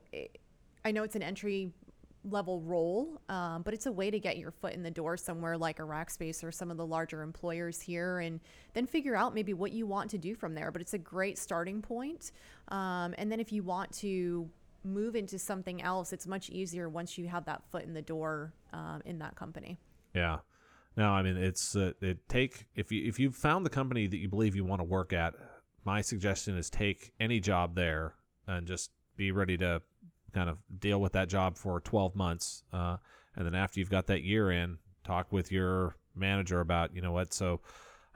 I 0.83 0.91
know 0.91 1.01
it's 1.01 1.15
an 1.15 1.23
entry 1.23 1.71
level 2.29 2.61
role, 2.61 3.21
um, 3.29 3.61
but 3.61 3.73
it's 3.73 3.85
a 3.85 3.91
way 3.91 4.09
to 4.11 4.19
get 4.19 4.37
your 4.37 4.51
foot 4.51 4.73
in 4.73 4.83
the 4.83 4.91
door 4.91 5.17
somewhere 5.17 5.57
like 5.57 5.79
a 5.79 5.83
Rackspace 5.83 6.43
or 6.43 6.51
some 6.51 6.71
of 6.71 6.77
the 6.77 6.85
larger 6.85 7.21
employers 7.21 7.79
here, 7.79 8.19
and 8.19 8.39
then 8.73 8.85
figure 8.85 9.15
out 9.15 9.33
maybe 9.33 9.53
what 9.53 9.71
you 9.71 9.85
want 9.85 10.09
to 10.11 10.17
do 10.17 10.35
from 10.35 10.53
there. 10.53 10.71
But 10.71 10.81
it's 10.81 10.93
a 10.93 10.97
great 10.97 11.37
starting 11.37 11.81
point. 11.81 12.31
Um, 12.69 13.13
and 13.17 13.31
then 13.31 13.39
if 13.39 13.51
you 13.51 13.63
want 13.63 13.91
to 13.99 14.49
move 14.83 15.15
into 15.15 15.39
something 15.39 15.81
else, 15.81 16.13
it's 16.13 16.27
much 16.27 16.49
easier 16.49 16.89
once 16.89 17.17
you 17.17 17.27
have 17.27 17.45
that 17.45 17.63
foot 17.71 17.83
in 17.83 17.93
the 17.93 18.01
door 18.01 18.53
um, 18.73 19.01
in 19.05 19.19
that 19.19 19.35
company. 19.35 19.77
Yeah. 20.13 20.39
No, 20.97 21.09
I 21.09 21.23
mean 21.23 21.35
it's 21.35 21.75
uh, 21.75 21.91
it 22.01 22.27
take 22.29 22.67
if 22.75 22.91
you 22.91 23.05
if 23.07 23.19
you've 23.19 23.35
found 23.35 23.65
the 23.65 23.69
company 23.69 24.07
that 24.07 24.17
you 24.17 24.29
believe 24.29 24.55
you 24.55 24.63
want 24.63 24.79
to 24.79 24.85
work 24.85 25.11
at, 25.11 25.33
my 25.83 26.01
suggestion 26.01 26.57
is 26.57 26.69
take 26.69 27.11
any 27.19 27.39
job 27.39 27.75
there 27.75 28.15
and 28.47 28.65
just 28.65 28.91
be 29.17 29.31
ready 29.31 29.57
to 29.57 29.81
kind 30.35 30.49
of 30.49 30.57
deal 30.79 31.01
with 31.01 31.13
that 31.13 31.29
job 31.29 31.57
for 31.57 31.79
12 31.79 32.15
months. 32.15 32.63
Uh, 32.71 32.97
and 33.35 33.45
then 33.45 33.55
after 33.55 33.79
you've 33.79 33.89
got 33.89 34.07
that 34.07 34.21
year 34.21 34.51
in, 34.51 34.77
talk 35.03 35.31
with 35.31 35.51
your 35.51 35.95
manager 36.13 36.59
about, 36.59 36.95
you 36.95 37.01
know 37.01 37.11
what, 37.11 37.33
so 37.33 37.61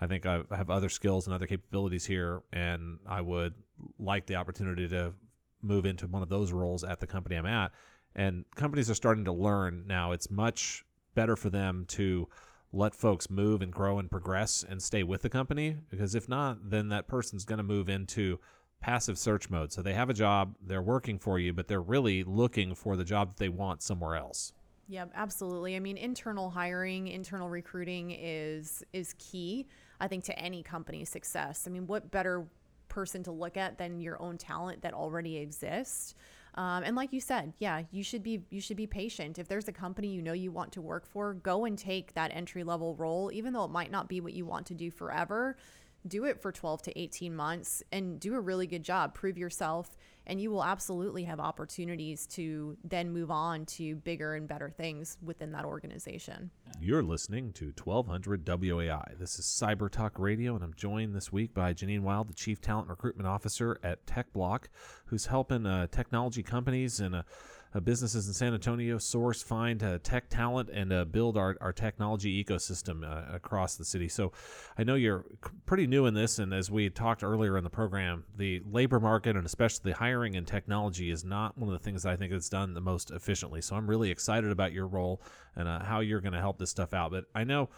I 0.01 0.07
think 0.07 0.25
I 0.25 0.41
have 0.51 0.69
other 0.69 0.89
skills 0.89 1.25
and 1.25 1.33
other 1.33 1.47
capabilities 1.47 2.05
here, 2.05 2.41
and 2.53 2.99
I 3.07 3.21
would 3.21 3.53
like 3.97 4.25
the 4.27 4.35
opportunity 4.35 4.87
to 4.89 5.13
move 5.61 5.85
into 5.85 6.07
one 6.07 6.21
of 6.21 6.29
those 6.29 6.51
roles 6.51 6.83
at 6.83 6.99
the 6.99 7.07
company 7.07 7.35
I'm 7.35 7.45
at. 7.45 7.71
And 8.15 8.45
companies 8.55 8.89
are 8.89 8.95
starting 8.95 9.25
to 9.25 9.31
learn 9.31 9.85
now 9.87 10.11
it's 10.11 10.31
much 10.31 10.85
better 11.15 11.35
for 11.35 11.49
them 11.49 11.85
to 11.89 12.27
let 12.71 12.95
folks 12.95 13.29
move 13.29 13.61
and 13.61 13.73
grow 13.73 13.99
and 13.99 14.09
progress 14.09 14.63
and 14.67 14.81
stay 14.81 15.03
with 15.03 15.21
the 15.21 15.29
company 15.29 15.77
because 15.89 16.15
if 16.15 16.29
not, 16.29 16.69
then 16.69 16.89
that 16.89 17.07
person's 17.07 17.45
going 17.45 17.57
to 17.57 17.63
move 17.63 17.89
into 17.89 18.39
passive 18.81 19.17
search 19.17 19.49
mode. 19.49 19.71
So 19.71 19.81
they 19.81 19.93
have 19.93 20.09
a 20.09 20.13
job, 20.13 20.55
they're 20.65 20.81
working 20.81 21.19
for 21.19 21.39
you, 21.39 21.53
but 21.53 21.67
they're 21.67 21.81
really 21.81 22.23
looking 22.23 22.75
for 22.75 22.95
the 22.95 23.03
job 23.03 23.29
that 23.29 23.37
they 23.37 23.49
want 23.49 23.81
somewhere 23.81 24.15
else. 24.15 24.53
Yeah, 24.87 25.05
absolutely. 25.13 25.75
I 25.75 25.79
mean, 25.79 25.97
internal 25.97 26.49
hiring, 26.49 27.09
internal 27.09 27.47
recruiting 27.47 28.11
is 28.11 28.83
is 28.91 29.13
key, 29.19 29.67
I 29.99 30.07
think, 30.07 30.23
to 30.25 30.39
any 30.39 30.63
company's 30.63 31.09
success. 31.09 31.65
I 31.67 31.69
mean, 31.69 31.85
what 31.85 32.09
better 32.09 32.47
person 32.87 33.21
to 33.23 33.31
look 33.31 33.55
at 33.55 33.77
than 33.77 34.01
your 34.01 34.19
own 34.19 34.37
talent 34.37 34.81
that 34.81 34.95
already 34.95 35.37
exists? 35.37 36.15
Um, 36.55 36.83
and 36.83 36.95
like 36.95 37.13
you 37.13 37.21
said, 37.21 37.53
yeah, 37.59 37.83
you 37.91 38.03
should 38.03 38.23
be 38.23 38.41
you 38.49 38.59
should 38.59 38.77
be 38.77 38.87
patient. 38.87 39.37
If 39.37 39.47
there's 39.47 39.67
a 39.67 39.71
company 39.71 40.07
you 40.07 40.23
know 40.23 40.33
you 40.33 40.51
want 40.51 40.71
to 40.73 40.81
work 40.81 41.05
for, 41.05 41.35
go 41.35 41.65
and 41.65 41.77
take 41.77 42.13
that 42.15 42.31
entry 42.33 42.63
level 42.63 42.95
role, 42.95 43.29
even 43.31 43.53
though 43.53 43.65
it 43.65 43.71
might 43.71 43.91
not 43.91 44.09
be 44.09 44.21
what 44.21 44.33
you 44.33 44.45
want 44.45 44.65
to 44.67 44.73
do 44.73 44.89
forever 44.89 45.55
do 46.07 46.25
it 46.25 46.41
for 46.41 46.51
12 46.51 46.81
to 46.83 46.99
18 46.99 47.35
months 47.35 47.83
and 47.91 48.19
do 48.19 48.35
a 48.35 48.39
really 48.39 48.67
good 48.67 48.83
job. 48.83 49.13
Prove 49.13 49.37
yourself 49.37 49.97
and 50.29 50.39
you 50.39 50.51
will 50.51 50.63
absolutely 50.63 51.23
have 51.23 51.39
opportunities 51.39 52.27
to 52.27 52.77
then 52.83 53.11
move 53.11 53.31
on 53.31 53.65
to 53.65 53.95
bigger 53.95 54.35
and 54.35 54.47
better 54.47 54.69
things 54.69 55.17
within 55.23 55.51
that 55.51 55.65
organization. 55.65 56.51
You're 56.79 57.03
listening 57.03 57.51
to 57.53 57.73
1200 57.83 58.45
WOAI 58.45 59.17
this 59.17 59.39
is 59.39 59.45
cyber 59.45 59.89
talk 59.89 60.17
radio 60.17 60.55
and 60.55 60.63
i'm 60.63 60.73
joined 60.75 61.15
this 61.15 61.31
week 61.31 61.53
by 61.53 61.73
janine 61.73 62.01
wild 62.01 62.29
the 62.29 62.33
chief 62.33 62.61
talent 62.61 62.87
recruitment 62.87 63.27
officer 63.27 63.79
at 63.83 64.05
TechBloc 64.05 64.65
who's 65.05 65.25
helping 65.25 65.65
uh, 65.65 65.87
technology 65.87 66.43
companies 66.43 66.99
and 66.99 67.15
uh, 67.15 67.23
uh, 67.73 67.79
businesses 67.79 68.27
in 68.27 68.33
San 68.33 68.53
Antonio 68.53 68.97
source, 68.97 69.41
find 69.41 69.83
uh, 69.83 69.99
tech 70.01 70.29
talent, 70.29 70.69
and 70.69 70.91
uh, 70.91 71.05
build 71.05 71.37
our, 71.37 71.55
our 71.61 71.71
technology 71.73 72.43
ecosystem 72.43 73.03
uh, 73.03 73.33
across 73.33 73.75
the 73.75 73.85
city. 73.85 74.07
So 74.07 74.31
I 74.77 74.83
know 74.83 74.95
you're 74.95 75.25
pretty 75.65 75.87
new 75.87 76.05
in 76.05 76.13
this, 76.13 76.39
and 76.39 76.53
as 76.53 76.71
we 76.71 76.89
talked 76.89 77.23
earlier 77.23 77.57
in 77.57 77.63
the 77.63 77.69
program, 77.69 78.23
the 78.35 78.61
labor 78.69 78.99
market 78.99 79.35
and 79.35 79.45
especially 79.45 79.91
the 79.91 79.97
hiring 79.97 80.35
in 80.35 80.45
technology 80.45 81.11
is 81.11 81.23
not 81.23 81.57
one 81.57 81.71
of 81.71 81.79
the 81.79 81.83
things 81.83 82.03
that 82.03 82.11
I 82.11 82.15
think 82.15 82.33
it's 82.33 82.49
done 82.49 82.73
the 82.73 82.81
most 82.81 83.11
efficiently. 83.11 83.61
So 83.61 83.75
I'm 83.75 83.89
really 83.89 84.09
excited 84.09 84.51
about 84.51 84.73
your 84.73 84.87
role 84.87 85.21
and 85.55 85.67
uh, 85.67 85.83
how 85.83 85.99
you're 85.99 86.21
going 86.21 86.33
to 86.33 86.39
help 86.39 86.57
this 86.57 86.71
stuff 86.71 86.93
out. 86.93 87.11
But 87.11 87.25
I 87.35 87.43
know. 87.43 87.69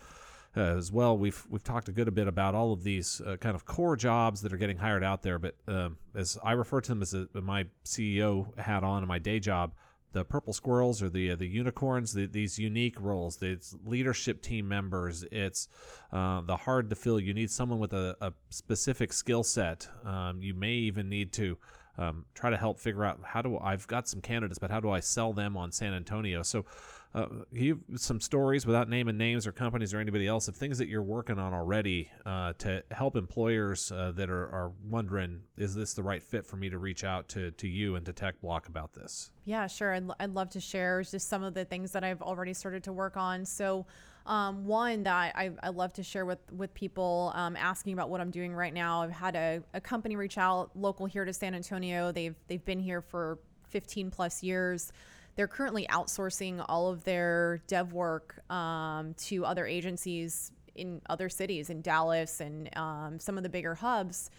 Uh, 0.54 0.76
as 0.76 0.92
well. 0.92 1.18
We've 1.18 1.42
we've 1.50 1.64
talked 1.64 1.88
a 1.88 1.94
good 1.94 2.10
a 2.10 2.12
bit 2.12 2.28
about 2.28 2.56
all 2.56 2.74
of 2.74 2.84
these 2.84 3.22
uh, 3.26 3.38
kind 3.38 3.56
of 3.56 3.64
core 3.64 3.96
jobs 3.96 4.42
that 4.42 4.52
are 4.52 4.58
getting 4.58 4.76
hired 4.76 5.02
out 5.02 5.22
there, 5.22 5.40
but 5.40 5.56
um, 5.66 5.96
as 6.14 6.38
I 6.44 6.52
refer 6.52 6.82
to 6.82 6.90
them 6.90 7.02
as 7.02 7.14
a, 7.14 7.26
my 7.36 7.68
CEO 7.86 8.58
hat 8.60 8.84
on 8.84 9.02
in 9.02 9.08
my 9.08 9.18
day 9.18 9.40
job, 9.40 9.72
the 10.14 10.26
purple 10.26 10.54
squirrels 10.54 11.02
or 11.02 11.10
the 11.10 11.32
uh, 11.32 11.36
the 11.36 11.48
unicorns, 11.48 12.14
the, 12.14 12.26
these 12.26 12.60
unique 12.60 13.00
roles. 13.00 13.42
It's 13.42 13.76
leadership 13.86 14.42
team 14.42 14.68
members. 14.68 15.24
It's 15.32 15.68
uh, 16.12 16.42
the 16.42 16.58
hard 16.58 16.90
to 16.90 16.96
fill. 16.96 17.20
You 17.20 17.34
need 17.34 17.50
someone 17.50 17.80
with 17.80 17.94
a, 17.94 18.18
a 18.20 18.34
specific 18.50 19.14
skill 19.14 19.44
set. 19.44 19.88
Um, 20.06 20.42
you 20.42 20.54
may 20.54 20.74
even 20.74 21.08
need 21.08 21.32
to 21.34 21.58
um, 21.98 22.26
try 22.34 22.50
to 22.50 22.58
help 22.58 22.80
figure 22.80 23.06
out 23.06 23.20
how 23.24 23.42
do 23.42 23.58
I've 23.58 23.88
got 23.88 24.08
some 24.08 24.22
candidates, 24.22 24.60
but 24.60 24.72
how 24.72 24.80
do 24.80 24.90
I 24.90 25.00
sell 25.00 25.34
them 25.34 25.56
on 25.56 25.72
San 25.72 25.94
Antonio? 25.94 26.44
So, 26.44 26.66
uh, 27.14 27.26
you 27.52 27.80
some 27.96 28.22
stories 28.22 28.66
without 28.66 28.88
naming 28.88 29.18
names 29.18 29.46
or 29.46 29.52
companies 29.52 29.94
or 29.94 30.00
anybody 30.00 30.28
else 30.28 30.48
of 30.48 30.56
things 30.56 30.78
that 30.78 30.88
you're 30.88 31.04
working 31.04 31.38
on 31.38 31.54
already 31.54 32.10
uh, 32.26 32.54
to 32.58 32.82
help 32.92 33.18
employers 33.18 33.92
uh, 33.92 34.12
that 34.16 34.30
are, 34.30 34.46
are 34.46 34.72
wondering 34.88 35.42
is 35.58 35.76
this 35.76 35.94
the 35.94 36.04
right 36.04 36.24
fit 36.24 36.46
for 36.46 36.56
me 36.56 36.70
to 36.70 36.78
reach 36.78 37.04
out 37.04 37.28
to 37.28 37.52
to 37.52 37.68
you 37.68 37.96
and 37.96 38.06
to 38.06 38.14
TechBloc 38.14 38.68
about 38.68 38.94
this? 38.94 39.32
Yeah, 39.44 39.68
sure. 39.68 39.94
I'd, 39.94 40.10
I'd 40.20 40.34
love 40.34 40.50
to 40.52 40.62
share 40.62 41.02
just 41.02 41.28
some 41.28 41.44
of 41.44 41.54
the 41.54 41.66
things 41.66 41.92
that 41.92 42.04
I've 42.04 42.22
already 42.22 42.54
started 42.54 42.84
to 42.86 42.94
work 42.94 43.18
on. 43.18 43.46
So. 43.46 43.86
Um, 44.24 44.68
one 44.68 45.02
that 45.02 45.34
I, 45.36 45.50
I 45.64 45.70
love 45.70 45.94
to 45.94 46.04
share 46.04 46.28
with 46.28 46.38
with 46.56 46.72
people 46.76 47.32
um, 47.34 47.56
asking 47.56 47.94
about 47.94 48.12
what 48.12 48.22
I'm 48.22 48.30
doing 48.30 48.54
right 48.54 48.72
now. 48.72 49.02
I've 49.02 49.10
had 49.10 49.36
a, 49.36 49.64
a 49.74 49.82
company 49.82 50.16
reach 50.16 50.38
out 50.38 50.70
local 50.76 51.08
here 51.08 51.26
to 51.26 51.34
San 51.34 51.56
Antonio. 51.56 52.12
They've 52.12 52.36
they've 52.48 52.64
been 52.64 52.80
here 52.80 53.02
for 53.02 53.40
15 53.70 54.12
plus 54.12 54.44
years. 54.44 54.92
They're 55.36 55.48
currently 55.48 55.86
outsourcing 55.90 56.64
all 56.68 56.90
of 56.90 57.04
their 57.04 57.62
dev 57.68 57.94
work 57.94 58.44
um, 58.52 59.14
to 59.16 59.46
other 59.46 59.66
agencies 59.66 60.52
in 60.76 61.02
other 61.10 61.30
cities, 61.30 61.70
in 61.70 61.82
Dallas 61.82 62.40
and 62.40 62.76
um, 62.78 63.20
some 63.20 63.38
of 63.38 63.44
the 63.44 63.50
bigger 63.50 63.76
hubs. 63.76 64.30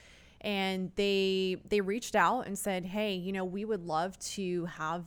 And 0.40 0.90
they 0.96 1.56
they 1.68 1.80
reached 1.80 2.16
out 2.16 2.46
and 2.46 2.58
said, 2.58 2.84
"Hey, 2.84 3.14
you 3.14 3.32
know, 3.32 3.44
we 3.44 3.64
would 3.64 3.84
love 3.84 4.18
to 4.20 4.64
have 4.66 5.04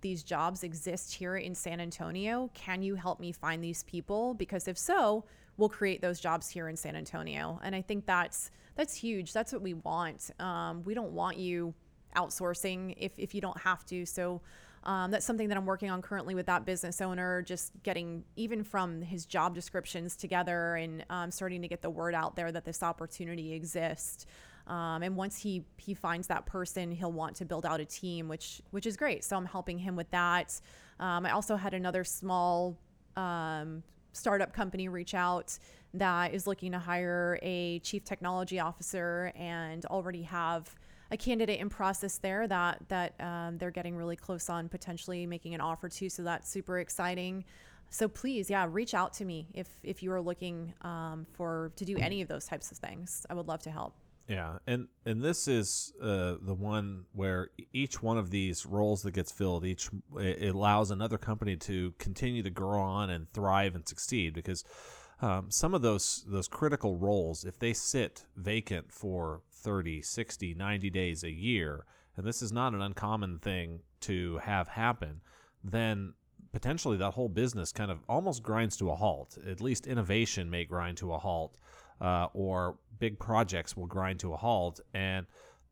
these 0.00 0.22
jobs 0.22 0.64
exist 0.64 1.14
here 1.14 1.36
in 1.36 1.54
San 1.54 1.80
Antonio. 1.80 2.50
Can 2.54 2.82
you 2.82 2.94
help 2.96 3.20
me 3.20 3.32
find 3.32 3.62
these 3.62 3.84
people? 3.84 4.34
Because 4.34 4.66
if 4.66 4.76
so, 4.76 5.24
we'll 5.56 5.68
create 5.68 6.02
those 6.02 6.18
jobs 6.18 6.48
here 6.48 6.68
in 6.68 6.76
San 6.76 6.96
Antonio." 6.96 7.60
And 7.62 7.74
I 7.74 7.82
think 7.82 8.04
that's 8.04 8.50
that's 8.74 8.94
huge. 8.94 9.32
That's 9.32 9.52
what 9.52 9.62
we 9.62 9.74
want. 9.74 10.30
Um, 10.40 10.82
we 10.82 10.94
don't 10.94 11.12
want 11.12 11.36
you 11.36 11.72
outsourcing 12.16 12.94
if 12.98 13.12
if 13.16 13.32
you 13.32 13.40
don't 13.40 13.58
have 13.60 13.84
to. 13.86 14.04
So 14.04 14.40
um, 14.84 15.10
that's 15.10 15.24
something 15.24 15.48
that 15.48 15.56
I'm 15.56 15.66
working 15.66 15.90
on 15.90 16.02
currently 16.02 16.34
with 16.34 16.46
that 16.46 16.66
business 16.66 17.00
owner, 17.00 17.42
just 17.42 17.72
getting 17.82 18.24
even 18.36 18.62
from 18.62 19.00
his 19.00 19.24
job 19.24 19.54
descriptions 19.54 20.14
together 20.14 20.76
and 20.76 21.04
um, 21.08 21.30
starting 21.30 21.62
to 21.62 21.68
get 21.68 21.80
the 21.80 21.90
word 21.90 22.14
out 22.14 22.36
there 22.36 22.52
that 22.52 22.64
this 22.64 22.82
opportunity 22.82 23.54
exists. 23.54 24.26
Um, 24.66 25.02
and 25.02 25.16
once 25.16 25.38
he 25.38 25.64
he 25.76 25.94
finds 25.94 26.26
that 26.28 26.46
person, 26.46 26.90
he'll 26.90 27.12
want 27.12 27.36
to 27.36 27.44
build 27.44 27.66
out 27.66 27.80
a 27.80 27.84
team, 27.84 28.28
which 28.28 28.62
which 28.70 28.86
is 28.86 28.96
great. 28.96 29.24
So 29.24 29.36
I'm 29.36 29.46
helping 29.46 29.78
him 29.78 29.96
with 29.96 30.10
that. 30.10 30.60
Um, 31.00 31.26
I 31.26 31.32
also 31.32 31.56
had 31.56 31.74
another 31.74 32.04
small 32.04 32.76
um, 33.16 33.82
startup 34.12 34.52
company 34.52 34.88
reach 34.88 35.14
out 35.14 35.58
that 35.94 36.34
is 36.34 36.46
looking 36.46 36.72
to 36.72 36.78
hire 36.78 37.38
a 37.42 37.78
chief 37.80 38.04
technology 38.04 38.58
officer 38.58 39.32
and 39.36 39.84
already 39.86 40.22
have 40.22 40.74
a 41.10 41.16
candidate 41.16 41.60
in 41.60 41.68
process 41.68 42.18
there 42.18 42.46
that 42.48 42.82
that 42.88 43.14
um, 43.20 43.58
they're 43.58 43.70
getting 43.70 43.96
really 43.96 44.16
close 44.16 44.48
on 44.48 44.68
potentially 44.68 45.26
making 45.26 45.54
an 45.54 45.60
offer 45.60 45.88
to. 45.88 46.08
So 46.08 46.22
that's 46.22 46.48
super 46.48 46.78
exciting. 46.78 47.44
So 47.90 48.08
please, 48.08 48.50
yeah, 48.50 48.66
reach 48.68 48.94
out 48.94 49.12
to 49.14 49.24
me 49.24 49.48
if 49.54 49.68
if 49.82 50.02
you 50.02 50.12
are 50.12 50.20
looking 50.20 50.74
um, 50.82 51.26
for 51.32 51.72
to 51.76 51.84
do 51.84 51.96
any 51.98 52.22
of 52.22 52.28
those 52.28 52.46
types 52.46 52.72
of 52.72 52.78
things. 52.78 53.26
I 53.30 53.34
would 53.34 53.46
love 53.46 53.62
to 53.62 53.70
help. 53.70 53.94
Yeah, 54.28 54.58
and 54.66 54.88
and 55.04 55.22
this 55.22 55.46
is 55.46 55.92
uh, 56.02 56.36
the 56.40 56.54
one 56.54 57.04
where 57.12 57.50
each 57.72 58.02
one 58.02 58.16
of 58.16 58.30
these 58.30 58.64
roles 58.64 59.02
that 59.02 59.12
gets 59.12 59.30
filled, 59.30 59.66
each 59.66 59.90
it 60.16 60.54
allows 60.54 60.90
another 60.90 61.18
company 61.18 61.56
to 61.56 61.92
continue 61.98 62.42
to 62.42 62.50
grow 62.50 62.80
on 62.80 63.10
and 63.10 63.30
thrive 63.34 63.74
and 63.74 63.86
succeed 63.86 64.32
because 64.32 64.64
um, 65.20 65.50
some 65.50 65.74
of 65.74 65.82
those 65.82 66.24
those 66.26 66.48
critical 66.48 66.96
roles, 66.96 67.44
if 67.44 67.58
they 67.58 67.74
sit 67.74 68.24
vacant 68.34 68.90
for 68.90 69.42
30, 69.64 70.02
60, 70.02 70.54
90 70.54 70.90
days, 70.90 71.24
a 71.24 71.30
year, 71.30 71.84
and 72.16 72.26
this 72.26 72.42
is 72.42 72.52
not 72.52 72.74
an 72.74 72.82
uncommon 72.82 73.38
thing 73.38 73.80
to 74.00 74.38
have 74.38 74.68
happen, 74.68 75.22
then 75.64 76.12
potentially 76.52 76.96
that 76.98 77.12
whole 77.12 77.28
business 77.28 77.72
kind 77.72 77.90
of 77.90 77.98
almost 78.08 78.42
grinds 78.42 78.76
to 78.76 78.90
a 78.90 78.94
halt. 78.94 79.36
At 79.48 79.60
least 79.60 79.86
innovation 79.86 80.50
may 80.50 80.64
grind 80.64 80.98
to 80.98 81.12
a 81.12 81.18
halt, 81.18 81.56
uh, 82.00 82.28
or 82.34 82.76
big 82.98 83.18
projects 83.18 83.76
will 83.76 83.86
grind 83.86 84.20
to 84.20 84.34
a 84.34 84.36
halt, 84.36 84.80
and 84.92 85.26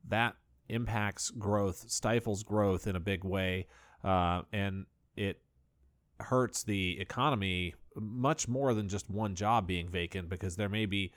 that 0.09 0.35
impacts 0.69 1.31
growth, 1.31 1.85
stifles 1.89 2.43
growth 2.43 2.87
in 2.87 2.97
a 2.97 3.01
big 3.01 3.25
way, 3.25 3.67
uh, 4.03 4.43
and 4.53 4.87
it 5.17 5.41
hurts 6.19 6.65
the 6.65 6.99
economy 6.99 7.75
much 7.95 8.49
more 8.49 8.73
than 8.75 8.89
just 8.89 9.11
one 9.11 9.35
job 9.35 9.67
being 9.67 9.89
vacant 9.89 10.29
because 10.29 10.57
there 10.57 10.69
may 10.69 10.87
be 10.87 11.13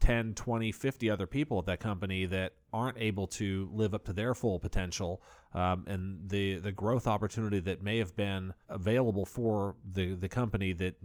10, 0.00 0.34
20, 0.34 0.72
50 0.72 1.10
other 1.10 1.26
people 1.26 1.58
at 1.58 1.66
that 1.66 1.80
company 1.80 2.26
that 2.26 2.54
aren't 2.72 2.98
able 2.98 3.26
to 3.26 3.68
live 3.72 3.94
up 3.94 4.04
to 4.06 4.12
their 4.12 4.34
full 4.34 4.58
potential. 4.58 5.22
Um, 5.54 5.84
and 5.86 6.28
the, 6.28 6.56
the 6.56 6.72
growth 6.72 7.06
opportunity 7.06 7.60
that 7.60 7.82
may 7.82 7.98
have 7.98 8.16
been 8.16 8.54
available 8.68 9.26
for 9.26 9.76
the, 9.92 10.14
the 10.14 10.28
company 10.28 10.72
that, 10.74 10.96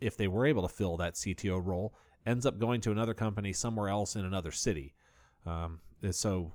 if 0.00 0.16
they 0.16 0.28
were 0.28 0.46
able 0.46 0.62
to 0.62 0.68
fill 0.68 0.96
that 0.96 1.14
CTO 1.14 1.64
role, 1.64 1.94
ends 2.26 2.46
up 2.46 2.58
going 2.58 2.80
to 2.82 2.90
another 2.90 3.14
company 3.14 3.52
somewhere 3.52 3.88
else 3.88 4.16
in 4.16 4.24
another 4.24 4.50
city. 4.50 4.94
Um, 5.46 5.80
so 6.10 6.52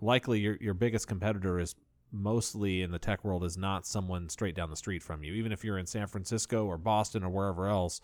likely 0.00 0.40
your, 0.40 0.56
your 0.60 0.74
biggest 0.74 1.08
competitor 1.08 1.58
is 1.58 1.74
mostly 2.12 2.82
in 2.82 2.90
the 2.90 2.98
tech 2.98 3.24
world 3.24 3.44
is 3.44 3.56
not 3.56 3.86
someone 3.86 4.28
straight 4.28 4.54
down 4.54 4.70
the 4.70 4.76
street 4.76 5.02
from 5.02 5.22
you. 5.22 5.34
Even 5.34 5.52
if 5.52 5.64
you're 5.64 5.78
in 5.78 5.86
San 5.86 6.06
Francisco 6.06 6.64
or 6.64 6.78
Boston 6.78 7.22
or 7.22 7.28
wherever 7.28 7.66
else, 7.68 8.00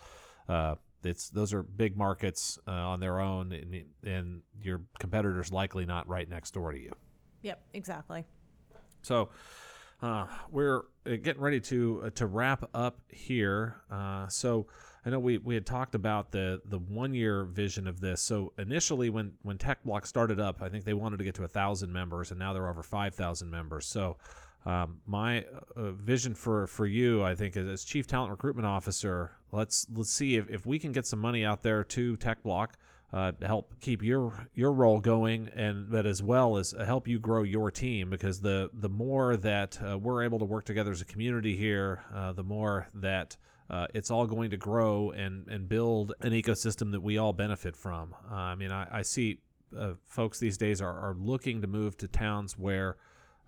uh, 0.48 0.74
it's 1.06 1.30
those 1.30 1.52
are 1.52 1.62
big 1.62 1.96
markets 1.96 2.58
uh, 2.66 2.70
on 2.70 3.00
their 3.00 3.20
own, 3.20 3.52
and, 3.52 3.84
and 4.04 4.42
your 4.62 4.82
competitor's 4.98 5.52
likely 5.52 5.86
not 5.86 6.08
right 6.08 6.28
next 6.28 6.52
door 6.52 6.72
to 6.72 6.78
you. 6.78 6.92
Yep, 7.42 7.62
exactly. 7.74 8.24
So 9.02 9.28
uh, 10.02 10.26
we're 10.50 10.82
uh, 11.06 11.16
getting 11.22 11.40
ready 11.40 11.60
to 11.60 12.02
uh, 12.06 12.10
to 12.10 12.26
wrap 12.26 12.68
up 12.74 12.98
here. 13.08 13.76
Uh, 13.90 14.28
so 14.28 14.66
I 15.06 15.10
know 15.10 15.18
we, 15.18 15.38
we 15.38 15.54
had 15.54 15.66
talked 15.66 15.94
about 15.94 16.32
the 16.32 16.60
the 16.64 16.78
one 16.78 17.14
year 17.14 17.44
vision 17.44 17.86
of 17.86 18.00
this. 18.00 18.20
So 18.20 18.52
initially, 18.58 19.10
when 19.10 19.32
when 19.42 19.58
TechBloc 19.58 20.06
started 20.06 20.40
up, 20.40 20.62
I 20.62 20.68
think 20.68 20.84
they 20.84 20.94
wanted 20.94 21.18
to 21.18 21.24
get 21.24 21.34
to 21.36 21.44
a 21.44 21.48
thousand 21.48 21.92
members, 21.92 22.30
and 22.30 22.38
now 22.38 22.52
they're 22.52 22.68
over 22.68 22.82
five 22.82 23.14
thousand 23.14 23.50
members. 23.50 23.86
So 23.86 24.16
um, 24.66 24.98
my 25.06 25.44
uh, 25.76 25.90
vision 25.92 26.34
for 26.34 26.66
for 26.66 26.86
you, 26.86 27.22
I 27.22 27.34
think, 27.34 27.56
as 27.56 27.84
chief 27.84 28.06
talent 28.06 28.30
recruitment 28.30 28.66
officer, 28.66 29.32
let's 29.52 29.86
let's 29.92 30.12
see 30.12 30.36
if, 30.36 30.48
if 30.48 30.64
we 30.64 30.78
can 30.78 30.92
get 30.92 31.06
some 31.06 31.18
money 31.18 31.44
out 31.44 31.62
there 31.62 31.84
to 31.84 32.16
TechBloc 32.16 32.68
uh, 33.12 33.32
to 33.32 33.46
help 33.46 33.74
keep 33.80 34.02
your 34.02 34.48
your 34.54 34.72
role 34.72 35.00
going, 35.00 35.50
and 35.54 35.90
that 35.90 36.06
as 36.06 36.22
well 36.22 36.56
as 36.56 36.74
help 36.84 37.06
you 37.06 37.18
grow 37.18 37.42
your 37.42 37.70
team. 37.70 38.08
Because 38.08 38.40
the 38.40 38.70
the 38.72 38.88
more 38.88 39.36
that 39.36 39.78
uh, 39.86 39.98
we're 39.98 40.24
able 40.24 40.38
to 40.38 40.46
work 40.46 40.64
together 40.64 40.92
as 40.92 41.02
a 41.02 41.06
community 41.06 41.56
here, 41.56 42.02
uh, 42.14 42.32
the 42.32 42.42
more 42.42 42.88
that 42.94 43.36
uh, 43.68 43.86
it's 43.92 44.10
all 44.10 44.26
going 44.26 44.50
to 44.50 44.56
grow 44.56 45.10
and 45.10 45.46
and 45.48 45.68
build 45.68 46.14
an 46.22 46.32
ecosystem 46.32 46.90
that 46.92 47.02
we 47.02 47.18
all 47.18 47.34
benefit 47.34 47.76
from. 47.76 48.14
Uh, 48.30 48.34
I 48.34 48.54
mean, 48.54 48.72
I, 48.72 48.88
I 48.90 49.02
see 49.02 49.40
uh, 49.78 49.92
folks 50.06 50.38
these 50.38 50.56
days 50.56 50.80
are, 50.80 50.98
are 50.98 51.14
looking 51.18 51.60
to 51.60 51.66
move 51.66 51.96
to 51.98 52.08
towns 52.08 52.58
where 52.58 52.96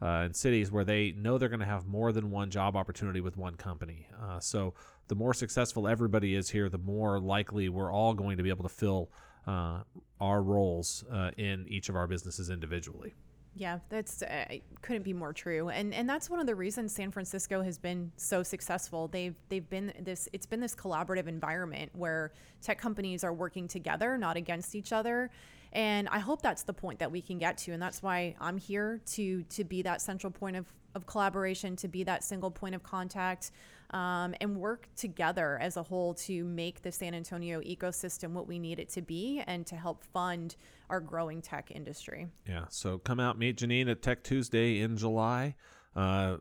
uh, 0.03 0.25
in 0.27 0.35
cities 0.35 0.71
where 0.71 0.85
they 0.85 1.13
know 1.13 1.39
they're 1.39 1.49
going 1.49 1.61
to 1.61 1.67
have 1.67 1.87
more 1.87 2.13
than 2.13 2.31
one 2.31 2.51
job 2.51 2.77
opportunity 2.77 3.21
with 3.21 3.37
one 3.37 3.55
company. 3.55 4.09
Uh, 4.23 4.39
so 4.41 4.75
the 5.09 5.15
more 5.15 5.33
successful 5.33 5.89
everybody 5.89 6.35
is 6.35 6.51
here, 6.51 6.69
the 6.69 6.79
more 6.79 7.19
likely 7.19 7.69
we're 7.69 7.93
all 7.93 8.15
going 8.15 8.37
to 8.37 8.43
be 8.43 8.51
able 8.51 8.65
to 8.65 8.69
fill 8.69 9.11
uh, 9.47 9.81
our 10.21 10.43
roles 10.43 11.05
uh, 11.11 11.31
in 11.37 11.67
each 11.69 11.89
of 11.89 11.97
our 11.97 12.07
businesses 12.07 12.51
individually. 12.51 13.15
Yeah, 13.59 13.79
that's 13.89 14.21
uh, 14.21 14.45
couldn't 14.83 15.05
be 15.05 15.15
more 15.15 15.33
true, 15.33 15.71
and 15.71 15.95
and 15.95 16.07
that's 16.07 16.29
one 16.29 16.41
of 16.41 16.47
the 16.47 16.55
reasons 16.55 16.95
San 16.95 17.11
Francisco 17.11 17.63
has 17.63 17.79
been 17.79 18.13
so 18.19 18.43
successful. 18.43 19.09
They've 19.09 19.35
they've 19.49 19.69
been 19.71 19.95
this 19.99 20.29
it's 20.35 20.45
been 20.45 20.61
this 20.61 20.75
collaborative 20.75 21.27
environment 21.27 21.91
where 21.95 22.33
tech 22.61 22.79
companies 22.79 23.25
are 23.25 23.33
working 23.33 23.67
together, 23.67 24.19
not 24.19 24.37
against 24.37 24.75
each 24.75 24.93
other, 24.93 25.31
and 25.73 26.09
I 26.09 26.19
hope 26.19 26.43
that's 26.43 26.63
the 26.63 26.73
point 26.73 26.99
that 27.01 27.11
we 27.11 27.21
can 27.21 27.39
get 27.39 27.59
to. 27.59 27.73
And 27.73 27.83
that's 27.83 28.03
why 28.03 28.35
I'm 28.41 28.59
here 28.59 29.01
to 29.13 29.43
to 29.43 29.65
be 29.65 29.83
that 29.83 30.01
central 30.01 30.31
point 30.31 30.57
of, 30.57 30.67
of 30.95 31.07
collaboration, 31.07 31.77
to 31.77 31.89
be 31.89 32.05
that 32.05 32.25
single 32.25 32.51
point 32.51 32.75
of 32.75 32.83
contact, 32.83 33.51
um, 33.91 34.35
and 34.41 34.57
work 34.57 34.89
together 34.97 35.59
as 35.61 35.77
a 35.77 35.83
whole 35.83 36.15
to 36.15 36.45
make 36.45 36.83
the 36.83 36.93
San 36.93 37.15
Antonio 37.15 37.61
ecosystem 37.61 38.31
what 38.31 38.47
we 38.47 38.59
need 38.59 38.79
it 38.79 38.89
to 38.91 39.03
be 39.03 39.43
and 39.47 39.67
to 39.67 39.77
help 39.77 40.03
fund 40.13 40.57
our 40.91 41.01
growing 41.01 41.43
tech 41.43 41.71
industry. 41.75 42.27
Yeah. 42.49 42.65
So 42.69 42.99
come 42.99 43.21
out, 43.21 43.39
meet 43.39 43.59
Janine 43.59 43.91
at 43.91 44.03
Tech 44.03 44.23
Tuesday 44.23 44.81
in 44.81 44.97
July. 44.97 45.55
Uh, 45.95 46.39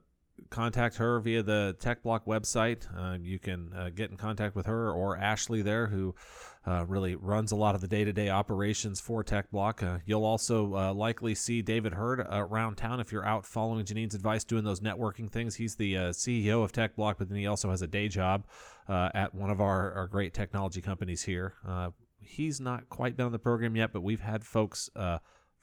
contact 0.50 0.98
her 0.98 1.20
via 1.20 1.44
the 1.44 1.76
TechBloc 1.80 2.26
website. 2.26 2.86
Uh, 2.96 3.18
you 3.22 3.40
can 3.40 3.72
uh, 3.74 3.90
get 3.90 4.12
in 4.12 4.18
contact 4.18 4.56
with 4.56 4.66
her 4.66 4.92
or 4.92 5.18
Ashley 5.18 5.62
there, 5.62 5.88
who 5.88 6.14
uh, 6.68 6.86
really 6.86 7.16
runs 7.16 7.52
a 7.52 7.56
lot 7.56 7.76
of 7.76 7.82
the 7.82 7.88
day-to-day 7.88 8.30
operations 8.30 9.00
for 9.00 9.24
TechBloc. 9.24 9.84
Uh, 9.84 10.00
you'll 10.06 10.26
also 10.26 10.76
uh, 10.76 10.94
likely 10.94 11.36
see 11.36 11.62
David 11.62 11.94
Heard 11.94 12.26
around 12.30 12.76
town 12.76 13.00
if 13.00 13.12
you're 13.12 13.26
out 13.26 13.46
following 13.46 13.86
Janine's 13.86 14.16
advice, 14.16 14.44
doing 14.44 14.64
those 14.64 14.80
networking 14.80 15.32
things. 15.32 15.56
He's 15.56 15.76
the 15.76 15.98
uh, 15.98 16.02
CEO 16.10 16.64
of 16.64 16.72
TechBloc, 16.72 17.16
but 17.18 17.30
then 17.30 17.38
he 17.38 17.48
also 17.48 17.70
has 17.70 17.82
a 17.82 17.88
day 17.88 18.08
job 18.08 18.46
at 18.88 19.34
one 19.34 19.50
of 19.50 19.62
our, 19.62 19.94
our 19.94 20.08
great 20.08 20.34
technology 20.34 20.82
companies 20.82 21.24
here. 21.24 21.54
he's 22.20 22.60
not 22.60 22.90
quite 22.90 23.16
been 23.16 23.28
on 23.28 23.32
the 23.32 23.40
program 23.40 23.76
yet, 23.76 23.94
but 23.94 24.02
we've 24.02 24.22
had 24.22 24.44
folks 24.44 24.90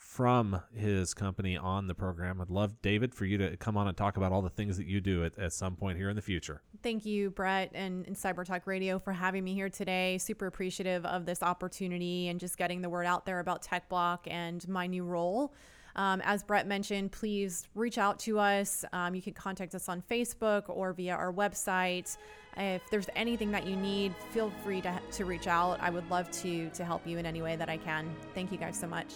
from 0.02 0.60
his 0.74 1.14
company 1.14 1.56
on 1.56 1.86
the 1.86 1.94
program. 1.94 2.40
I'd 2.40 2.50
love, 2.50 2.82
David, 2.82 3.14
for 3.14 3.24
you 3.24 3.38
to 3.38 3.56
come 3.56 3.76
on 3.76 3.88
and 3.88 3.96
talk 3.96 4.16
about 4.16 4.32
all 4.32 4.42
the 4.42 4.50
things 4.50 4.76
that 4.76 4.86
you 4.86 5.00
do 5.00 5.24
at, 5.24 5.38
at 5.38 5.52
some 5.52 5.76
point 5.76 5.96
here 5.96 6.10
in 6.10 6.16
the 6.16 6.22
future. 6.22 6.60
Thank 6.82 7.06
you, 7.06 7.30
Brett 7.30 7.70
and, 7.72 8.06
and 8.06 8.16
Cyber 8.16 8.44
Talk 8.44 8.66
Radio, 8.66 8.98
for 8.98 9.12
having 9.12 9.42
me 9.44 9.54
here 9.54 9.70
today. 9.70 10.18
Super 10.18 10.46
appreciative 10.46 11.06
of 11.06 11.24
this 11.24 11.42
opportunity 11.42 12.28
and 12.28 12.38
just 12.38 12.58
getting 12.58 12.82
the 12.82 12.90
word 12.90 13.06
out 13.06 13.24
there 13.24 13.40
about 13.40 13.62
TechBloc 13.64 14.18
and 14.26 14.68
my 14.68 14.86
new 14.86 15.04
role. 15.04 15.54
Um, 15.94 16.20
as 16.24 16.42
Brett 16.42 16.66
mentioned, 16.66 17.12
please 17.12 17.68
reach 17.74 17.96
out 17.96 18.18
to 18.20 18.38
us. 18.38 18.84
Um, 18.92 19.14
you 19.14 19.22
can 19.22 19.34
contact 19.34 19.74
us 19.74 19.88
on 19.88 20.02
Facebook 20.02 20.64
or 20.68 20.92
via 20.92 21.14
our 21.14 21.32
website. 21.32 22.16
If 22.56 22.82
there's 22.90 23.08
anything 23.14 23.50
that 23.52 23.66
you 23.66 23.76
need, 23.76 24.14
feel 24.30 24.52
free 24.62 24.82
to, 24.82 25.00
to 25.12 25.24
reach 25.24 25.46
out. 25.46 25.80
I 25.80 25.90
would 25.90 26.08
love 26.10 26.30
to 26.42 26.68
to 26.70 26.84
help 26.84 27.06
you 27.06 27.18
in 27.18 27.24
any 27.24 27.40
way 27.40 27.56
that 27.56 27.70
I 27.70 27.76
can. 27.78 28.14
Thank 28.34 28.52
you 28.52 28.58
guys 28.58 28.78
so 28.78 28.86
much. 28.86 29.08